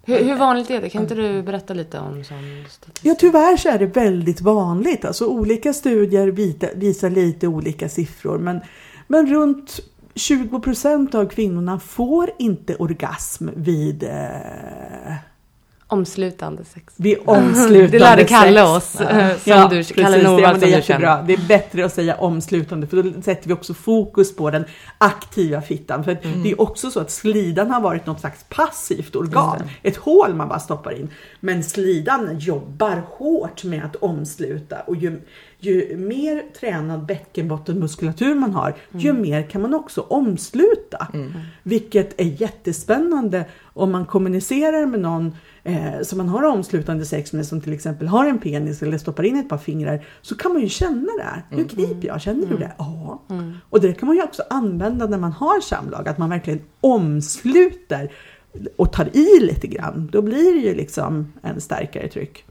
Hur, 0.05 0.23
hur 0.23 0.35
vanligt 0.35 0.69
är 0.69 0.81
det? 0.81 0.89
Kan 0.89 1.01
inte 1.01 1.15
du 1.15 1.43
berätta 1.43 1.73
lite 1.73 1.99
om 1.99 2.23
sån 2.23 2.65
statistik? 2.69 2.99
Ja, 3.01 3.15
tyvärr 3.19 3.57
så 3.57 3.69
är 3.69 3.79
det 3.79 3.85
väldigt 3.85 4.41
vanligt. 4.41 5.05
Alltså 5.05 5.27
olika 5.27 5.73
studier 5.73 6.27
visar 6.75 7.09
lite 7.09 7.47
olika 7.47 7.89
siffror. 7.89 8.37
Men, 8.37 8.61
men 9.07 9.27
runt 9.27 9.79
20 10.15 10.59
procent 10.59 11.15
av 11.15 11.25
kvinnorna 11.25 11.79
får 11.79 12.31
inte 12.39 12.75
orgasm 12.75 13.49
vid, 13.55 14.03
eh, 14.03 15.13
Omslutande 15.93 16.63
sex. 16.73 16.93
vid 16.97 17.17
omslutande 17.25 17.87
Det 17.87 17.99
lärde 17.99 18.23
Kalle 18.23 18.59
sex. 18.59 18.69
oss. 18.95 19.01
eh, 19.01 19.29
Som 19.37 19.51
Ja, 19.51 19.67
du, 19.67 19.75
precis, 19.77 19.95
Kalle 19.95 20.17
det, 20.17 20.23
Norvall 20.23 20.53
det 20.53 20.59
som 20.59 20.69
är 20.69 20.75
du 20.77 20.81
känner. 20.83 21.23
Det 21.23 21.33
är 21.33 21.47
bättre 21.47 21.85
att 21.85 21.93
säga 21.93 22.15
omslutande 22.15 22.87
för 22.87 23.03
då 23.03 23.21
sätter 23.21 23.47
vi 23.47 23.53
också 23.53 23.73
fokus 23.73 24.35
på 24.35 24.49
den 24.51 24.65
aktiva 24.97 25.61
fittan. 25.61 26.03
För 26.03 26.17
Mm. 26.23 26.43
det 26.43 26.51
är 26.51 26.61
också 26.61 26.91
så 26.91 26.99
att 26.99 27.11
slidan 27.11 27.71
har 27.71 27.81
varit 27.81 28.05
något 28.05 28.19
slags 28.19 28.45
passivt 28.49 29.15
organ. 29.15 29.61
Ett 29.83 29.97
hål 29.97 30.33
man 30.33 30.47
bara 30.47 30.59
stoppar 30.59 30.91
in. 30.91 31.09
Men 31.39 31.63
slidan 31.63 32.39
jobbar 32.39 33.03
hårt 33.17 33.63
med 33.63 33.85
att 33.85 33.95
omsluta 33.95 34.79
och 34.79 34.95
ju, 34.95 35.21
ju 35.65 35.97
mer 35.97 36.43
tränad 36.59 37.05
bäckenbottenmuskulatur 37.05 38.35
man 38.35 38.53
har, 38.53 38.75
ju 38.91 39.09
Mm. 39.09 39.21
mer 39.21 39.43
kan 39.43 39.61
man 39.61 39.73
också 39.73 40.01
omsluta. 40.01 41.07
Vilket 41.63 42.21
är 42.21 42.41
jättespännande 42.41 43.45
om 43.73 43.91
man 43.91 44.05
kommunicerar 44.05 44.85
med 44.85 44.99
någon 44.99 45.35
eh, 45.63 46.01
som 46.03 46.17
man 46.17 46.29
har 46.29 46.43
omslutande 46.43 47.05
sex 47.05 47.33
med 47.33 47.47
som 47.47 47.61
till 47.61 47.73
exempel 47.73 48.07
har 48.07 48.25
en 48.25 48.37
penis 48.39 48.81
eller 48.81 48.97
stoppar 48.97 49.23
in 49.23 49.35
ett 49.39 49.49
par 49.49 49.57
fingrar 49.57 50.05
så 50.21 50.35
kan 50.35 50.53
man 50.53 50.61
ju 50.61 50.69
känna 50.69 51.11
det 51.17 51.23
här. 51.23 51.43
Nu 51.51 51.63
kniper 51.65 52.07
jag, 52.07 52.21
känner 52.21 52.47
du 52.47 52.57
det? 52.57 52.71
Ja. 52.77 53.23
Och 53.69 53.81
det 53.81 53.93
kan 53.93 54.07
man 54.07 54.15
ju 54.15 54.23
också 54.23 54.43
använda 54.49 55.07
när 55.07 55.17
man 55.17 55.31
har 55.31 55.61
samlag, 55.61 56.07
att 56.07 56.17
man 56.17 56.29
verkligen 56.29 56.61
omsluter 56.81 58.11
och 58.75 58.93
tar 58.93 59.17
i 59.17 59.39
lite 59.39 59.67
grann. 59.67 60.09
Då 60.11 60.21
blir 60.21 60.53
det 60.53 60.59
ju 60.69 60.75
liksom 60.75 61.33
en 61.41 61.61
starkare 61.61 62.07
tryck. 62.07 62.45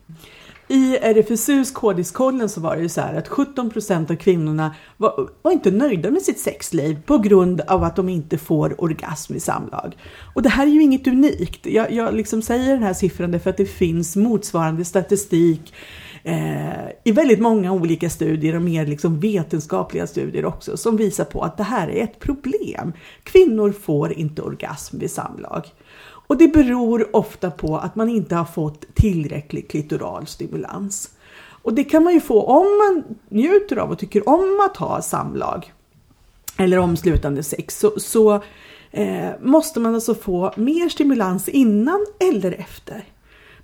I 0.73 0.99
RFSUs 1.03 1.71
kodiskollen 1.71 2.49
så 2.49 2.61
var 2.61 2.77
det 2.77 2.83
ju 2.83 2.89
så 2.89 3.01
här 3.01 3.15
att 3.15 3.29
17% 3.29 4.11
av 4.13 4.17
kvinnorna 4.17 4.75
var, 4.97 5.29
var 5.43 5.53
inte 5.53 5.71
nöjda 5.71 6.11
med 6.11 6.23
sitt 6.23 6.41
sexliv 6.41 7.03
på 7.07 7.19
grund 7.19 7.61
av 7.61 7.85
att 7.85 7.97
de 7.97 8.09
inte 8.09 8.39
får 8.39 8.81
orgasm 8.85 9.35
i 9.35 9.41
samlag. 9.41 9.97
Och 10.35 10.43
det 10.43 10.49
här 10.49 10.67
är 10.67 10.71
ju 10.71 10.83
inget 10.83 11.07
unikt. 11.07 11.67
Jag, 11.67 11.93
jag 11.93 12.15
liksom 12.15 12.43
säger 12.43 12.73
den 12.73 12.83
här 12.83 12.95
siffran 12.95 13.31
därför 13.31 13.51
att 13.51 13.57
det 13.57 13.67
finns 13.67 14.17
motsvarande 14.17 14.85
statistik 14.85 15.75
eh, 16.23 16.89
i 17.05 17.13
väldigt 17.13 17.41
många 17.41 17.73
olika 17.73 18.11
studier 18.11 18.57
och 18.57 18.63
mer 18.63 18.87
liksom 18.87 19.21
vetenskapliga 19.21 20.07
studier 20.07 20.45
också 20.45 20.77
som 20.77 20.97
visar 20.97 21.25
på 21.25 21.43
att 21.43 21.57
det 21.57 21.63
här 21.63 21.89
är 21.89 22.05
ett 22.05 22.19
problem. 22.19 22.93
Kvinnor 23.23 23.73
får 23.73 24.13
inte 24.13 24.43
orgasm 24.43 24.99
vid 24.99 25.11
samlag. 25.11 25.67
Och 26.33 26.39
det 26.39 26.49
beror 26.49 27.17
ofta 27.17 27.51
på 27.51 27.77
att 27.77 27.97
man 27.97 28.09
inte 28.09 28.35
har 28.35 28.45
fått 28.45 28.95
tillräcklig 28.95 29.71
klitoral 29.71 30.27
stimulans. 30.27 31.11
Och 31.63 31.75
det 31.75 31.85
kan 31.85 32.05
man 32.05 32.13
ju 32.13 32.21
få 32.21 32.43
om 32.43 32.67
man 32.79 33.05
njuter 33.29 33.77
av 33.77 33.91
och 33.91 33.99
tycker 33.99 34.29
om 34.29 34.61
att 34.71 34.77
ha 34.77 35.03
samlag 35.03 35.73
eller 36.57 36.79
omslutande 36.79 37.43
sex 37.43 37.79
så, 37.79 37.93
så 37.97 38.43
eh, 38.91 39.31
måste 39.41 39.81
man 39.81 39.95
alltså 39.95 40.15
få 40.15 40.53
mer 40.57 40.89
stimulans 40.89 41.49
innan 41.49 42.07
eller 42.21 42.53
efter. 42.53 43.05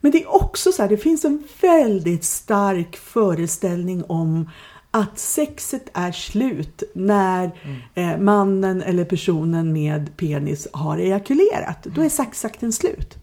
Men 0.01 0.13
det 0.13 0.23
är 0.23 0.35
också 0.35 0.73
så 0.73 0.83
här, 0.83 0.89
det 0.89 0.97
finns 0.97 1.25
en 1.25 1.43
väldigt 1.61 2.25
stark 2.25 2.97
föreställning 2.97 4.05
om 4.05 4.51
att 4.91 5.19
sexet 5.19 5.91
är 5.95 6.13
slut 6.13 6.83
när 6.95 7.51
eh, 7.95 8.17
mannen 8.19 8.83
eller 8.83 9.05
personen 9.05 9.73
med 9.73 10.17
penis 10.17 10.69
har 10.73 10.99
ejakulerat. 10.99 11.83
Då 11.85 12.03
är 12.03 12.09
sexakten 12.09 12.73
slut. 12.73 13.15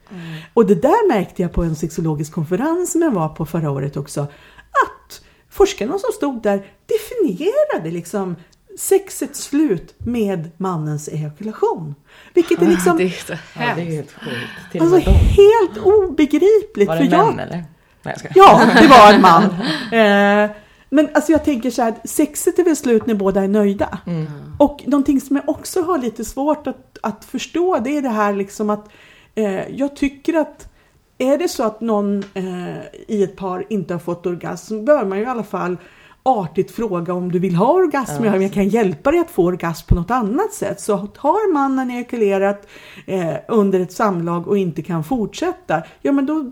Och 0.54 0.66
det 0.66 0.76
där 0.76 1.08
märkte 1.08 1.42
jag 1.42 1.54
på 1.54 1.64
en 1.64 1.76
sexologisk 1.76 2.34
konferens 2.34 2.92
som 2.92 3.02
jag 3.02 3.12
var 3.12 3.30
på 3.30 3.46
förra 3.46 3.72
året 3.72 3.98
också. 3.98 4.22
Att 4.22 5.22
forskarna 5.50 5.92
som 6.00 6.12
stod 6.14 6.42
där 6.44 6.66
definierade 6.86 7.92
liksom 7.92 8.36
sexets 8.80 9.44
slut 9.44 9.96
med 9.98 10.50
mannens 10.58 11.08
ejakulation. 11.08 11.96
Vilket 12.34 12.62
är 12.62 12.68
liksom 12.68 12.98
Det 12.98 13.04
är 13.04 13.10
så 13.10 13.34
Ja, 13.34 13.38
det 13.54 13.62
är 13.64 13.66
hemskt. 13.86 13.92
helt 13.96 14.12
sjukt. 14.12 14.72
Till 14.72 14.82
alltså 14.82 14.98
helt 15.10 15.78
obegripligt. 15.78 16.88
Var 16.88 16.98
för 16.98 17.04
det 17.04 17.10
jag, 17.16 17.28
män 17.28 17.40
eller? 17.40 17.64
Nej 18.02 18.16
jag 18.16 18.20
skojar. 18.20 18.34
Ja, 18.36 18.82
det 18.82 18.88
var 18.88 19.14
en 19.14 19.22
man. 19.22 19.44
Eh, 19.92 20.52
men 20.90 21.10
alltså 21.14 21.32
jag 21.32 21.46
tänker 21.46 21.72
så 21.72 21.82
här, 21.82 21.94
sexet 22.04 22.60
är 22.60 22.64
väl 22.64 22.76
slut 22.76 23.06
när 23.08 23.16
båda 23.16 23.44
är 23.44 23.48
nöjda. 23.48 24.00
Mm. 24.08 24.26
Och 24.60 24.84
någonting 24.86 25.22
som 25.22 25.36
jag 25.36 25.50
också 25.50 25.82
har 25.82 25.98
lite 25.98 26.26
svårt 26.26 26.68
att, 26.68 26.98
att 27.02 27.26
förstå, 27.26 27.80
det 27.80 27.98
är 27.98 28.02
det 28.02 28.10
här 28.10 28.34
liksom 28.34 28.70
att 28.70 28.90
eh, 29.36 29.70
jag 29.70 29.96
tycker 29.96 30.34
att 30.34 30.72
är 31.18 31.38
det 31.38 31.48
så 31.48 31.64
att 31.64 31.82
någon 31.82 32.24
eh, 32.34 32.78
i 33.08 33.24
ett 33.24 33.36
par 33.36 33.66
inte 33.70 33.94
har 33.94 34.00
fått 34.00 34.26
orgasm, 34.26 34.86
bör 34.86 35.06
man 35.06 35.18
ju 35.18 35.24
i 35.24 35.28
alla 35.28 35.44
fall 35.44 35.78
artigt 36.24 36.72
fråga 36.72 37.14
om 37.14 37.32
du 37.32 37.40
vill 37.40 37.56
ha 37.56 37.74
orgasm, 37.74 38.26
Ja. 38.26 38.38
jag 38.38 38.54
kan 38.54 38.68
hjälpa 38.70 39.12
dig 39.12 39.20
att 39.20 39.32
få 39.32 39.44
orgasm 39.44 39.88
på 39.88 39.96
något 39.96 40.12
annat 40.12 40.54
sätt. 40.54 40.82
Så 40.82 40.96
har 41.18 41.54
mannen 41.54 41.92
ejakulerat 41.92 42.68
eh, 43.06 43.34
under 43.48 43.80
ett 43.80 43.92
samlag 43.92 44.48
och 44.48 44.58
inte 44.58 44.82
kan 44.82 45.04
fortsätta, 45.04 45.84
ja 46.02 46.12
men 46.12 46.26
då 46.26 46.52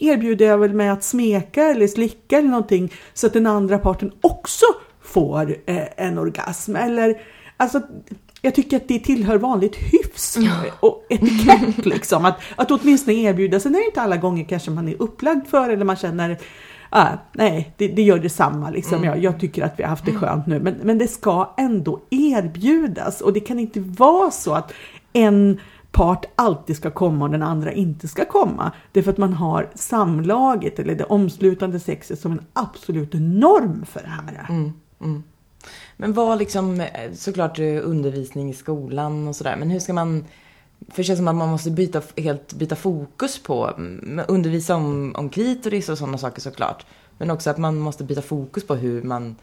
erbjuder 0.00 0.46
jag 0.46 0.58
väl 0.58 0.74
mig 0.74 0.88
att 0.88 1.04
smeka 1.04 1.64
eller 1.64 1.86
slicka 1.86 2.38
eller 2.38 2.48
någonting 2.48 2.92
så 3.14 3.26
att 3.26 3.32
den 3.32 3.46
andra 3.46 3.78
parten 3.78 4.12
också 4.20 4.66
får 5.02 5.56
eh, 5.66 5.84
en 5.96 6.18
orgasm. 6.18 6.76
Eller, 6.76 7.20
alltså, 7.56 7.82
jag 8.42 8.54
tycker 8.54 8.76
att 8.76 8.88
det 8.88 8.98
tillhör 8.98 9.38
vanligt 9.38 9.76
hyfs 9.76 10.38
och 10.80 11.06
etikett 11.08 11.86
liksom. 11.86 12.24
Att, 12.24 12.40
att 12.56 12.70
åtminstone 12.70 13.16
erbjuda. 13.16 13.60
Sen 13.60 13.74
är 13.74 13.78
det 13.78 13.86
inte 13.86 14.00
alla 14.00 14.16
gånger 14.16 14.44
kanske 14.44 14.70
man 14.70 14.88
är 14.88 15.02
upplagd 15.02 15.46
för 15.46 15.70
eller 15.70 15.84
man 15.84 15.96
känner 15.96 16.38
ah, 16.90 17.08
nej, 17.32 17.74
det, 17.76 17.88
det 17.88 18.02
gör 18.02 18.18
detsamma. 18.18 18.70
Liksom. 18.70 19.04
Jag, 19.04 19.18
jag 19.18 19.40
tycker 19.40 19.64
att 19.64 19.78
vi 19.78 19.82
har 19.82 19.90
haft 19.90 20.04
det 20.04 20.12
skönt 20.12 20.46
nu. 20.46 20.60
Men, 20.60 20.74
men 20.82 20.98
det 20.98 21.08
ska 21.08 21.54
ändå 21.56 22.00
erbjudas 22.10 23.20
och 23.20 23.32
det 23.32 23.40
kan 23.40 23.58
inte 23.58 23.80
vara 23.80 24.30
så 24.30 24.54
att 24.54 24.72
en 25.12 25.60
part 25.90 26.24
alltid 26.36 26.76
ska 26.76 26.90
komma 26.90 27.24
och 27.24 27.30
den 27.30 27.42
andra 27.42 27.72
inte 27.72 28.08
ska 28.08 28.24
komma. 28.24 28.72
Det 28.92 29.00
är 29.00 29.04
för 29.04 29.10
att 29.10 29.18
man 29.18 29.32
har 29.32 29.70
samlaget 29.74 30.78
eller 30.78 30.94
det 30.94 31.04
omslutande 31.04 31.80
sexet 31.80 32.20
som 32.20 32.32
en 32.32 32.44
absolut 32.52 33.12
norm 33.12 33.84
för 33.86 34.00
det 34.00 34.08
här. 34.08 34.46
Mm, 34.48 34.72
mm. 35.00 35.22
Men 35.96 36.12
vad 36.12 36.38
liksom, 36.38 36.80
eh, 36.80 37.12
såklart 37.14 37.58
eh, 37.58 37.78
undervisning 37.82 38.50
i 38.50 38.54
skolan 38.54 39.28
och 39.28 39.36
sådär, 39.36 39.56
men 39.56 39.70
hur 39.70 39.80
ska 39.80 39.92
man 39.92 40.24
för 40.88 40.96
det 40.96 41.04
känns 41.04 41.18
som 41.18 41.28
att 41.28 41.34
man 41.34 41.48
måste 41.48 41.70
byta, 41.70 42.02
helt 42.16 42.52
byta 42.52 42.76
fokus 42.76 43.42
på, 43.42 43.66
mm, 43.66 44.24
undervisa 44.28 44.76
om, 44.76 45.14
om 45.16 45.30
klitoris 45.30 45.88
och 45.88 45.98
sådana 45.98 46.18
saker 46.18 46.40
såklart. 46.40 46.86
Men 47.18 47.30
också 47.30 47.50
att 47.50 47.58
man 47.58 47.78
måste 47.78 48.04
byta 48.04 48.22
fokus 48.22 48.66
på 48.66 48.74
hur 48.74 49.02
man 49.02 49.36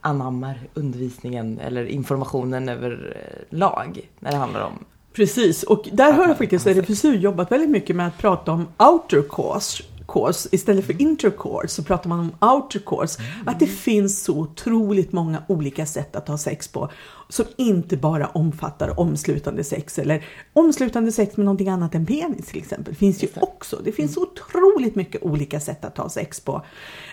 anammar 0.00 0.60
undervisningen 0.74 1.58
eller 1.58 1.84
informationen 1.84 2.68
över 2.68 3.16
eh, 3.16 3.56
lag 3.58 4.10
när 4.18 4.30
det 4.30 4.36
handlar 4.36 4.60
om 4.60 4.84
Precis, 5.12 5.62
och 5.62 5.88
där 5.92 6.12
har 6.12 6.22
Ja, 6.22 6.28
jag 6.28 6.38
faktiskt 6.38 6.64
precis. 6.64 6.88
RFSU 6.88 7.14
jobbat 7.14 7.52
väldigt 7.52 7.70
mycket 7.70 7.96
med 7.96 8.06
att 8.06 8.18
prata 8.18 8.52
om 8.52 8.68
outer 8.78 9.22
course. 9.30 9.82
course. 10.08 10.48
Istället 10.52 10.86
för 10.86 11.02
intercourse 11.02 11.68
så 11.68 11.82
pratar 11.82 12.08
man 12.08 12.20
om 12.20 12.50
outer 12.54 12.80
course. 12.86 13.22
Att 13.46 13.60
det 13.60 13.66
finns 13.66 14.22
så 14.22 14.38
otroligt 14.38 15.12
många 15.12 15.42
olika 15.48 15.86
sätt 15.86 16.16
att 16.16 16.28
ha 16.28 16.38
sex 16.38 16.68
på 16.68 16.90
som 17.28 17.44
inte 17.56 17.96
bara 17.96 18.26
omfattar 18.26 19.00
omslutande 19.00 19.64
sex 19.64 19.98
eller 19.98 20.24
omslutande 20.52 21.12
sex 21.12 21.36
med 21.36 21.44
någonting 21.44 21.68
annat 21.68 21.94
än 21.94 22.06
penis 22.06 22.46
till 22.46 22.58
exempel. 22.58 22.94
finns 22.94 23.22
ju 23.22 23.28
också. 23.40 23.80
Det 23.84 23.92
finns 23.92 24.14
så 24.14 24.22
otroligt 24.22 24.94
mycket 24.94 25.22
olika 25.22 25.60
sätt 25.60 25.84
att 25.84 25.98
ha 25.98 26.08
sex 26.08 26.40
på. 26.40 26.64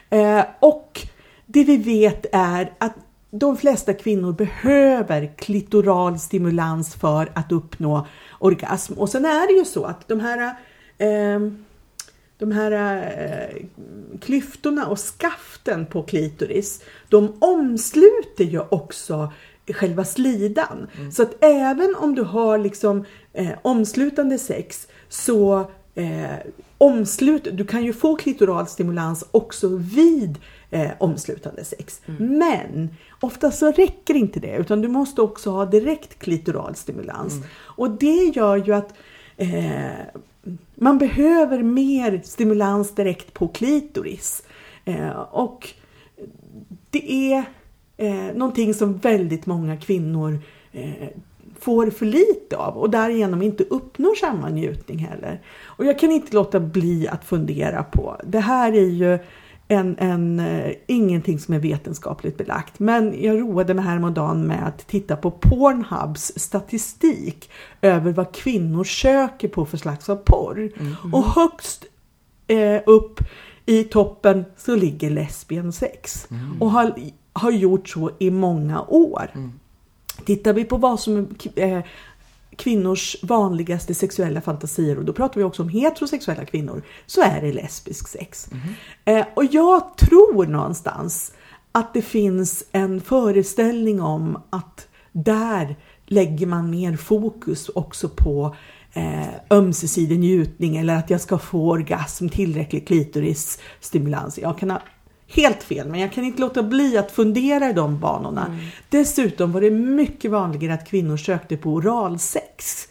Eh, 0.10 0.42
och 0.60 1.08
det 1.46 1.64
vi 1.64 1.78
vet 1.78 2.26
är 2.32 2.74
att 2.78 2.94
de 3.32 3.58
flesta 3.58 3.94
kvinnor 3.94 4.34
behöver 4.34 5.32
klitoral 5.38 6.20
stimulans 6.20 6.96
för 6.96 7.32
att 7.34 7.52
uppnå 7.52 8.08
orgasm. 8.40 8.94
Och 8.94 9.10
sen 9.10 9.26
är 9.26 9.48
det 9.48 9.54
ju 9.54 9.66
så 9.66 9.84
att 9.84 10.08
de 10.08 10.20
här 10.20 10.56
eh, 10.98 11.40
de 12.38 12.52
här 12.52 12.72
eh, 12.72 13.66
klyftorna 14.22 14.88
och 14.88 15.00
skaften 15.00 15.86
på 15.86 16.04
klitoris, 16.04 16.84
de 17.10 17.34
omsluter 17.40 18.44
ju 18.44 18.60
också 18.60 19.32
själva 19.74 20.06
slidan. 20.06 20.88
Så 21.12 21.24
att 21.24 21.44
även 21.44 21.96
om 21.96 22.16
du 22.16 22.22
har 22.22 22.58
liksom 22.58 23.06
eh, 23.34 23.52
omslutande 23.62 24.38
sex 24.38 24.88
så 25.10 25.72
eh, 25.96 26.36
omslut, 26.78 27.48
du 27.52 27.66
kan 27.66 27.84
ju 27.84 27.94
få 27.94 28.16
klitoral 28.16 28.68
stimulans 28.68 29.26
också 29.32 29.68
vid 29.68 30.40
eh, 30.72 30.92
omslutande 31.00 31.64
sex. 31.64 32.02
Men 32.20 32.90
ofta 33.20 33.52
så 33.52 33.72
räcker 33.72 34.14
inte 34.14 34.40
det 34.40 34.58
utan 34.58 34.82
du 34.82 34.88
måste 34.88 35.22
också 35.22 35.50
ha 35.50 35.66
direkt 35.66 36.20
klitoral 36.20 36.76
stimulans. 36.76 37.34
Och 37.60 37.92
det 37.92 38.32
gör 38.36 38.56
ju 38.56 38.74
att 38.74 38.94
eh, 39.38 40.22
man 40.76 40.98
behöver 40.98 41.64
mer 41.64 42.22
stimulans 42.24 42.96
direkt 42.96 43.34
på 43.34 43.48
klitoris. 43.48 44.44
Eh, 44.86 45.10
och 45.20 45.70
det 46.90 47.34
är 47.34 47.44
eh, 47.98 48.36
någonting 48.36 48.74
som 48.74 48.98
väldigt 48.98 49.46
många 49.46 49.78
kvinnor 49.78 50.40
eh, 50.72 51.08
får 51.60 51.90
för 51.90 52.06
lite 52.06 52.58
av 52.58 52.78
och 52.78 52.90
därigenom 52.90 53.42
inte 53.42 53.64
uppnår 53.64 54.16
samma 54.16 54.50
njutning 54.50 55.00
heller. 55.00 55.42
Och 55.64 55.86
jag 55.86 56.00
kan 56.00 56.12
inte 56.12 56.36
låta 56.36 56.60
bli 56.60 57.08
att 57.08 57.26
fundera 57.26 57.84
på, 57.84 58.22
det 58.24 58.40
här 58.40 58.74
är 58.74 58.90
ju 58.90 59.20
en, 59.68 59.98
en, 60.00 60.40
eh, 60.40 60.72
ingenting 60.88 61.40
som 61.40 61.54
är 61.54 61.60
vetenskapligt 61.60 62.38
belagt. 62.38 62.80
Men 62.80 63.24
jag 63.24 63.40
roade 63.40 63.74
mig 63.74 63.86
häromdagen 63.86 64.48
med 64.48 64.68
att 64.68 64.88
titta 64.88 65.16
på 65.16 65.32
Pornhubs 65.32 66.32
statistik 66.36 67.50
över 67.82 68.12
vad 68.12 68.34
kvinnor 68.34 68.84
söker 68.84 69.48
på 69.48 69.66
för 69.66 69.78
slags 69.78 70.10
av 70.10 70.16
porr. 70.16 70.72
Och 71.14 71.24
högst 71.24 71.86
eh, 72.48 72.82
upp 72.86 73.20
i 73.66 73.84
toppen 73.84 74.46
så 74.58 74.76
ligger 74.76 75.10
lesbiensex. 75.10 76.28
Och 76.60 76.72
har, 76.72 76.96
har 77.34 77.52
gjort 77.52 77.90
så 77.90 78.12
i 78.20 78.32
många 78.32 78.82
år. 78.82 79.32
Tittar 80.26 80.54
vi 80.54 80.64
på 80.64 80.78
vad 80.78 81.00
som 81.00 81.36
är 81.56 81.78
eh, 81.78 81.84
kvinnors 82.56 83.16
vanligaste 83.24 83.94
sexuella 83.94 84.42
fantasier 84.42 84.98
och 84.98 85.06
då 85.06 85.14
pratar 85.14 85.36
vi 85.36 85.44
också 85.44 85.62
om 85.64 85.70
heterosexuella 85.70 86.46
kvinnor 86.46 86.82
så 87.06 87.22
är 87.22 87.42
det 87.42 87.54
lesbisk 87.54 88.08
sex. 88.08 88.50
Eh, 89.06 89.26
och 89.36 89.46
jag 89.46 89.98
tror 89.98 90.46
någonstans 90.46 91.34
att 91.72 91.94
det 91.94 92.02
finns 92.02 92.64
en 92.72 93.02
föreställning 93.02 94.02
om 94.02 94.42
att 94.50 94.88
där 95.12 95.76
lägger 96.06 96.46
man 96.46 96.70
mer 96.70 96.96
fokus 96.98 97.70
också 97.70 98.10
på 98.10 98.56
eh, 98.94 99.28
ömsesidig 99.50 100.20
njutning 100.20 100.78
eller 100.78 100.96
att 100.96 101.10
jag 101.10 101.22
ska 101.22 101.38
få 101.38 101.72
orgasm, 101.72 102.30
tillräcklig 102.30 102.88
klitorisstimulans. 102.88 104.38
Jag 104.38 104.58
kan 104.58 104.72
ha 104.72 104.82
helt 105.36 105.64
fel, 105.64 105.88
men 105.88 106.00
jag 106.00 106.12
kan 106.12 106.24
inte 106.24 106.42
låta 106.42 106.64
bli 106.64 106.98
att 106.98 107.12
fundera 107.12 107.70
i 107.70 107.74
de 107.74 108.00
banorna. 108.00 108.58
Dessutom 108.90 109.52
var 109.52 109.62
det 109.62 109.72
mycket 109.72 110.32
vanligare 110.32 110.74
att 110.74 110.88
kvinnor 110.88 111.18
sökte 111.18 111.58
på 111.58 111.70
oralsex 111.70 112.88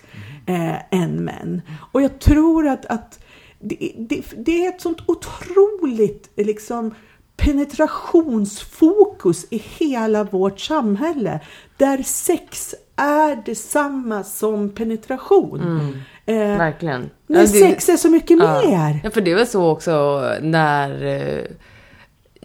eh, 0.46 0.94
än 1.02 1.24
män. 1.24 1.62
Och 1.92 2.02
jag 2.02 2.18
tror 2.18 2.68
att, 2.68 2.86
att 2.86 3.18
det, 3.60 3.92
det, 3.98 4.22
det 4.36 4.64
är 4.66 4.68
ett 4.68 4.80
sånt 4.80 4.98
otroligt 5.06 6.30
liksom 6.36 6.94
penetrationsfokus 7.36 9.46
i 9.50 9.62
hela 9.78 10.24
vårt 10.24 10.60
samhälle. 10.60 11.40
Där 11.76 12.02
sex 12.02 12.74
är 12.96 13.42
detsamma 13.46 14.24
som 14.24 14.70
penetration. 14.70 15.60
Eh, 16.26 16.34
Verkligen. 16.36 17.10
men 17.26 17.36
Ja, 17.36 17.42
det- 17.42 17.48
sex 17.48 17.88
är 17.88 17.96
så 17.96 18.10
mycket 18.10 18.38
Ja. 18.38 18.62
mer. 18.66 19.00
Ja, 19.04 19.10
för 19.10 19.20
det 19.20 19.34
väl 19.34 19.46
så 19.46 19.70
också 19.70 20.22
när 20.42 21.04
eh, 21.04 21.44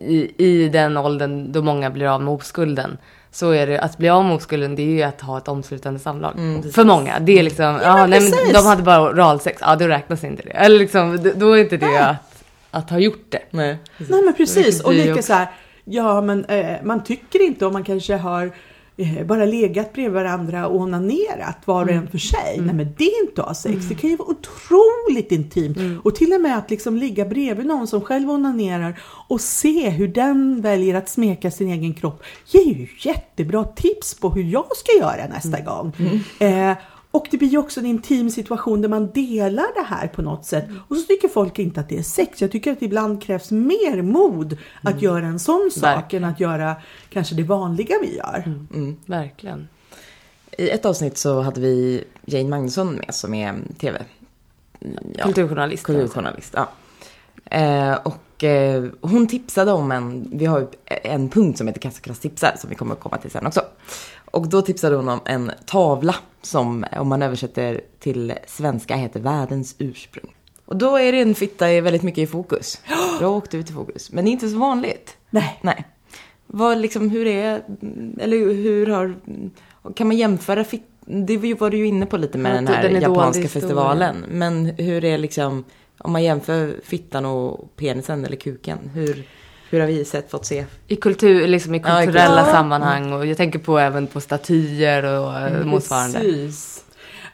i, 0.07 0.31
i 0.37 0.69
den 0.69 0.97
åldern 0.97 1.51
då 1.51 1.61
många 1.61 1.89
blir 1.89 2.07
av 2.07 2.21
med 2.21 2.33
oskulden. 2.33 2.97
Så 3.31 3.51
är 3.51 3.67
det, 3.67 3.79
att 3.79 3.97
bli 3.97 4.09
av 4.09 4.25
med 4.25 4.35
oskulden 4.35 4.75
det 4.75 4.81
är 4.81 4.85
ju 4.85 5.03
att 5.03 5.21
ha 5.21 5.37
ett 5.37 5.47
omslutande 5.47 5.99
samlag. 5.99 6.33
för 6.73 6.83
många. 6.83 7.19
Det 7.19 7.39
är 7.39 7.43
liksom, 7.43 7.79
ja, 7.83 7.97
men 7.97 8.09
nej, 8.09 8.21
men 8.21 8.53
de 8.53 8.65
hade 8.65 8.83
bara 8.83 9.01
oralsex, 9.01 9.61
ja 9.61 9.75
då 9.75 9.87
räknas 9.87 10.23
inte 10.23 10.43
det. 10.43 10.51
Eller 10.51 10.79
liksom, 10.79 11.33
då 11.35 11.57
är 11.57 11.61
inte 11.61 11.77
det 11.77 11.97
att, 11.99 12.43
att 12.71 12.89
ha 12.89 12.99
gjort 12.99 13.25
det. 13.29 13.41
Nej. 13.49 13.77
Nej 13.97 14.21
men 14.21 14.33
precis, 14.33 14.81
och 14.81 14.93
lika 14.93 15.21
så 15.21 15.33
här, 15.33 15.47
ja 15.83 16.21
men 16.21 16.45
eh, 16.45 16.75
man 16.83 17.03
tycker 17.03 17.41
inte 17.41 17.65
om 17.65 17.73
man 17.73 17.83
kanske 17.83 18.15
har 18.15 18.51
bara 19.25 19.45
legat 19.45 19.93
bredvid 19.93 20.13
varandra 20.13 20.67
och 20.67 20.79
onanerat 20.79 21.57
var 21.65 21.85
och 21.85 21.91
en 21.91 22.07
för 22.07 22.17
sig. 22.17 22.57
Nej 22.57 22.75
men 22.75 22.95
det 22.97 23.03
är 23.03 23.23
inte 23.27 23.41
att 23.41 23.47
ha 23.47 23.55
sex, 23.55 23.85
det 23.89 23.95
kan 23.95 24.09
ju 24.09 24.15
vara 24.15 24.29
otroligt 24.29 25.31
intimt. 25.31 25.77
Och 26.03 26.15
till 26.15 26.33
och 26.33 26.41
med 26.41 26.57
att 26.57 26.69
liksom 26.69 26.97
ligga 26.97 27.25
bredvid 27.25 27.65
någon 27.65 27.87
som 27.87 28.01
själv 28.01 28.31
onanerar 28.31 29.01
och 29.27 29.41
se 29.41 29.89
hur 29.89 30.07
den 30.07 30.61
väljer 30.61 30.95
att 30.95 31.09
smeka 31.09 31.51
sin 31.51 31.67
egen 31.67 31.93
kropp. 31.93 32.23
Ger 32.47 32.65
ju 32.65 32.87
jättebra 32.99 33.63
tips 33.63 34.19
på 34.19 34.29
hur 34.29 34.43
jag 34.43 34.77
ska 34.77 34.97
göra 34.99 35.27
nästa 35.27 35.59
gång. 35.59 35.93
Eh, 36.39 36.77
och 37.11 37.27
det 37.31 37.37
blir 37.37 37.47
ju 37.47 37.57
också 37.57 37.79
en 37.79 37.85
intim 37.85 38.29
situation 38.29 38.81
där 38.81 38.89
man 38.89 39.11
delar 39.11 39.67
det 39.75 39.85
här 39.95 40.07
på 40.07 40.21
något 40.21 40.45
sätt. 40.45 40.65
Och 40.87 40.97
så 40.97 41.03
tycker 41.03 41.27
folk 41.27 41.59
inte 41.59 41.79
att 41.79 41.89
det 41.89 41.97
är 41.97 42.03
sex. 42.03 42.41
Jag 42.41 42.51
tycker 42.51 42.71
att 42.71 42.79
det 42.79 42.85
ibland 42.85 43.23
krävs 43.23 43.51
mer 43.51 44.01
mod 44.01 44.57
att 44.81 45.01
göra 45.01 45.25
en 45.25 45.39
sån 45.39 45.69
sak 45.73 45.83
Verkligen. 45.83 46.23
än 46.23 46.29
att 46.31 46.39
göra 46.39 46.75
kanske 47.09 47.35
det 47.35 47.43
vanliga 47.43 47.95
vi 48.01 48.17
gör. 48.17 48.53
Verkligen. 49.05 49.67
I 50.57 50.69
ett 50.69 50.85
avsnitt 50.85 51.17
så 51.17 51.41
hade 51.41 51.61
vi 51.61 52.03
Jane 52.25 52.49
Magnusson 52.49 52.93
med 52.93 53.13
som 53.15 53.33
är 53.33 53.55
tv. 53.79 54.01
Ja, 55.17 55.23
Kulturjournalist. 55.23 55.83
kulturjournalist. 55.83 56.55
Ja. 56.57 56.69
Eh, 57.57 57.93
och 58.03 58.17
eh, 58.43 58.83
hon 59.01 59.27
tipsade 59.27 59.71
om 59.71 59.91
en, 59.91 60.29
vi 60.33 60.45
har 60.45 60.59
ju 60.59 60.67
en 60.85 61.29
punkt 61.29 61.57
som 61.57 61.67
heter 61.67 61.81
Kassakrass 61.81 62.19
tipsar 62.19 62.55
som 62.59 62.69
vi 62.69 62.75
kommer 62.75 62.93
att 62.93 62.99
komma 62.99 63.17
till 63.17 63.31
sen 63.31 63.47
också. 63.47 63.61
Och 64.31 64.47
då 64.47 64.61
tipsade 64.61 64.95
hon 64.95 65.09
om 65.09 65.19
en 65.25 65.51
tavla 65.65 66.15
som 66.41 66.85
om 66.91 67.07
man 67.07 67.21
översätter 67.21 67.81
till 67.99 68.33
svenska 68.47 68.95
heter 68.95 69.19
världens 69.19 69.75
ursprung. 69.77 70.33
Och 70.65 70.75
då 70.75 70.97
är 70.97 71.11
det 71.11 71.21
en 71.21 71.35
fitta 71.35 71.71
i 71.71 71.81
väldigt 71.81 72.03
mycket 72.03 72.21
i 72.21 72.27
fokus. 72.27 72.81
Då 73.19 73.27
åkte 73.27 73.57
ut 73.57 73.69
i 73.69 73.73
fokus. 73.73 74.11
Men 74.11 74.25
det 74.25 74.29
är 74.29 74.31
inte 74.31 74.49
så 74.49 74.57
vanligt. 74.57 75.17
Nej. 75.29 75.59
Nej. 75.61 75.85
Vad 76.47 76.77
liksom, 76.77 77.09
hur 77.09 77.27
är, 77.27 77.61
eller 78.19 78.37
hur 78.37 78.87
har, 78.87 79.15
kan 79.95 80.07
man 80.07 80.17
jämföra 80.17 80.63
fitt, 80.63 80.87
det 81.05 81.37
var 81.53 81.69
du 81.69 81.77
ju 81.77 81.87
inne 81.87 82.05
på 82.05 82.17
lite 82.17 82.37
med 82.37 82.55
den 82.55 82.67
här 82.67 82.83
den 82.83 82.95
är 82.95 83.01
japanska 83.01 83.47
festivalen. 83.47 84.25
Men 84.29 84.65
hur 84.65 85.03
är 85.03 85.17
liksom, 85.17 85.63
om 86.03 86.11
man 86.11 86.23
jämför 86.23 86.75
fittan 86.83 87.25
och 87.25 87.75
penisen 87.75 88.25
eller 88.25 88.35
kuken, 88.35 88.77
hur, 88.93 89.27
hur 89.69 89.79
har 89.79 89.87
vi 89.87 90.05
sett, 90.05 90.31
fått 90.31 90.45
se? 90.45 90.65
I 90.87 90.95
kultur, 90.95 91.47
liksom 91.47 91.75
i 91.75 91.81
Ja, 91.85 91.99
kulturella 92.03 92.37
kultur. 92.41 92.51
sammanhang 92.53 93.13
och 93.13 93.25
jag 93.25 93.37
tänker 93.37 93.59
på 93.59 93.79
även 93.79 94.07
på 94.07 94.21
statyer 94.21 95.03
och 95.03 95.39
eh, 95.39 95.65
motsvarande. 95.65 96.19
Precis. 96.19 96.83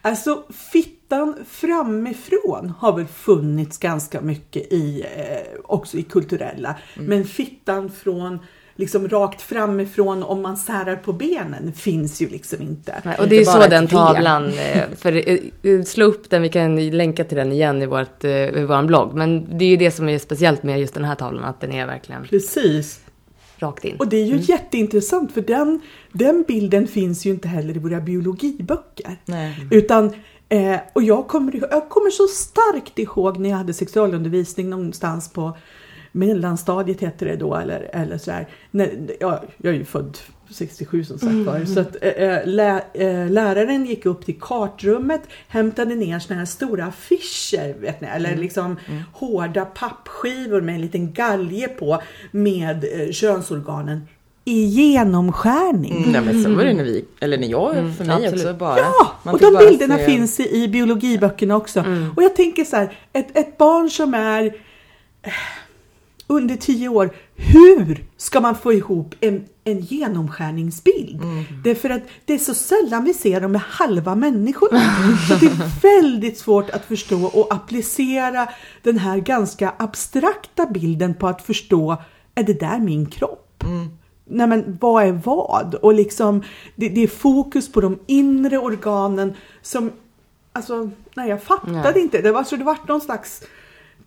Alltså 0.02 0.44
fittan 0.72 1.36
framifrån 1.50 2.74
har 2.80 2.98
väl 2.98 3.06
funnits 3.08 3.78
ganska 3.78 4.22
mycket 4.22 4.74
i, 4.74 5.02
eh, 5.18 5.60
också 5.64 5.98
i 5.98 6.04
kulturella. 6.04 6.76
Men 6.96 7.26
fittan 7.26 7.92
från 7.92 8.40
liksom 8.78 9.10
rakt 9.10 9.42
framifrån 9.42 10.24
om 10.24 10.42
man 10.42 10.58
särar 10.58 10.96
på 10.96 11.14
benen 11.14 11.74
finns 11.74 12.22
ju 12.22 12.30
liksom 12.30 12.62
inte. 12.62 13.02
Nej, 13.06 13.16
och 13.20 13.28
det 13.28 13.36
är 13.36 13.40
Inte 13.40 13.52
så 13.52 13.68
den 13.68 13.88
tavlan, 13.88 14.46
eh, 14.46 14.84
för 14.98 15.30
eh, 15.30 15.84
slå 15.84 16.06
upp 16.06 16.30
den, 16.30 16.42
vi 16.42 16.50
kan 16.50 16.90
länka 16.90 17.24
till 17.24 17.38
den 17.38 17.52
igen 17.52 17.82
i, 17.82 17.86
vårt, 17.86 18.24
eh, 18.24 18.32
i 18.32 18.66
vår 18.68 18.84
blogg. 18.84 19.14
Men 19.14 19.58
det 19.58 19.66
är 19.66 19.70
ju 19.70 19.78
det 19.78 19.92
som 19.92 20.10
är 20.10 20.20
speciellt 20.20 20.64
med 20.64 20.80
just 20.80 20.94
den 20.94 21.06
här 21.06 21.16
tavlan, 21.16 21.44
att 21.44 21.62
den 21.62 21.72
är 21.72 21.88
verkligen 21.88 22.24
Precis. 22.24 23.00
rakt 23.58 23.86
in. 23.86 23.96
Och 24.00 24.08
det 24.08 24.18
är 24.18 24.26
ju 24.26 24.38
jätteintressant 24.38 25.32
för 25.32 25.42
den, 25.42 25.82
den 26.12 26.46
bilden 26.48 26.88
finns 26.88 27.26
ju 27.26 27.30
inte 27.30 27.48
heller 27.48 27.76
i 27.76 27.80
våra 27.80 28.00
biologiböcker. 28.00 29.18
Nej. 29.26 29.68
Utan, 29.72 30.14
eh, 30.50 30.76
och 30.94 31.04
jag 31.04 31.28
kommer, 31.28 31.68
jag 31.72 31.90
kommer 31.90 32.10
så 32.10 32.28
starkt 32.28 33.00
ihåg 33.00 33.38
när 33.38 33.50
jag 33.50 33.58
hade 33.58 33.74
sexualundervisning 33.74 34.70
någonstans 34.70 35.34
på 35.34 35.58
mellanstadiet 36.12 37.02
hette 37.02 37.26
det 37.26 37.36
då 37.36 37.56
eller, 37.56 37.90
eller 37.94 38.18
sådär. 38.18 38.48
När, 38.72 38.92
ja, 39.20 39.44
jag 39.58 39.74
är 39.74 39.78
ju 39.78 39.86
född 39.86 40.18
67 40.50 41.04
som 41.04 41.20
sagt 41.20 41.34
var. 41.34 41.66
Så 41.66 41.80
att 41.80 41.96
eh, 42.02 42.38
lä, 42.46 42.84
eh, 42.94 43.30
läraren 43.30 43.86
gick 43.86 44.06
upp 44.06 44.26
till 44.26 44.40
kartrummet, 44.42 45.22
hämtade 45.48 45.96
ner 45.96 46.20
såna 46.20 46.40
här 46.40 46.46
stora 46.46 46.86
affischer, 46.86 47.74
vet 47.82 48.02
ni, 48.02 48.08
eller 48.08 48.36
liksom 48.36 48.78
hårda 49.14 49.66
pappskivor 49.66 50.62
med 50.62 50.76
en 50.76 50.82
liten 50.82 51.14
galge 51.14 51.68
på 51.68 52.02
med 52.32 52.86
eh, 52.94 53.12
könsorganen 53.12 54.08
i 54.46 54.64
genomskärning. 54.66 55.98
Mm, 55.98 56.12
nej, 56.12 56.22
men 56.22 56.44
så 56.44 56.56
var 56.56 56.64
det 56.64 56.74
när 56.74 56.84
vi, 56.84 57.06
eller 57.20 57.38
när 57.38 57.48
jag, 57.48 57.74
för 57.98 58.06
mig 58.06 58.16
absolut. 58.16 58.34
också 58.34 58.54
bara. 58.54 58.78
Ja, 58.80 59.12
Man 59.24 59.34
och 59.34 59.40
de 59.42 59.58
bilderna 59.58 59.98
se- 59.98 60.06
finns 60.06 60.40
i, 60.40 60.64
i 60.64 60.68
biologiböckerna 60.68 61.56
också. 61.56 61.84
Och 62.16 62.24
jag 62.24 62.36
tänker 62.36 62.64
så 62.64 62.76
här, 62.76 62.98
ett, 63.14 63.38
ett 63.38 63.58
barn 63.58 63.90
som 63.90 64.14
är 64.14 64.54
under 66.28 66.56
tio 66.56 66.90
år, 66.90 67.10
hur 67.36 68.06
ska 68.18 68.42
man 68.42 68.56
få 68.56 68.74
ihop 68.74 69.16
en, 69.20 69.46
en 69.64 69.80
genomskärningsbild? 69.80 71.22
Därför 71.64 71.90
att 71.90 72.02
det 72.26 72.34
är 72.34 72.38
så 72.38 72.54
sällan 72.54 73.04
vi 73.04 73.14
ser 73.14 73.42
dem 73.42 73.52
med 73.52 73.62
halva 73.62 74.16
människor. 74.16 74.70
Så 75.28 75.34
det 75.34 75.46
är 75.46 75.82
väldigt 75.82 76.38
svårt 76.38 76.70
att 76.70 76.86
förstå 76.86 77.26
och 77.26 77.54
applicera 77.54 78.48
den 78.84 78.98
här 78.98 79.18
ganska 79.18 79.74
abstrakta 79.78 80.66
bilden 80.66 81.14
på 81.14 81.28
att 81.28 81.42
förstå, 81.42 81.98
är 82.36 82.44
det 82.44 82.60
där 82.60 82.80
min 82.80 83.06
kropp? 83.06 83.64
Nej 84.30 84.48
men 84.48 84.78
vad 84.82 85.04
är 85.04 85.12
vad? 85.12 85.76
Och 85.76 85.94
liksom 85.94 86.44
det, 86.76 86.90
det 86.90 87.04
är 87.04 87.08
fokus 87.08 87.72
på 87.72 87.82
de 87.82 88.00
inre 88.06 88.58
organen 88.58 89.34
som, 89.62 89.92
alltså 90.54 90.90
nej 91.14 91.30
jag 91.30 91.44
fattade 91.44 91.92
Nej. 91.92 92.02
inte. 92.02 92.22
Det 92.22 92.32
var, 92.32 92.40
alltså, 92.40 92.58
det 92.58 92.64
var 92.64 92.78
någon 92.88 93.02
slags 93.02 93.44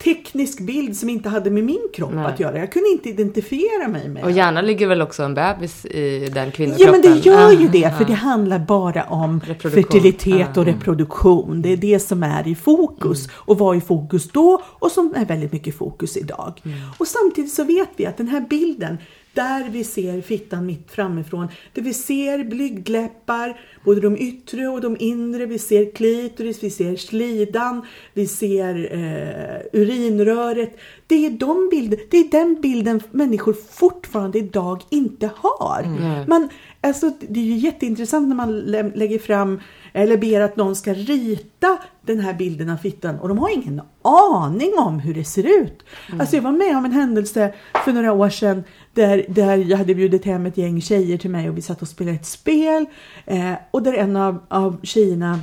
teknisk 0.04 0.60
bild 0.60 0.96
som 0.96 1.08
inte 1.08 1.28
hade 1.28 1.50
med 1.50 1.64
min 1.64 1.88
kropp 1.94 2.12
Nej. 2.14 2.24
att 2.26 2.40
göra. 2.40 2.58
Jag 2.58 2.72
kunde 2.72 2.88
inte 2.88 3.08
identifiera 3.08 3.88
mig 3.88 4.08
med 4.08 4.24
Och 4.24 4.30
gärna 4.30 4.60
ligger 4.62 4.86
väl 4.86 5.02
också 5.02 5.22
en 5.22 5.34
bebis 5.34 5.84
i 5.86 6.30
den 6.34 6.50
kvinnokroppen. 6.52 7.02
Ja 7.02 7.10
men 7.10 7.14
det 7.14 7.26
gör 7.26 7.52
ju 7.52 7.68
det 7.68 7.90
för 7.96 8.00
ja. 8.04 8.06
det 8.06 8.12
handlar 8.14 8.58
bara 8.58 9.04
om 9.04 9.40
fertilitet 9.62 10.56
och 10.56 10.68
Ja. 10.68 10.72
reproduktion. 10.72 11.62
Det 11.62 11.72
är 11.72 11.76
det 11.76 12.00
som 12.00 12.22
är 12.22 12.48
i 12.48 12.54
fokus 12.54 13.24
Mm. 13.24 13.30
och 13.36 13.58
var 13.58 13.74
i 13.74 13.80
fokus 13.80 14.28
då 14.30 14.62
och 14.66 14.90
som 14.90 15.14
är 15.16 15.24
väldigt 15.26 15.52
mycket 15.52 15.74
fokus 15.78 16.16
idag. 16.16 16.60
Mm. 16.64 16.78
Och 16.98 17.06
samtidigt 17.06 17.52
så 17.52 17.64
vet 17.64 17.88
vi 17.96 18.06
att 18.06 18.16
den 18.16 18.28
här 18.28 18.40
bilden 18.40 18.98
där 19.34 19.68
vi 19.70 19.84
ser 19.84 20.20
fittan 20.20 20.66
mitt 20.66 20.90
framifrån, 20.90 21.48
där 21.72 21.82
vi 21.82 21.94
ser 21.94 22.44
blygdläppar, 22.44 23.60
både 23.84 24.00
de 24.00 24.16
yttre 24.16 24.68
och 24.68 24.80
de 24.80 24.96
inre, 25.00 25.46
vi 25.46 25.58
ser 25.58 25.90
klitoris, 25.94 26.62
vi 26.62 26.70
ser 26.70 26.96
slidan, 26.96 27.82
vi 28.14 28.26
ser 28.26 28.74
eh, 28.92 29.80
urinröret. 29.80 30.78
Det 31.06 31.26
är, 31.26 31.30
de 31.30 31.68
bilder, 31.70 31.98
det 32.10 32.16
är 32.18 32.30
den 32.30 32.60
bilden 32.60 33.00
människor 33.10 33.56
fortfarande 33.70 34.38
idag 34.38 34.82
inte 34.90 35.30
har. 35.36 35.82
Man, 36.28 36.48
alltså, 36.80 37.10
det 37.28 37.40
är 37.40 37.44
ju 37.44 37.56
jätteintressant 37.56 38.28
när 38.28 38.36
man 38.36 38.58
lä- 38.60 38.92
lägger 38.94 39.18
fram 39.18 39.60
eller 39.92 40.16
ber 40.16 40.40
att 40.40 40.56
någon 40.56 40.76
ska 40.76 40.94
rita 40.94 41.78
den 42.06 42.20
här 42.20 42.34
bilden 42.34 42.70
av 42.70 42.76
fittan 42.76 43.18
och 43.18 43.28
de 43.28 43.38
har 43.38 43.48
ingen 43.50 43.80
aning 44.02 44.72
om 44.78 44.98
hur 45.00 45.14
det 45.14 45.24
ser 45.24 45.60
ut. 45.62 45.82
Alltså 46.20 46.36
jag 46.36 46.42
var 46.42 46.52
med 46.52 46.76
om 46.76 46.84
en 46.84 46.92
händelse 46.92 47.54
för 47.84 47.92
några 47.92 48.12
år 48.12 48.28
sedan 48.28 48.64
där, 49.00 49.24
där 49.28 49.56
jag 49.56 49.78
hade 49.78 49.94
bjudit 49.94 50.24
hem 50.24 50.46
ett 50.46 50.56
gäng 50.56 50.80
tjejer 50.80 51.18
till 51.18 51.30
mig 51.30 51.48
och 51.48 51.56
vi 51.56 51.62
satt 51.62 51.82
och 51.82 51.88
spelade 51.88 52.16
ett 52.16 52.26
spel 52.26 52.86
eh, 53.26 53.52
och 53.70 53.82
där 53.82 53.92
en 53.92 54.16
av, 54.16 54.38
av 54.48 54.76
tjejerna 54.82 55.38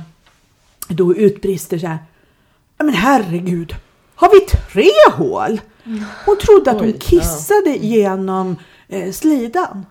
då 0.88 1.14
utbrister 1.16 1.78
så 1.78 1.86
här. 1.86 1.98
"Ja, 2.78 2.84
Men 2.84 2.94
herregud, 2.94 3.74
har 4.14 4.30
vi 4.32 4.40
tre 4.40 4.90
hål? 5.16 5.60
Hon 6.26 6.36
trodde 6.38 6.70
att 6.70 6.80
hon 6.80 6.92
kissade 6.92 7.70
genom 7.80 8.56
eh, 8.88 9.12
slidan. 9.12 9.86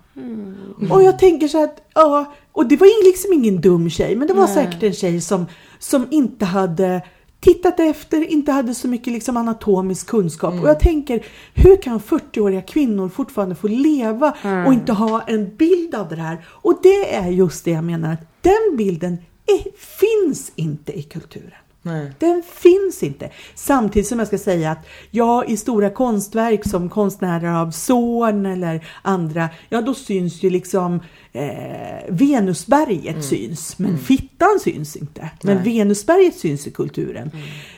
Och 0.91 1.03
jag 1.03 1.19
tänker 1.19 1.47
så 1.47 1.63
att, 1.63 1.81
ja, 1.95 2.33
och 2.51 2.65
det 2.67 2.75
var 2.77 3.05
liksom 3.07 3.33
ingen 3.33 3.61
dum 3.61 3.89
tjej, 3.89 4.15
men 4.15 4.27
det 4.27 4.33
var 4.33 4.47
säkert 4.47 4.83
en 4.83 4.93
tjej 4.93 5.21
som, 5.21 5.45
som 5.79 6.07
inte 6.11 6.45
hade 6.45 7.01
tittat 7.39 7.79
efter, 7.79 8.31
inte 8.31 8.51
hade 8.51 8.73
så 8.73 8.87
mycket 8.87 9.13
liksom 9.13 9.37
anatomisk 9.37 10.07
kunskap. 10.07 10.53
Och 10.61 10.69
jag 10.69 10.79
tänker, 10.79 11.25
hur 11.53 11.81
kan 11.81 11.99
40-åriga 11.99 12.61
kvinnor 12.61 13.09
fortfarande 13.09 13.55
få 13.55 13.67
leva 13.67 14.33
och 14.67 14.73
inte 14.73 14.93
ha 14.93 15.21
en 15.21 15.55
bild 15.55 15.95
av 15.95 16.09
det 16.09 16.15
här? 16.15 16.45
Och 16.49 16.79
det 16.83 17.15
är 17.15 17.29
just 17.29 17.65
det 17.65 17.71
jag 17.71 17.83
menar, 17.83 18.13
att 18.13 18.27
den 18.41 18.77
bilden 18.77 19.17
är, 19.45 19.77
finns 19.77 20.51
inte 20.55 20.99
i 20.99 21.03
kulturen. 21.03 21.51
Nej. 21.87 22.11
Den 22.19 22.43
finns 22.53 23.03
inte. 23.03 23.29
Samtidigt 23.55 24.07
som 24.07 24.19
jag 24.19 24.27
ska 24.27 24.37
säga 24.37 24.71
att 24.71 24.87
jag 25.11 25.49
i 25.49 25.57
stora 25.57 25.89
konstverk 25.89 26.69
som 26.69 26.89
konstnärer 26.89 27.61
av 27.61 27.71
Zorn 27.71 28.45
eller 28.45 28.87
andra, 29.01 29.49
ja 29.69 29.81
då 29.81 29.93
syns 29.93 30.43
ju 30.43 30.49
liksom 30.49 30.99
eh, 31.33 31.41
Venusberget 32.09 33.25
syns, 33.25 33.79
men 33.79 33.97
fittan 33.97 34.59
syns 34.63 34.95
inte. 34.95 35.29
Men 35.41 35.55
Nej. 35.55 35.77
Venusberget 35.77 36.35
syns 36.35 36.67
i 36.67 36.71
kulturen. 36.71 37.31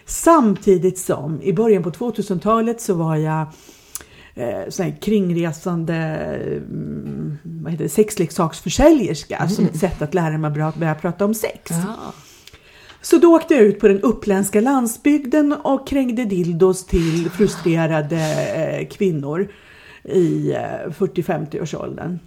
Samtidigt 0.06 0.98
som 0.98 1.42
i 1.42 1.54
början 1.54 1.84
på 1.84 1.92
2000-talet 1.92 2.82
så 2.82 2.94
var 2.94 3.16
jag 3.16 3.48
eh, 4.36 4.94
kringresande 5.02 5.96
mm, 5.96 7.38
vad 7.44 7.72
heter 7.72 7.84
det, 7.84 7.90
sexleksaksförsäljerska 7.90 9.50
som 9.50 9.66
ett 9.66 9.80
sätt 9.80 10.02
att 10.02 10.14
lära 10.14 10.38
mig 10.38 10.62
att 10.62 10.76
börja 10.76 10.96
prata 10.96 11.26
om 11.26 11.34
sex. 11.34 11.72
Ja. 11.72 12.14
Så 13.02 13.18
då 13.18 13.36
åkte 13.36 13.54
jag 13.54 13.64
ut 13.64 13.80
på 13.80 13.88
den 13.88 14.02
uppländska 14.02 14.62
landsbygden 14.62 15.54
och 15.54 15.88
krängde 15.88 16.26
dildos 16.26 16.86
till 16.86 17.30
frustrerade 17.30 18.20
eh, 18.56 18.88
kvinnor 18.88 19.52
i 20.04 20.52
eh, 20.52 20.90
40-50-årsåldern. 20.90 22.20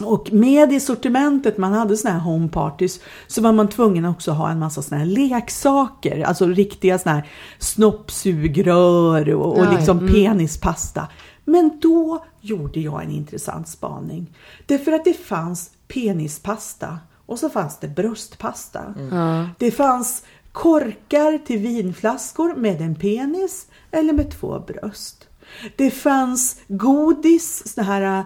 Och 0.00 0.32
med 0.32 0.72
i 0.72 0.80
sortimentet, 0.80 1.58
man 1.58 1.72
hade 1.72 1.96
såna 1.96 2.14
här 2.14 2.20
home 2.20 2.48
parties, 2.48 3.00
så 3.26 3.42
var 3.42 3.52
man 3.52 3.68
tvungen 3.68 4.04
också 4.04 4.30
att 4.30 4.36
ha 4.36 4.50
en 4.50 4.58
massa 4.58 4.82
såna 4.82 4.98
här 4.98 5.06
leksaker, 5.06 6.24
alltså 6.24 6.46
riktiga 6.46 6.98
såna 6.98 7.14
här 7.14 7.28
snoppsugrör 7.58 9.34
och, 9.34 9.58
och 9.58 9.72
liksom 9.72 9.98
mm. 9.98 10.12
penispasta. 10.12 11.08
Men 11.44 11.78
då 11.82 12.24
gjorde 12.40 12.80
jag 12.80 13.04
en 13.04 13.10
intressant 13.10 13.68
spaning. 13.68 14.34
Därför 14.66 14.92
att 14.92 15.04
det 15.04 15.14
fanns 15.14 15.70
penispasta 15.88 16.98
och 17.32 17.38
så 17.38 17.48
fanns 17.50 17.78
det 17.78 17.88
bröstpasta. 17.88 18.94
Ja. 19.10 19.48
Det 19.58 19.70
fanns 19.70 20.22
korkar 20.52 21.38
till 21.46 21.58
vinflaskor 21.58 22.54
med 22.54 22.80
en 22.80 22.94
penis 22.94 23.66
eller 23.90 24.12
med 24.12 24.30
två 24.40 24.58
bröst. 24.66 25.28
Det 25.76 25.90
fanns 25.90 26.56
godis, 26.68 27.74
såna 27.74 27.86
här 27.86 28.18
uh, 28.18 28.24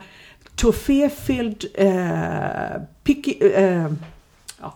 toffee-filled 0.54 1.64
eh, 1.74 2.82
picky, 3.04 3.34
eh, 3.40 3.86
ja, 4.60 4.74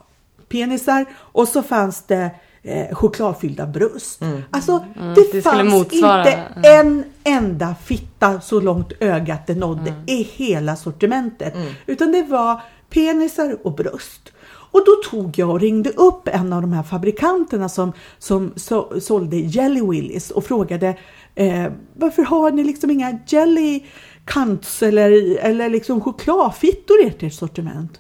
penisar 0.49 1.07
och 1.19 1.49
så 1.49 1.63
fanns 1.63 2.03
det 2.03 2.31
eh, 2.63 2.95
chokladfyllda 2.95 3.67
bröst. 3.67 4.21
Alltså 4.51 4.85
Mm, 4.97 5.15
det, 5.15 5.33
det 5.33 5.43
fanns 5.43 5.73
motsvara- 5.75 6.19
inte 6.21 6.69
en 6.69 7.05
enda 7.25 7.75
fitta 7.85 8.41
så 8.41 8.61
långt 8.61 8.93
ögat 9.01 9.47
det 9.47 9.55
nådde 9.55 9.95
i 10.07 10.23
hela 10.23 10.77
sortimentet. 10.77 11.55
Utan 11.87 12.13
det 12.13 12.23
var 12.23 12.61
penisar 12.91 13.59
och 13.63 13.75
bröst. 13.75 14.33
Och 14.73 14.85
då 14.87 15.11
tog 15.11 15.39
jag 15.39 15.51
och 15.51 15.61
ringde 15.61 15.91
upp 15.91 16.29
en 16.29 16.53
av 16.53 16.63
de 16.63 16.73
här 16.73 16.83
fabrikanterna 16.83 17.69
som, 17.69 17.93
som 18.19 18.53
så, 18.57 19.01
sålde 19.01 19.37
Jelly 19.37 19.83
Willis 19.83 20.31
och 20.31 20.45
frågade 20.45 20.99
eh, 21.35 21.73
varför 21.95 22.23
har 22.23 22.51
ni 22.51 22.65
liksom 22.65 22.91
inga 22.91 23.19
jelly 23.27 23.85
cunts 24.25 24.83
eller, 24.83 25.39
eller 25.39 25.69
liksom 25.69 26.01
chokladfittor 26.01 27.01
i 27.01 27.07
ert 27.07 27.35
sortiment? 27.35 27.99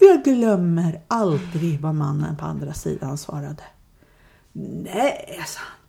Och 0.00 0.02
jag 0.02 0.24
glömmer 0.24 1.00
aldrig 1.08 1.80
vad 1.80 1.94
mannen 1.94 2.36
på 2.36 2.44
andra 2.44 2.72
sidan 2.72 3.18
svarade. 3.18 3.62
Nej, 4.52 5.40
sa 5.46 5.60
han. 5.60 5.80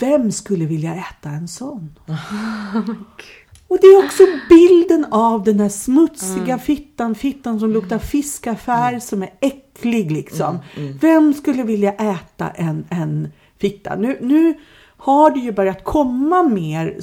Vem 0.00 0.32
skulle 0.32 0.66
vilja 0.66 0.94
äta 0.94 1.28
en 1.28 1.48
sån? 1.48 1.98
Och 3.74 3.80
det 3.80 3.86
är 3.86 4.04
också 4.04 4.22
bilden 4.48 5.06
av 5.10 5.44
den 5.44 5.60
här 5.60 5.68
smutsiga 5.68 6.58
fittan, 6.58 7.14
fittan 7.14 7.60
som 7.60 7.70
luktar 7.70 7.98
fiskaffär, 7.98 8.98
som 8.98 9.22
är 9.22 9.30
äcklig 9.40 10.12
liksom. 10.12 10.58
Vem 11.00 11.34
skulle 11.34 11.62
vilja 11.62 11.92
äta 11.92 12.50
en, 12.50 12.84
en 12.90 13.28
fitta? 13.58 13.96
Nu, 13.96 14.18
nu 14.20 14.54
har 14.96 15.30
det 15.30 15.40
ju 15.40 15.52
börjat 15.52 15.84
komma 15.84 16.42
mer 16.42 16.96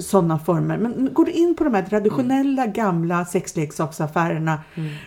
sådana 0.00 0.38
former, 0.38 0.78
men 0.78 1.10
går 1.12 1.24
du 1.24 1.30
in 1.30 1.54
på 1.54 1.64
de 1.64 1.74
här 1.74 1.82
traditionella 1.82 2.66
gamla 2.66 3.24
sexleksaksaffärerna 3.24 4.58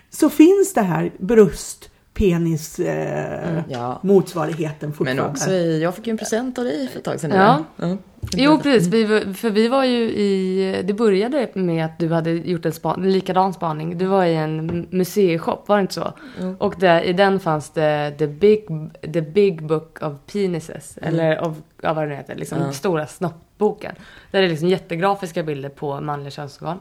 så 0.10 0.30
finns 0.30 0.74
det 0.74 0.82
här 0.82 1.12
bröst, 1.20 1.90
penis, 2.14 2.80
eh, 2.80 3.62
Ja. 3.70 4.00
motsvarigheten 4.04 4.90
Men 4.90 4.94
fortfarande. 4.94 5.24
också 5.24 5.52
i, 5.52 5.82
jag 5.84 5.96
fick 5.96 6.08
ju 6.08 6.12
en 6.12 6.18
present 6.18 6.58
av 6.58 6.64
dig 6.64 6.88
för 6.88 6.98
ett 7.00 7.06
tag 7.06 7.20
sedan. 7.20 7.64
Ja. 7.78 7.98
Jo, 8.34 8.60
precis. 8.60 8.88
Vi, 8.94 9.34
för 9.34 9.50
vi 9.50 9.68
var 9.68 9.84
ju 9.84 9.98
i... 10.04 10.82
Det 10.86 10.94
började 10.94 11.48
med 11.54 11.86
att 11.86 12.00
du 12.00 12.10
hade 12.14 12.32
gjort 12.32 12.66
en, 12.66 12.72
span, 12.74 13.04
en 13.04 13.12
likadan 13.12 13.54
spaning. 13.54 13.98
Du 13.98 14.06
var 14.06 14.26
i 14.26 14.36
en 14.36 14.88
museishop, 14.90 15.68
var 15.68 15.78
det 15.78 15.82
inte 15.82 15.94
så? 15.94 16.14
Och 16.58 16.76
där, 16.78 17.02
i 17.02 17.14
den 17.14 17.40
fanns 17.40 17.70
det 17.70 18.16
the 18.18 18.28
big, 18.28 18.68
the 19.14 19.22
big 19.22 19.64
Book 19.64 19.98
of 20.02 20.14
Penises. 20.34 20.98
Eller 21.02 21.36
av, 21.36 21.62
ja, 21.82 21.94
vad 21.94 22.04
det 22.04 22.10
nu 22.10 22.16
heter. 22.16 22.36
Liksom 22.36 22.58
Ja. 22.60 22.72
stora 22.72 23.06
snoppboken. 23.08 23.96
Där 24.32 24.40
det 24.42 24.48
är 24.48 24.50
liksom 24.50 24.68
jättegrafiska 24.70 25.44
bilder 25.44 25.70
på 25.70 26.02
manliga 26.02 26.32
könsorgan. 26.32 26.80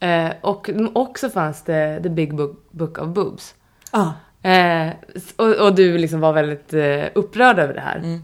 Eh, 0.00 0.30
och 0.40 0.70
också 0.92 1.28
fanns 1.30 1.62
det 1.62 2.00
the 2.02 2.08
big 2.08 2.34
book, 2.36 2.62
book 2.70 2.98
of 2.98 3.08
boobs. 3.08 3.54
Ja. 3.92 4.12
Eh, 4.50 4.88
och, 5.36 5.66
och 5.66 5.74
du 5.74 5.98
liksom 5.98 6.20
var 6.20 6.32
väldigt 6.32 6.72
eh, 6.74 7.04
upprörd 7.14 7.58
över 7.58 7.74
det 7.74 7.80
här. 7.80 8.20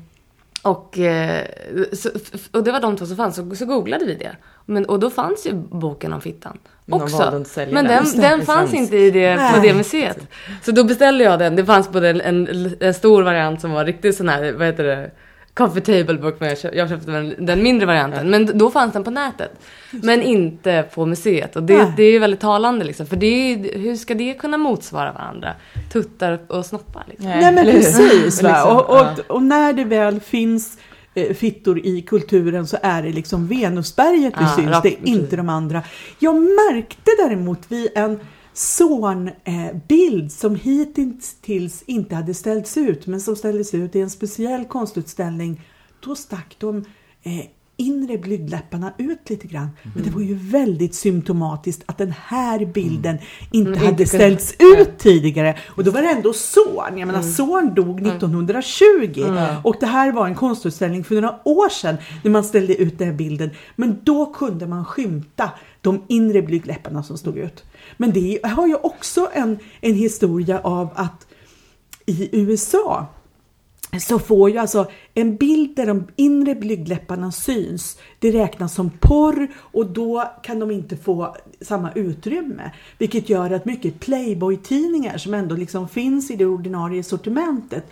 Och, 0.66 0.98
eh, 0.98 1.44
så, 1.92 2.10
och 2.52 2.64
det 2.64 2.72
var 2.72 2.80
de 2.80 2.96
två 2.96 3.06
som 3.06 3.16
fanns, 3.16 3.36
så, 3.36 3.54
så 3.54 3.66
googlade 3.66 4.04
vi 4.04 4.14
det. 4.14 4.36
Men, 4.64 4.84
och 4.84 5.00
då 5.00 5.10
fanns 5.10 5.46
ju 5.46 5.52
boken 5.54 6.12
om 6.12 6.20
fittan. 6.20 6.58
Men 6.84 7.02
också. 7.02 7.44
Men 7.70 7.84
den. 7.84 8.04
den, 8.16 8.46
fanns 8.46 8.74
inte 8.74 8.96
i 8.96 9.10
det, 9.10 9.52
på 9.54 9.60
det 9.60 9.74
museet. 9.74 10.18
Så 10.62 10.72
då 10.72 10.84
beställde 10.84 11.24
jag 11.24 11.38
den. 11.38 11.56
Det 11.56 11.64
fanns 11.64 11.90
både 11.90 12.10
en, 12.10 12.20
en, 12.20 12.76
en 12.80 12.94
stor 12.94 13.22
variant 13.22 13.60
som 13.60 13.72
var 13.72 13.84
riktigt 13.84 14.16
sån 14.16 14.28
här, 14.28 14.52
vad 14.52 14.66
heter 14.66 14.84
det, 14.84 15.10
comfortable 15.56 16.14
book, 16.14 16.36
men 16.40 16.48
jag 16.48 16.58
köpte, 16.58 16.78
jag 16.78 16.88
köpte 16.88 17.10
den, 17.10 17.34
den 17.46 17.62
mindre 17.62 17.86
varianten. 17.86 18.30
Men 18.30 18.58
då 18.58 18.70
fanns 18.70 18.92
den 18.92 19.04
på 19.04 19.10
nätet. 19.10 19.50
Men 19.90 20.22
inte 20.22 20.84
på 20.94 21.06
museet. 21.06 21.56
Och 21.56 21.62
det, 21.62 21.76
Nej. 21.78 21.92
det 21.96 22.02
är 22.02 22.10
ju 22.12 22.18
väldigt 22.18 22.40
talande 22.40 22.84
liksom. 22.84 23.06
För 23.06 23.16
det 23.16 23.26
är, 23.26 23.78
hur 23.78 23.96
ska 23.96 24.14
det 24.14 24.34
kunna 24.34 24.58
motsvara 24.58 25.12
varandra? 25.12 25.54
Tuttar 25.92 26.38
och 26.48 26.66
snoppar 26.66 27.04
liksom. 27.08 27.26
Nej 27.28 27.40
men 27.40 27.58
eller 27.58 27.72
hur? 27.72 27.80
precis. 27.80 28.42
Va? 28.42 28.48
Liksom, 28.48 28.76
och, 28.76 28.90
och, 29.00 29.36
och 29.36 29.42
när 29.42 29.72
det 29.72 29.84
väl 29.84 30.20
finns 30.20 30.78
eh, 31.14 31.34
fittor 31.34 31.78
i 31.86 32.02
kulturen 32.02 32.66
så 32.66 32.76
är 32.82 33.02
det 33.02 33.10
liksom 33.12 33.46
Venusberget 33.46 34.34
det 34.34 34.40
Ja, 34.42 34.52
syns, 34.56 34.68
rakt- 34.68 34.82
det 34.82 34.88
är 34.88 35.08
inte 35.08 35.36
de 35.36 35.48
andra. 35.48 35.82
Jag 36.18 36.34
märkte 36.34 37.10
däremot 37.18 37.60
vid 37.68 37.88
en 37.94 38.20
Zorn-bild 38.56 40.24
eh, 40.24 40.28
som 40.28 40.54
hittills 40.54 41.82
inte 41.86 42.14
hade 42.14 42.34
ställts 42.34 42.76
ut 42.76 43.06
men 43.06 43.20
som 43.20 43.36
ställdes 43.36 43.74
ut 43.74 43.96
i 43.96 44.00
en 44.00 44.10
speciell 44.10 44.64
konstutställning. 44.64 45.60
Då 46.00 46.16
stack 46.16 46.56
de 46.58 46.84
eh, 47.22 47.46
inre 47.76 48.18
blygdläpparna 48.18 48.92
ut 48.98 49.30
lite 49.30 49.46
grann. 49.46 49.68
Men 49.94 50.04
det 50.04 50.10
var 50.10 50.20
ju 50.20 50.34
väldigt 50.34 50.94
symptomatiskt 50.94 51.82
att 51.86 51.98
den 51.98 52.14
här 52.26 52.64
bilden 52.64 53.18
inte 53.52 53.70
Mm, 53.70 53.86
hade 53.86 54.06
ställts 54.06 54.54
ut 54.58 54.98
tidigare. 54.98 55.58
Och 55.66 55.84
då 55.84 55.90
var 55.90 56.02
det 56.02 56.10
ändå 56.10 56.32
Zorn. 56.32 56.98
Jag 56.98 57.06
menar 57.06 57.22
Zorn 57.22 57.74
dog 57.74 58.06
1920 58.06 59.24
och 59.62 59.76
det 59.80 59.86
här 59.86 60.12
var 60.12 60.26
en 60.26 60.34
konstutställning 60.34 61.04
för 61.04 61.14
några 61.14 61.40
år 61.44 61.68
sedan 61.68 61.96
när 62.24 62.30
man 62.30 62.44
ställde 62.44 62.76
ut 62.76 62.98
den 62.98 63.08
här 63.08 63.14
bilden. 63.14 63.50
Men 63.76 64.00
då 64.04 64.26
kunde 64.26 64.66
man 64.66 64.84
skymta 64.84 65.50
de 65.80 66.02
inre 66.08 66.42
blygdläpparna 66.42 67.02
som 67.02 67.18
stod 67.18 67.38
ut. 67.38 67.64
Men 67.96 68.12
det 68.12 68.38
har 68.42 68.66
ju 68.66 68.74
också 68.74 69.30
en, 69.32 69.58
en 69.80 69.94
historia 69.94 70.60
av 70.60 70.88
att 70.94 71.26
i 72.06 72.28
USA 72.32 73.06
så 74.00 74.18
får 74.18 74.50
ju 74.50 74.58
alltså 74.58 74.86
en 75.14 75.36
bild 75.36 75.76
där 75.76 75.86
de 75.86 76.06
inre 76.16 76.54
blygdläpparna 76.54 77.32
syns, 77.32 77.98
det 78.18 78.30
räknas 78.30 78.74
som 78.74 78.90
porr 78.90 79.48
och 79.56 79.86
då 79.86 80.32
kan 80.42 80.58
de 80.58 80.70
inte 80.70 80.96
få 80.96 81.36
samma 81.60 81.92
utrymme. 81.92 82.70
Vilket 82.98 83.28
gör 83.28 83.50
att 83.50 83.64
mycket 83.64 84.00
Playboy-tidningar 84.00 85.18
som 85.18 85.34
ändå 85.34 85.54
liksom 85.54 85.88
finns 85.88 86.30
i 86.30 86.36
det 86.36 86.46
ordinarie 86.46 87.02
sortimentet 87.02 87.84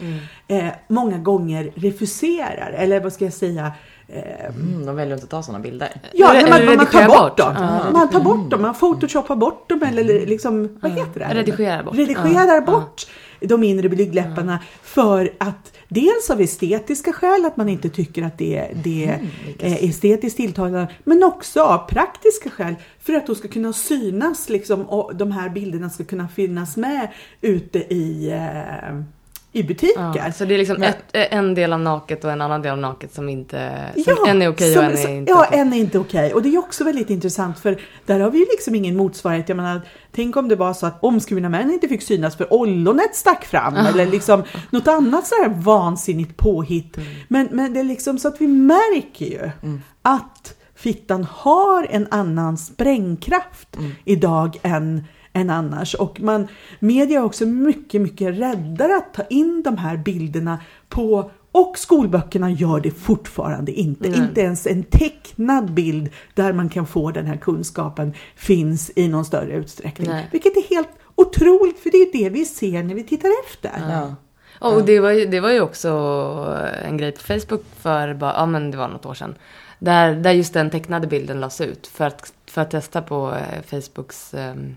eh, 0.49 0.69
många 0.89 1.19
gånger 1.19 1.73
refuserar, 1.75 2.75
eller 2.77 3.01
vad 3.01 3.13
ska 3.13 3.25
jag 3.25 3.35
säga, 3.35 3.73
eh, 4.09 4.45
Mm, 4.49 4.87
de 4.87 4.97
väljer 4.97 5.15
inte 5.15 5.25
att 5.25 5.31
ta 5.31 5.43
sådana 5.43 5.63
bilder. 5.63 5.89
Ja, 6.13 6.27
man, 6.27 6.37
eller 6.37 6.77
man 6.77 6.87
tar 6.87 7.07
bort 7.07 7.37
dem. 7.37 7.55
Ja. 7.57 7.91
Man 7.93 8.11
tar 8.11 8.21
bort 8.21 8.51
dem, 8.51 8.63
man 8.63 8.75
photoshoppar 8.75 9.37
bort 9.37 9.69
dem 9.69 9.83
eller 9.83 10.27
liksom, 10.27 10.79
vad 10.83 10.93
heter 10.93 11.21
det? 11.21 11.35
Redigera 11.35 11.83
bort. 11.83 11.95
Redigerar 11.95 12.61
bort 12.61 13.07
de 13.47 13.65
inre 13.65 13.89
blygdläpparna 13.89 14.59
för 14.83 15.33
att 15.39 15.77
dels 15.89 16.31
av 16.31 16.41
estetiska 16.41 17.13
skäl, 17.13 17.45
att 17.45 17.57
man 17.57 17.69
inte 17.69 17.89
tycker 17.89 18.23
att 18.23 18.39
det, 18.39 18.69
det 18.85 19.05
Mm, 19.05 19.27
är 19.61 19.89
estetiskt 19.89 20.37
tilltalande, 20.37 20.89
men 21.05 21.25
också 21.25 21.63
av 21.63 21.89
praktiska 21.89 22.51
skäl 22.51 22.75
för 23.01 23.13
att 23.13 23.27
de 23.27 23.37
ska 23.37 23.49
kunna 23.49 23.73
synas 23.73 24.49
liksom 24.49 24.83
och 24.83 25.17
de 25.17 25.33
här 25.33 25.49
bilderna 25.49 25.91
ska 25.91 26.05
kunna 26.05 26.29
finnas 26.29 26.77
med 26.77 27.09
ute 27.41 27.79
i, 27.79 28.31
eh, 28.31 29.01
i 29.55 29.63
butiker. 29.63 30.13
Ja, 30.17 30.33
så 30.33 30.45
det 30.45 30.55
är 30.55 30.59
liksom 30.59 30.77
Men- 30.81 30.89
ett, 30.89 31.05
en 31.33 31.55
del 31.55 31.73
av 31.73 31.81
naket 31.81 32.25
och 32.25 32.31
en 32.31 32.41
annan 32.41 32.63
del 32.63 32.73
av 32.73 32.79
naket 32.79 33.15
som 33.15 33.29
inte... 33.29 33.73
Som 34.05 34.17
en 34.29 34.43
är 34.43 34.49
okej 34.49 34.75
som- 34.75 34.85
och 34.87 34.91
en 34.93 34.99
är 34.99 35.09
inte 35.17 35.31
Ja, 35.33 35.45
okej. 35.49 35.59
en 35.61 35.73
är 35.73 35.77
inte 35.77 35.99
okej. 35.99 36.35
Och 36.35 36.43
det 36.43 36.49
är 36.55 36.59
också 36.59 36.85
väldigt 36.85 37.11
intressant 37.11 37.59
för 37.59 37.81
där 38.07 38.21
har 38.21 38.31
vi 38.31 38.39
ju 38.39 38.45
liksom 38.51 38.75
ingen 38.75 38.97
motsvarighet. 38.97 39.49
Jag 39.49 39.57
menar, 39.57 39.81
tänk 40.13 40.37
om 40.37 40.49
det 40.49 40.57
var 40.57 40.75
så 40.75 40.87
att 40.87 41.05
omskurna 41.05 41.49
män 41.49 41.71
inte 41.73 41.89
fick 41.89 42.03
synas 42.03 42.37
för 42.37 42.53
ollonet 42.53 43.15
stack 43.17 43.45
fram 43.45 43.77
eller 43.77 44.07
liksom 44.07 44.43
något 44.71 44.89
annat 44.89 45.27
så 45.27 45.35
här 45.35 45.49
vansinnigt 45.49 46.37
påhitt. 46.37 46.97
Mm. 46.97 47.09
Men, 47.29 47.49
men 47.53 47.75
det 47.75 47.81
är 47.81 47.85
liksom 47.85 48.19
så 48.19 48.29
att 48.29 48.41
vi 48.41 48.47
märker 48.47 49.27
ju 49.27 49.51
att 50.03 50.55
fittan 50.77 51.27
har 51.31 51.87
en 51.91 52.07
annan 52.11 52.57
sprängkraft 52.59 53.77
Mm. 53.77 53.91
idag 54.05 54.59
än 54.63 55.05
än 55.35 55.51
annars. 55.51 55.95
Och 55.95 56.21
man, 56.21 56.49
media 56.79 57.21
är 57.21 57.25
också 57.25 57.47
mycket, 57.47 58.01
mycket 58.01 58.39
räddare 58.39 58.97
att 58.97 59.15
ta 59.15 59.23
in 59.23 59.63
de 59.63 59.79
här 59.79 59.97
bilderna 59.97 60.61
på 60.89 61.31
och 61.53 61.79
skolböckerna 61.79 62.51
gör 62.51 62.81
det 62.81 62.91
fortfarande 62.91 63.73
inte. 63.73 64.09
Nej. 64.09 64.19
Inte 64.19 64.41
ens 64.41 64.67
en 64.67 64.83
tecknad 64.83 65.73
bild 65.73 66.11
där 66.35 66.53
man 66.53 66.69
kan 66.69 66.87
få 66.87 67.11
den 67.11 67.27
här 67.27 67.37
kunskapen 67.37 68.15
finns 68.37 68.91
i 68.97 69.09
någon 69.09 69.25
större 69.25 69.53
utsträckning. 69.53 70.09
Nej. 70.09 70.29
Vilket 70.33 70.57
är 70.57 70.75
helt 70.75 70.89
otroligt, 71.15 71.79
för 71.79 71.91
det 71.91 71.99
är 71.99 72.13
det 72.13 72.29
vi 72.29 72.45
ser 72.45 72.83
när 72.83 72.95
vi 72.95 73.05
tittar 73.05 73.31
efter. 73.47 73.73
Ja. 73.89 74.15
Och 74.69 74.85
det 74.85 75.01
var, 75.01 75.11
ju, 75.11 75.27
det 75.27 75.41
var 75.41 75.51
ju 75.51 75.61
också 75.61 75.89
en 76.85 76.97
grej 76.97 77.13
på 77.13 77.21
Facebook 77.21 77.65
för 77.81 78.15
bara, 78.15 78.33
ja 78.33 78.47
men 78.47 78.71
det 78.71 78.77
var 78.77 78.89
något 78.89 79.07
år 79.07 79.15
sedan. 79.15 79.35
Där, 79.79 80.15
där 80.15 80.33
just 80.33 80.55
den 80.55 80.71
tecknade 80.71 81.07
bilden 81.07 81.41
lades 81.41 81.61
ut 81.61 81.87
för 81.87 82.05
att, 82.05 82.33
för 82.47 82.63
att 82.63 82.71
testa 82.71 83.03
på 83.03 83.35
eh, 83.35 83.81
Facebooks 83.81 84.35
ehm, 84.35 84.77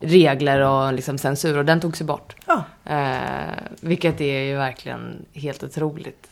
regler 0.00 0.60
och 0.60 0.92
liksom 0.92 1.18
censur 1.18 1.58
och 1.58 1.64
den 1.64 1.80
togs 1.80 2.00
ju 2.00 2.04
bort. 2.04 2.36
Ja. 2.46 2.64
Eh, 2.84 3.54
vilket 3.80 4.20
är 4.20 4.40
ju 4.42 4.56
verkligen 4.56 5.26
helt 5.32 5.62
otroligt. 5.62 6.26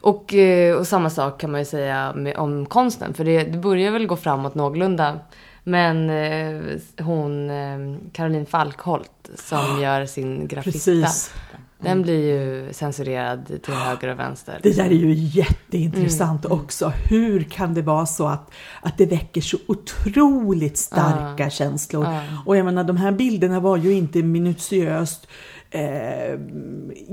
Och, 0.00 0.34
eh, 0.34 0.76
och 0.76 0.86
samma 0.86 1.10
sak 1.10 1.40
kan 1.40 1.50
man 1.50 1.60
ju 1.60 1.64
säga 1.64 2.12
med, 2.14 2.36
om 2.36 2.66
konsten, 2.66 3.14
för 3.14 3.24
det, 3.24 3.44
det 3.44 3.58
börjar 3.58 3.90
väl 3.90 4.06
gå 4.06 4.16
framåt 4.16 4.54
någorlunda. 4.54 5.18
Men 5.64 6.10
eh, 6.10 6.62
hon, 7.04 7.50
eh, 7.50 7.96
Caroline 8.12 8.46
Falkholt, 8.46 9.30
som 9.34 9.80
gör 9.82 10.06
sin 10.06 10.48
graffita, 10.48 10.72
Precis. 10.72 11.34
Den 11.82 12.02
blir 12.02 12.18
ju 12.30 12.72
censurerad 12.72 13.62
till 13.62 13.74
höger 13.74 14.08
och 14.08 14.18
vänster. 14.18 14.60
Det 14.62 14.76
där 14.76 14.84
är 14.84 14.90
ju 14.90 15.12
jätteintressant 15.12 16.44
Mm. 16.44 16.58
också. 16.58 16.92
Hur 17.08 17.42
kan 17.42 17.74
det 17.74 17.82
vara 17.82 18.06
så 18.06 18.26
att, 18.26 18.50
att 18.82 18.98
det 18.98 19.06
väcker 19.06 19.40
så 19.40 19.56
otroligt 19.66 20.78
starka 20.78 21.50
känslor? 21.50 22.04
Ja. 22.04 22.20
Och 22.46 22.56
jag 22.56 22.64
menar, 22.64 22.84
de 22.84 22.96
här 22.96 23.12
bilderna 23.12 23.60
var 23.60 23.76
ju 23.76 23.92
inte 23.92 24.22
minutiöst 24.22 25.26
eh, 25.70 26.38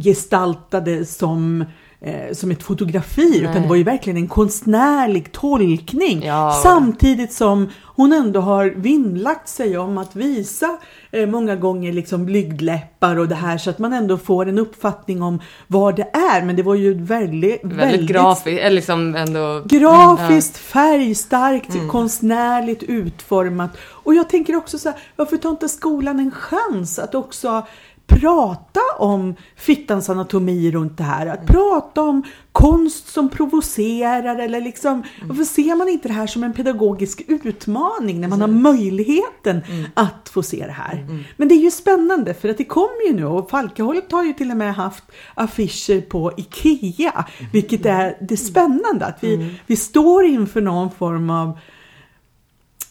gestaltade 0.03 1.05
som 1.05 1.65
eh, 2.01 2.33
som 2.33 2.51
ett 2.51 2.63
fotografi 2.63 3.39
utan 3.39 3.53
Nej. 3.53 3.61
det 3.61 3.67
var 3.67 3.75
ju 3.75 3.83
verkligen 3.83 4.17
en 4.17 4.27
konstnärlig 4.27 5.31
tolkning. 5.31 6.23
Ja. 6.23 6.59
Samtidigt 6.63 7.33
som 7.33 7.69
hon 7.99 8.13
ändå 8.13 8.39
har 8.39 8.65
vinnlagt 8.65 9.49
sig 9.49 9.77
om 9.77 9.97
att 9.97 10.15
visa 10.15 10.77
eh, 11.11 11.25
många 11.25 11.55
gånger 11.55 11.93
liksom 11.93 12.25
blygdläppar 12.25 13.19
och 13.19 13.27
det 13.27 13.35
här 13.35 13.57
så 13.57 13.69
att 13.69 13.79
man 13.79 13.93
ändå 13.93 14.17
får 14.17 14.49
en 14.49 14.59
uppfattning 14.59 15.21
om 15.21 15.41
vad 15.67 15.95
det 15.95 16.09
är. 16.13 16.41
Men 16.41 16.55
det 16.55 16.63
var 16.63 16.75
ju 16.75 16.93
väldigt, 17.03 17.63
Väldigt 17.63 18.09
grafiskt, 18.09 18.47
eller 18.47 18.75
liksom 18.75 19.15
ändå... 19.15 19.63
grafiskt, 19.65 20.57
färgstarkt, 20.57 21.73
konstnärligt 21.91 22.83
utformat. 22.83 23.77
Och 23.81 24.15
jag 24.15 24.29
tänker 24.29 24.55
också 24.55 24.79
så 24.79 24.89
här, 24.89 24.97
varför 25.15 25.37
tar 25.37 25.49
inte 25.49 25.69
skolan 25.69 26.19
en 26.19 26.31
chans 26.31 26.99
att 26.99 27.15
också 27.15 27.65
prata 28.09 28.79
om 28.97 29.35
fittans 29.55 30.09
anatomi 30.09 30.71
runt 30.71 30.97
det 30.97 31.03
här? 31.03 31.25
Att 31.27 31.45
prata 31.45 32.01
om 32.01 32.23
konst 32.51 33.07
som 33.07 33.29
provocerar 33.29 34.35
eller 34.35 34.61
liksom, 34.61 35.03
varför 35.23 35.43
ser 35.43 35.75
man 35.75 35.89
inte 35.89 36.07
det 36.07 36.13
här 36.13 36.27
som 36.27 36.43
en 36.43 36.53
pedagogisk 36.53 37.21
utmaning 37.27 38.21
när 38.21 38.27
man 38.27 38.41
har 38.41 38.47
möjligheten 38.47 39.61
att 39.93 40.29
få 40.29 40.43
se 40.43 40.65
det 40.65 40.71
här? 40.71 41.07
Men 41.37 41.47
det 41.47 41.55
är 41.55 41.63
ju 41.63 41.71
spännande 41.71 42.33
för 42.33 42.49
att 42.49 42.57
det 42.57 42.63
kommer 42.63 43.07
ju 43.07 43.13
nu 43.13 43.25
och 43.25 43.49
Falkahållet 43.49 44.11
har 44.11 44.23
ju 44.23 44.33
till 44.33 44.51
och 44.51 44.57
med 44.57 44.75
haft 44.75 45.03
affischer 45.35 46.01
på 46.01 46.31
IKEA, 46.37 47.25
vilket 47.53 47.85
är 47.85 48.17
det 48.21 48.37
spännande 48.37 49.05
att 49.05 49.17
vi, 49.23 49.55
vi 49.67 49.75
står 49.75 50.25
inför 50.25 50.61
någon 50.61 50.91
form 50.91 51.29
av 51.29 51.59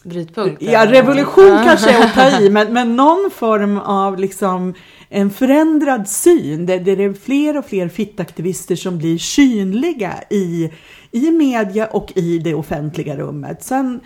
Brytpunkt. 0.03 0.61
Ja, 0.61 0.91
revolution 0.91 1.63
kanske 1.65 1.91
är 1.91 2.05
att 2.05 2.13
ta 2.13 2.41
i, 2.41 2.49
men, 2.49 2.73
men 2.73 2.95
någon 2.95 3.31
form 3.31 3.77
av 3.77 4.17
liksom 4.17 4.73
en 5.09 5.29
förändrad 5.29 6.07
syn 6.07 6.65
där, 6.65 6.79
det 6.79 6.91
är 6.91 7.13
fler 7.13 7.57
och 7.57 7.65
fler 7.65 7.87
fittaktivister 7.87 8.75
som 8.75 8.97
blir 8.97 9.17
synliga 9.17 10.13
i, 10.29 10.71
i 11.11 11.31
media 11.31 11.87
och 11.87 12.13
i 12.15 12.39
det 12.39 12.53
offentliga 12.53 13.17
rummet. 13.17 13.63
Sen 13.63 13.99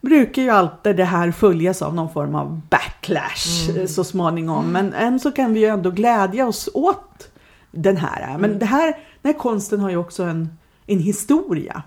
brukar 0.00 0.42
ju 0.42 0.50
alltid 0.50 0.96
det 0.96 1.04
här 1.04 1.30
följas 1.30 1.82
av 1.82 1.94
någon 1.94 2.12
form 2.12 2.34
av 2.34 2.60
backlash 2.70 3.78
eh, 3.78 3.86
så 3.86 4.04
småningom, 4.04 4.72
men 4.72 4.92
än 4.92 5.20
så 5.20 5.32
kan 5.32 5.54
vi 5.54 5.60
ju 5.60 5.66
ändå 5.66 5.90
glädja 5.90 6.46
oss 6.46 6.68
åt 6.74 7.30
den 7.70 7.96
här. 7.96 8.38
Men 8.38 8.58
det 8.58 8.66
här, 8.66 8.86
den 9.22 9.32
här 9.32 9.38
konsten 9.38 9.80
har 9.80 9.90
ju 9.90 9.96
också 9.96 10.22
en, 10.22 10.58
en 10.88 10.98
historia. 10.98 11.82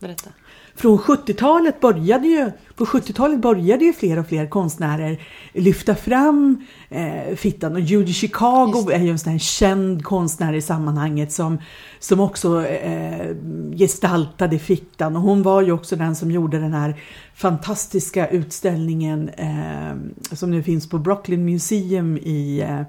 Berätta. 0.00 0.30
Från 0.74 0.98
70-talet 0.98 1.80
började 1.80 2.26
ju, 2.26 2.50
på 2.76 2.84
70-talet 2.84 3.40
började 3.40 3.84
ju 3.84 3.92
fler 3.92 4.18
och 4.18 4.26
fler 4.26 4.46
konstnärer 4.46 5.22
lyfta 5.52 5.94
fram 5.94 6.66
eh, 6.88 7.36
fittan. 7.36 7.72
Och 7.72 7.80
Judy 7.80 8.12
Chicago 8.12 8.90
är 8.92 8.98
ju 8.98 9.10
en 9.10 9.18
sån 9.18 9.32
här 9.32 9.38
känd 9.38 10.04
konstnär 10.04 10.52
i 10.52 10.62
sammanhanget 10.62 11.32
som, 11.32 11.58
som 11.98 12.20
också 12.20 12.66
eh, 12.66 13.36
gestaltade 13.76 14.58
fittan. 14.58 15.16
Och 15.16 15.22
hon 15.22 15.42
var 15.42 15.62
ju 15.62 15.72
också 15.72 15.96
den 15.96 16.16
som 16.16 16.30
gjorde 16.30 16.58
den 16.58 16.74
här 16.74 17.00
fantastiska 17.34 18.28
utställningen 18.28 19.28
eh, 19.28 19.94
som 20.32 20.50
nu 20.50 20.62
finns 20.62 20.88
på 20.88 20.98
Brooklyn 20.98 21.44
Museum 21.44 22.16
i 22.16 22.60
eh, 22.60 22.82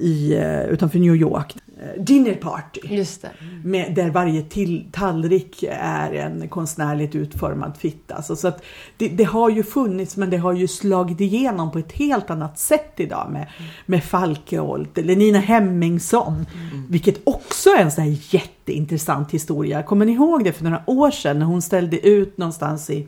i, 0.00 0.34
eh, 0.34 0.64
utanför 0.64 0.98
New 0.98 1.16
York. 1.16 1.56
Eh, 1.80 2.02
Dinner 2.02 2.34
party. 2.34 2.80
Just 2.84 3.22
det. 3.22 3.30
Med, 3.64 3.94
där 3.94 4.10
varje 4.10 4.42
till, 4.42 4.84
tallrik 4.92 5.64
är 5.70 6.12
en 6.12 6.48
konstnärligt 6.48 7.14
utformad 7.14 7.76
fitta. 7.76 8.14
Alltså, 8.14 8.36
så 8.36 8.48
att 8.48 8.62
det, 8.96 9.08
det, 9.08 9.24
har 9.24 9.50
ju 9.50 9.62
funnits 9.62 10.16
men 10.16 10.30
det 10.30 10.36
har 10.36 10.52
ju 10.52 10.68
slagit 10.68 11.20
igenom 11.20 11.70
på 11.70 11.78
ett 11.78 11.92
helt 11.92 12.30
annat 12.30 12.58
sätt 12.58 12.92
idag 12.96 13.30
med, 13.32 13.46
med 13.86 14.04
Falkeholt 14.04 14.98
eller 14.98 15.16
Nina 15.16 15.38
Hemmingsson. 15.38 16.34
Mm. 16.34 16.86
Vilket 16.90 17.20
också 17.24 17.70
är 17.70 17.82
en 17.82 17.90
sån 17.90 18.04
här 18.04 18.16
jätteintressant 18.30 19.30
historia. 19.30 19.82
Kommer 19.82 20.06
ni 20.06 20.12
ihåg 20.12 20.44
det 20.44 20.52
för 20.52 20.64
några 20.64 20.82
år 20.86 21.10
sedan 21.10 21.38
när 21.38 21.46
hon 21.46 21.62
ställde 21.62 22.08
ut 22.08 22.38
någonstans 22.38 22.90
i 22.90 23.06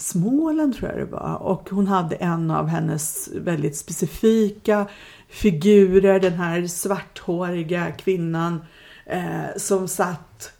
Småland 0.00 0.76
tror 0.76 0.90
jag 0.90 0.98
det 0.98 1.12
var. 1.12 1.42
Och 1.42 1.70
hon 1.70 1.86
hade 1.86 2.16
en 2.16 2.50
av 2.50 2.66
hennes 2.66 3.28
väldigt 3.34 3.76
specifika 3.76 4.86
figurer, 5.28 6.20
den 6.20 6.32
här 6.32 6.66
svarthåriga 6.66 7.90
kvinnan 7.90 8.64
eh, 9.06 9.56
som 9.56 9.88
satt 9.88 10.52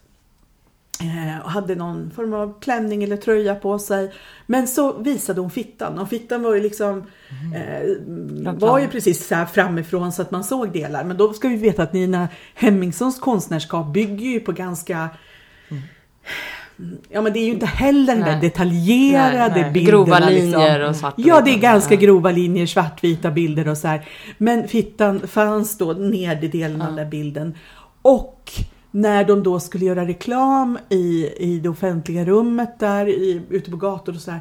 eh, 1.01 1.45
och 1.45 1.51
hade 1.51 1.74
någon 1.74 2.11
form 2.11 2.34
av 2.34 2.61
klänning 2.61 3.03
eller 3.03 3.16
tröja 3.16 3.55
på 3.55 3.78
sig. 3.78 4.12
Men 4.47 4.68
så 4.68 4.99
visade 4.99 5.41
hon 5.41 5.51
fittan 5.51 5.99
och 5.99 6.09
fittan 6.09 6.43
var 6.43 6.55
ju 6.55 6.61
liksom 6.61 7.05
mm. 7.45 8.47
eh, 8.47 8.55
var 8.55 8.78
ju 8.78 8.88
precis 8.88 9.26
så 9.26 9.34
här 9.34 9.47
framifrån 9.47 10.12
så 10.12 10.22
att 10.22 10.30
man 10.30 10.45
såg 10.45 10.72
delar. 10.72 11.05
Men 11.05 11.16
då 11.16 11.32
ska 11.32 11.49
vi 11.49 11.57
veta 11.57 11.82
att 11.82 11.93
Nina 11.93 12.28
Hemmingssons 12.55 13.20
konstnärskap 13.20 13.93
bygger 13.93 14.26
ju 14.26 14.41
på 14.41 14.53
ganska 14.53 15.09
mm 15.68 15.82
Ja 17.09 17.20
men 17.20 17.33
det 17.33 17.39
är 17.39 17.45
ju 17.45 17.53
inte 17.53 17.66
heller 17.66 18.14
den 18.14 18.24
där 18.24 18.41
detaljerade 18.41 19.49
nej, 19.49 19.62
nej. 19.62 19.72
bilderna. 19.72 19.97
Grova 19.97 20.18
liksom. 20.18 20.51
linjer 20.51 20.89
och 20.89 20.97
svart 20.97 21.14
Ja 21.16 21.41
det 21.41 21.51
är 21.51 21.59
ganska 21.59 21.95
ja. 21.95 22.01
grova 22.01 22.31
linjer, 22.31 22.66
svartvita 22.66 23.31
bilder 23.31 23.68
och 23.68 23.78
så 23.78 23.89
här. 23.89 24.09
Men 24.39 24.68
fittan 24.68 25.20
fanns 25.20 25.78
då 25.78 25.93
nedre 25.93 26.49
delen 26.49 26.81
ja. 26.81 26.89
av 26.89 26.97
den 26.97 27.11
bilden. 27.11 27.55
Och 28.03 28.53
när 28.91 29.24
de 29.24 29.43
då 29.43 29.61
skulle 29.61 29.85
göra 29.85 30.07
reklam 30.07 30.78
i, 30.89 31.28
i 31.39 31.61
det 31.62 31.68
offentliga 31.68 32.24
rummet 32.24 32.78
där 32.78 33.09
i, 33.09 33.43
ute 33.51 33.70
på 33.70 33.76
gator 33.76 34.14
och 34.14 34.20
så 34.20 34.31
här 34.31 34.41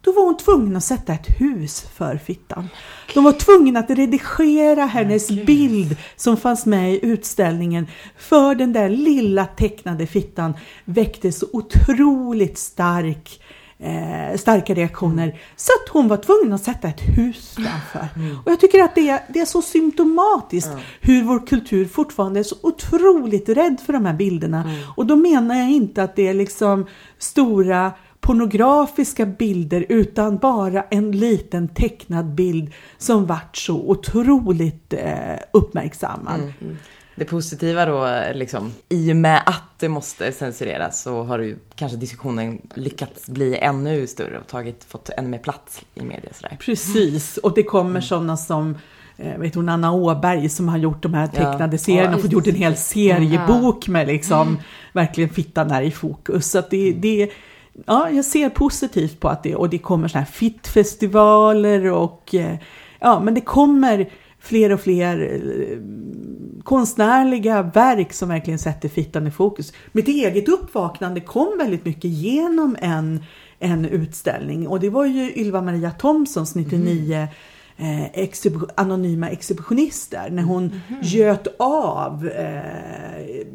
då 0.00 0.12
var 0.12 0.24
hon 0.24 0.36
tvungen 0.36 0.76
att 0.76 0.84
sätta 0.84 1.12
ett 1.12 1.40
hus 1.40 1.86
för 1.94 2.16
fittan. 2.16 2.68
De 3.14 3.24
var 3.24 3.32
tvungna 3.32 3.80
att 3.80 3.90
redigera 3.90 4.84
hennes 4.84 5.30
bild 5.30 5.96
som 6.16 6.36
fanns 6.36 6.66
med 6.66 6.94
i 6.94 7.06
utställningen 7.06 7.86
för 8.18 8.54
den 8.54 8.72
där 8.72 8.88
lilla 8.88 9.46
tecknade 9.46 10.06
fittan 10.06 10.54
väckte 10.84 11.32
så 11.32 11.46
otroligt 11.52 12.58
stark 12.58 13.40
eh, 13.78 14.36
starka 14.36 14.74
reaktioner 14.74 15.40
så 15.56 15.72
att 15.72 15.88
hon 15.88 16.08
var 16.08 16.16
tvungen 16.16 16.52
att 16.52 16.62
sätta 16.62 16.88
ett 16.88 17.00
hus 17.00 17.54
framför. 17.56 18.08
Mm. 18.16 18.38
Och 18.44 18.52
jag 18.52 18.60
tycker 18.60 18.82
att 18.82 18.94
det 18.94 19.08
är, 19.08 19.20
det 19.28 19.40
är 19.40 19.46
så 19.46 19.62
symptomatiskt 19.62 20.68
mm. 20.68 20.80
hur 21.00 21.22
vår 21.22 21.46
kultur 21.46 21.84
fortfarande 21.88 22.40
är 22.40 22.44
så 22.44 22.56
otroligt 22.62 23.48
rädd 23.48 23.80
för 23.86 23.92
de 23.92 24.06
här 24.06 24.14
bilderna. 24.14 24.62
Mm. 24.62 24.76
Och 24.96 25.06
då 25.06 25.16
menar 25.16 25.54
jag 25.54 25.70
inte 25.70 26.02
att 26.02 26.16
det 26.16 26.28
är 26.28 26.34
liksom 26.34 26.86
stora 27.18 27.92
pornografiska 28.28 29.26
bilder 29.26 29.86
utan 29.88 30.38
bara 30.38 30.82
en 30.82 31.12
liten 31.12 31.68
tecknad 31.68 32.34
bild 32.34 32.72
som 32.98 33.26
vart 33.26 33.56
så 33.56 33.74
otroligt 33.74 34.92
eh, 34.92 35.38
uppmärksammad. 35.52 36.34
Mm. 36.34 36.52
mm. 36.60 36.76
Det 37.14 37.24
positiva 37.24 37.86
då, 37.86 38.22
liksom, 38.34 38.72
i 38.88 39.12
och 39.12 39.16
med 39.16 39.42
att 39.46 39.78
det 39.78 39.88
måste 39.88 40.32
censureras 40.32 41.02
så 41.02 41.22
har 41.22 41.38
ju 41.38 41.58
kanske 41.74 41.98
diskussionen 41.98 42.58
lyckats 42.74 43.26
bli 43.28 43.56
ännu 43.56 44.06
större 44.06 44.38
och 44.38 44.46
tagit, 44.46 44.84
fått 44.84 45.08
ännu 45.08 45.28
mer 45.28 45.38
plats 45.38 45.82
i 45.94 46.02
media. 46.02 46.30
Sådär. 46.32 46.56
Precis, 46.60 47.36
och 47.36 47.54
det 47.54 47.62
kommer 47.62 47.90
mm. 47.90 48.02
sådana 48.02 48.36
som 48.36 48.78
eh, 49.16 49.38
vet 49.38 49.54
hon, 49.54 49.68
Anna 49.68 49.92
Åberg 49.92 50.48
som 50.48 50.68
har 50.68 50.78
gjort 50.78 51.02
de 51.02 51.14
här 51.14 51.26
tecknade 51.26 51.74
ja. 51.74 51.78
serierna 51.78 52.16
och 52.16 52.22
fått 52.22 52.32
gjort 52.32 52.46
en 52.46 52.54
hel 52.54 52.76
seriebok 52.76 53.88
med 53.88 54.06
liksom 54.06 54.48
mm. 54.48 54.60
verkligen 54.92 55.30
fittan 55.30 55.70
är 55.70 55.82
i 55.82 55.90
fokus. 55.90 56.50
Så 56.50 56.58
att 56.58 56.70
det, 56.70 56.92
det, 56.92 57.30
ja, 57.86 58.10
jag 58.10 58.24
ser 58.24 58.50
positivt 58.50 59.20
på 59.20 59.28
att 59.28 59.42
det, 59.42 59.54
och 59.54 59.70
det 59.70 59.78
kommer 59.78 60.08
sådana 60.08 60.24
här 60.24 60.32
fittfestivaler 60.32 61.92
och 61.92 62.34
eh, 62.34 62.56
ja, 63.00 63.20
men 63.20 63.34
det 63.34 63.40
kommer 63.40 64.10
fler 64.38 64.72
och 64.72 64.80
fler 64.80 65.32
eh, 65.32 65.78
konstnärliga 66.64 67.62
verk 67.62 68.12
som 68.12 68.28
verkligen 68.28 68.58
sätter 68.58 68.88
fittan 68.88 69.26
i 69.26 69.30
fokus. 69.30 69.72
Mitt 69.92 70.08
eget 70.08 70.48
uppvaknande 70.48 71.20
kom 71.20 71.58
väldigt 71.58 71.84
mycket 71.84 72.10
genom 72.10 72.76
en, 72.80 73.24
en 73.58 73.84
utställning 73.84 74.68
och 74.68 74.80
det 74.80 74.90
var 74.90 75.06
ju 75.06 75.32
Ylva 75.36 75.62
Maria 75.62 75.90
Thomsons 75.90 76.54
99 76.54 77.14
mm. 77.14 77.28
Eh, 77.80 78.04
exhib 78.12 78.56
anonyma 78.74 79.28
exhibitionister 79.28 80.30
när 80.30 80.42
hon 80.42 80.64
mm. 80.64 81.00
göt 81.02 81.46
av 81.58 82.28
eh, 82.28 83.46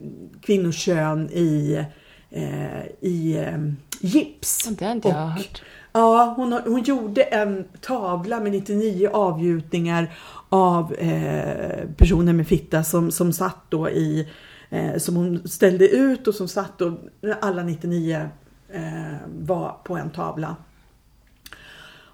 kvinnors 0.42 0.76
kön 0.76 1.30
i, 1.30 1.86
eh, 2.30 2.86
i 3.02 3.38
eh, 3.38 3.58
gips. 4.04 4.70
Det 4.70 4.86
har 4.86 4.92
inte 4.92 5.08
jag 5.08 5.16
hört. 5.16 5.62
Ja, 5.94 6.34
hon, 6.38 6.54
hon 6.54 6.84
gjorde 6.84 7.24
en 7.24 7.66
tavla 7.82 8.40
med 8.40 8.52
99 8.52 9.10
avgjutningar 9.14 10.14
av 10.50 10.94
eh, 10.94 11.88
personer 11.98 12.34
med 12.34 12.48
fitta 12.48 12.84
som, 12.84 13.12
som 13.12 13.34
satt 13.34 13.58
då 13.70 13.90
i, 13.90 14.30
eh, 14.70 14.98
som 14.98 15.16
hon 15.16 15.48
ställde 15.48 15.88
ut 15.88 16.28
och 16.28 16.36
som 16.36 16.48
satt 16.48 16.78
då, 16.78 16.98
alla 17.42 17.64
99 17.64 18.30
eh, 18.70 18.82
var 19.40 19.78
på 19.84 19.98
en 19.98 20.10
tavla. 20.10 20.56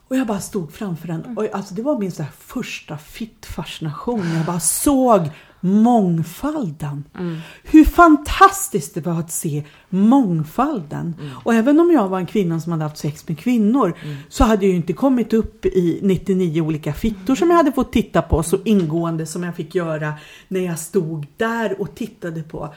Och 0.09 0.15
jag 0.15 0.27
bara 0.27 0.39
stod 0.39 0.73
framför 0.73 1.07
den. 1.07 1.37
Och 1.37 1.47
alltså 1.53 1.73
det 1.73 1.81
var 1.81 1.99
min 1.99 2.11
så 2.11 2.23
första 2.39 2.97
fittfascination. 2.97 4.35
Jag 4.35 4.45
bara 4.45 4.59
såg 4.59 5.29
mångfalden. 5.61 7.03
Mm. 7.19 7.37
Hur 7.63 7.85
fantastiskt 7.85 8.93
det 8.93 9.01
var 9.01 9.19
att 9.19 9.31
se 9.31 9.63
mångfalden. 9.89 11.15
Mm. 11.19 11.31
Och 11.43 11.53
även 11.53 11.79
om 11.79 11.91
jag 11.91 12.07
var 12.07 12.19
en 12.19 12.25
kvinna 12.25 12.59
som 12.59 12.71
hade 12.71 12.83
haft 12.83 12.97
sex 12.97 13.27
med 13.27 13.39
kvinnor 13.39 13.93
mm. 14.03 14.15
så 14.29 14.43
hade 14.43 14.65
jag 14.65 14.71
ju 14.71 14.75
inte 14.75 14.93
kommit 14.93 15.33
upp 15.33 15.65
i 15.65 15.99
99 16.01 16.61
olika 16.61 16.93
fittor 16.93 17.35
som 17.35 17.49
jag 17.49 17.57
hade 17.57 17.71
fått 17.71 17.91
titta 17.91 18.21
på 18.21 18.43
så 18.43 18.57
ingående 18.65 19.25
som 19.25 19.43
jag 19.43 19.55
fick 19.55 19.75
göra 19.75 20.13
när 20.47 20.59
jag 20.59 20.79
stod 20.79 21.27
där 21.37 21.81
och 21.81 21.95
tittade 21.95 22.43
på. 22.43 22.73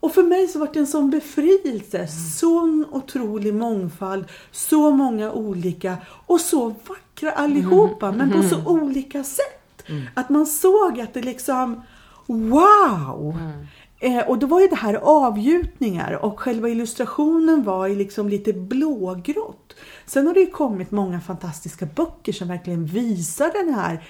Och 0.00 0.12
för 0.12 0.22
mig 0.22 0.48
så 0.48 0.58
var 0.58 0.68
det 0.72 0.78
en 0.78 0.86
sån 0.86 1.10
befrielse. 1.10 1.98
Mm. 1.98 2.08
Sån 2.08 2.86
otrolig 2.90 3.54
mångfald, 3.54 4.24
så 4.50 4.90
många 4.90 5.32
olika 5.32 5.96
och 6.26 6.40
så 6.40 6.68
vackra 6.68 7.32
allihopa 7.32 8.08
mm. 8.08 8.18
men 8.18 8.30
på 8.30 8.48
så 8.48 8.54
mm. 8.54 8.66
olika 8.66 9.24
sätt. 9.24 9.82
Mm. 9.86 10.02
Att 10.14 10.28
man 10.28 10.46
såg 10.46 11.00
att 11.00 11.14
det 11.14 11.22
liksom 11.22 11.82
Wow! 12.26 13.36
Mm. 13.40 13.66
Eh, 14.00 14.28
och 14.28 14.38
då 14.38 14.46
var 14.46 14.60
ju 14.60 14.68
det 14.68 14.76
här 14.76 14.94
avgjutningar 14.94 16.12
och 16.24 16.40
själva 16.40 16.68
illustrationen 16.68 17.64
var 17.64 17.86
ju 17.86 17.96
liksom 17.96 18.28
lite 18.28 18.52
blågrått. 18.52 19.74
Sen 20.06 20.26
har 20.26 20.34
det 20.34 20.40
ju 20.40 20.50
kommit 20.50 20.90
många 20.90 21.20
fantastiska 21.20 21.86
böcker 21.86 22.32
som 22.32 22.48
verkligen 22.48 22.86
visar 22.86 23.64
den 23.64 23.74
här 23.74 24.04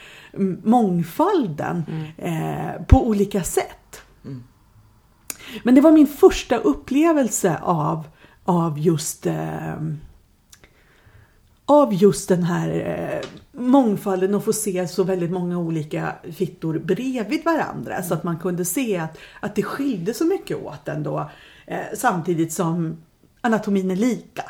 mångfalden 0.64 1.85
mm. 1.89 2.07
eh, 2.19 2.83
på 2.83 3.07
olika 3.07 3.43
sätt. 3.43 4.03
Mm. 4.25 4.45
Men 5.62 5.75
det 5.75 5.81
var 5.81 5.93
min 5.93 6.07
första 6.07 6.57
upplevelse 6.57 7.59
av, 7.62 8.09
av 8.45 8.79
just 8.79 9.27
eh, 9.27 9.75
av 11.67 11.95
just 11.95 12.29
den 12.29 12.43
här 12.43 12.69
eh, 12.71 13.29
mångfalden 13.61 14.35
och 14.35 14.45
få 14.45 14.53
se 14.53 14.89
så 14.89 15.05
väldigt 15.05 15.31
många 15.31 15.59
olika 15.59 16.12
fittor 16.33 16.79
bredvid 16.79 17.45
varandra 17.45 17.95
mm. 17.95 18.09
så 18.09 18.14
att 18.14 18.25
man 18.25 18.39
kunde 18.39 18.64
se 18.64 18.97
att, 18.97 19.19
att 19.41 19.55
det 19.55 19.62
skilde 19.62 20.14
så 20.14 20.25
mycket 20.25 20.57
åt 20.57 20.89
ändå 20.89 21.31
eh, 21.67 21.79
samtidigt 21.95 22.53
som 22.53 22.97
anatomin 23.41 23.91
är 23.91 23.97
lika. 23.97 24.45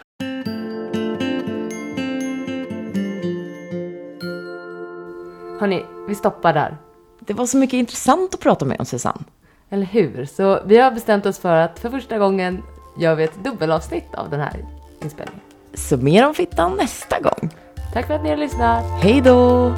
Hörni, 5.61 5.85
vi 6.09 6.15
stoppar 6.15 6.53
där. 6.53 6.77
Det 7.21 7.35
var 7.35 7.47
så 7.47 7.57
mycket 7.57 7.75
intressant 7.75 8.35
att 8.35 8.41
prata 8.41 8.65
med 8.65 8.81
om 8.81 8.87
Susanne. 8.87 9.25
Eller 9.71 9.87
hur? 9.87 10.25
Så 10.25 10.61
vi 10.67 10.79
har 10.79 10.91
bestämt 10.91 11.27
oss 11.27 11.39
för 11.39 11.57
att 11.57 11.79
för 11.79 11.91
första 11.91 12.19
gången 12.19 12.63
gör 12.99 13.15
vi 13.15 13.25
ett 13.25 13.45
dubbelavsnitt 13.45 14.15
av 14.15 14.31
den 14.31 14.41
här 14.41 14.65
inspelningen. 15.03 15.56
Så 15.77 15.97
mer 15.97 16.27
om 16.27 16.35
fittan 16.35 16.77
nästa 16.77 17.21
gång. 17.21 17.51
Tack 17.93 18.07
för 18.07 18.15
att 18.15 18.23
ni 18.23 18.31
har 18.31 18.37
lyssnat. 18.37 18.85
Hej 19.03 19.21
då! 19.21 19.73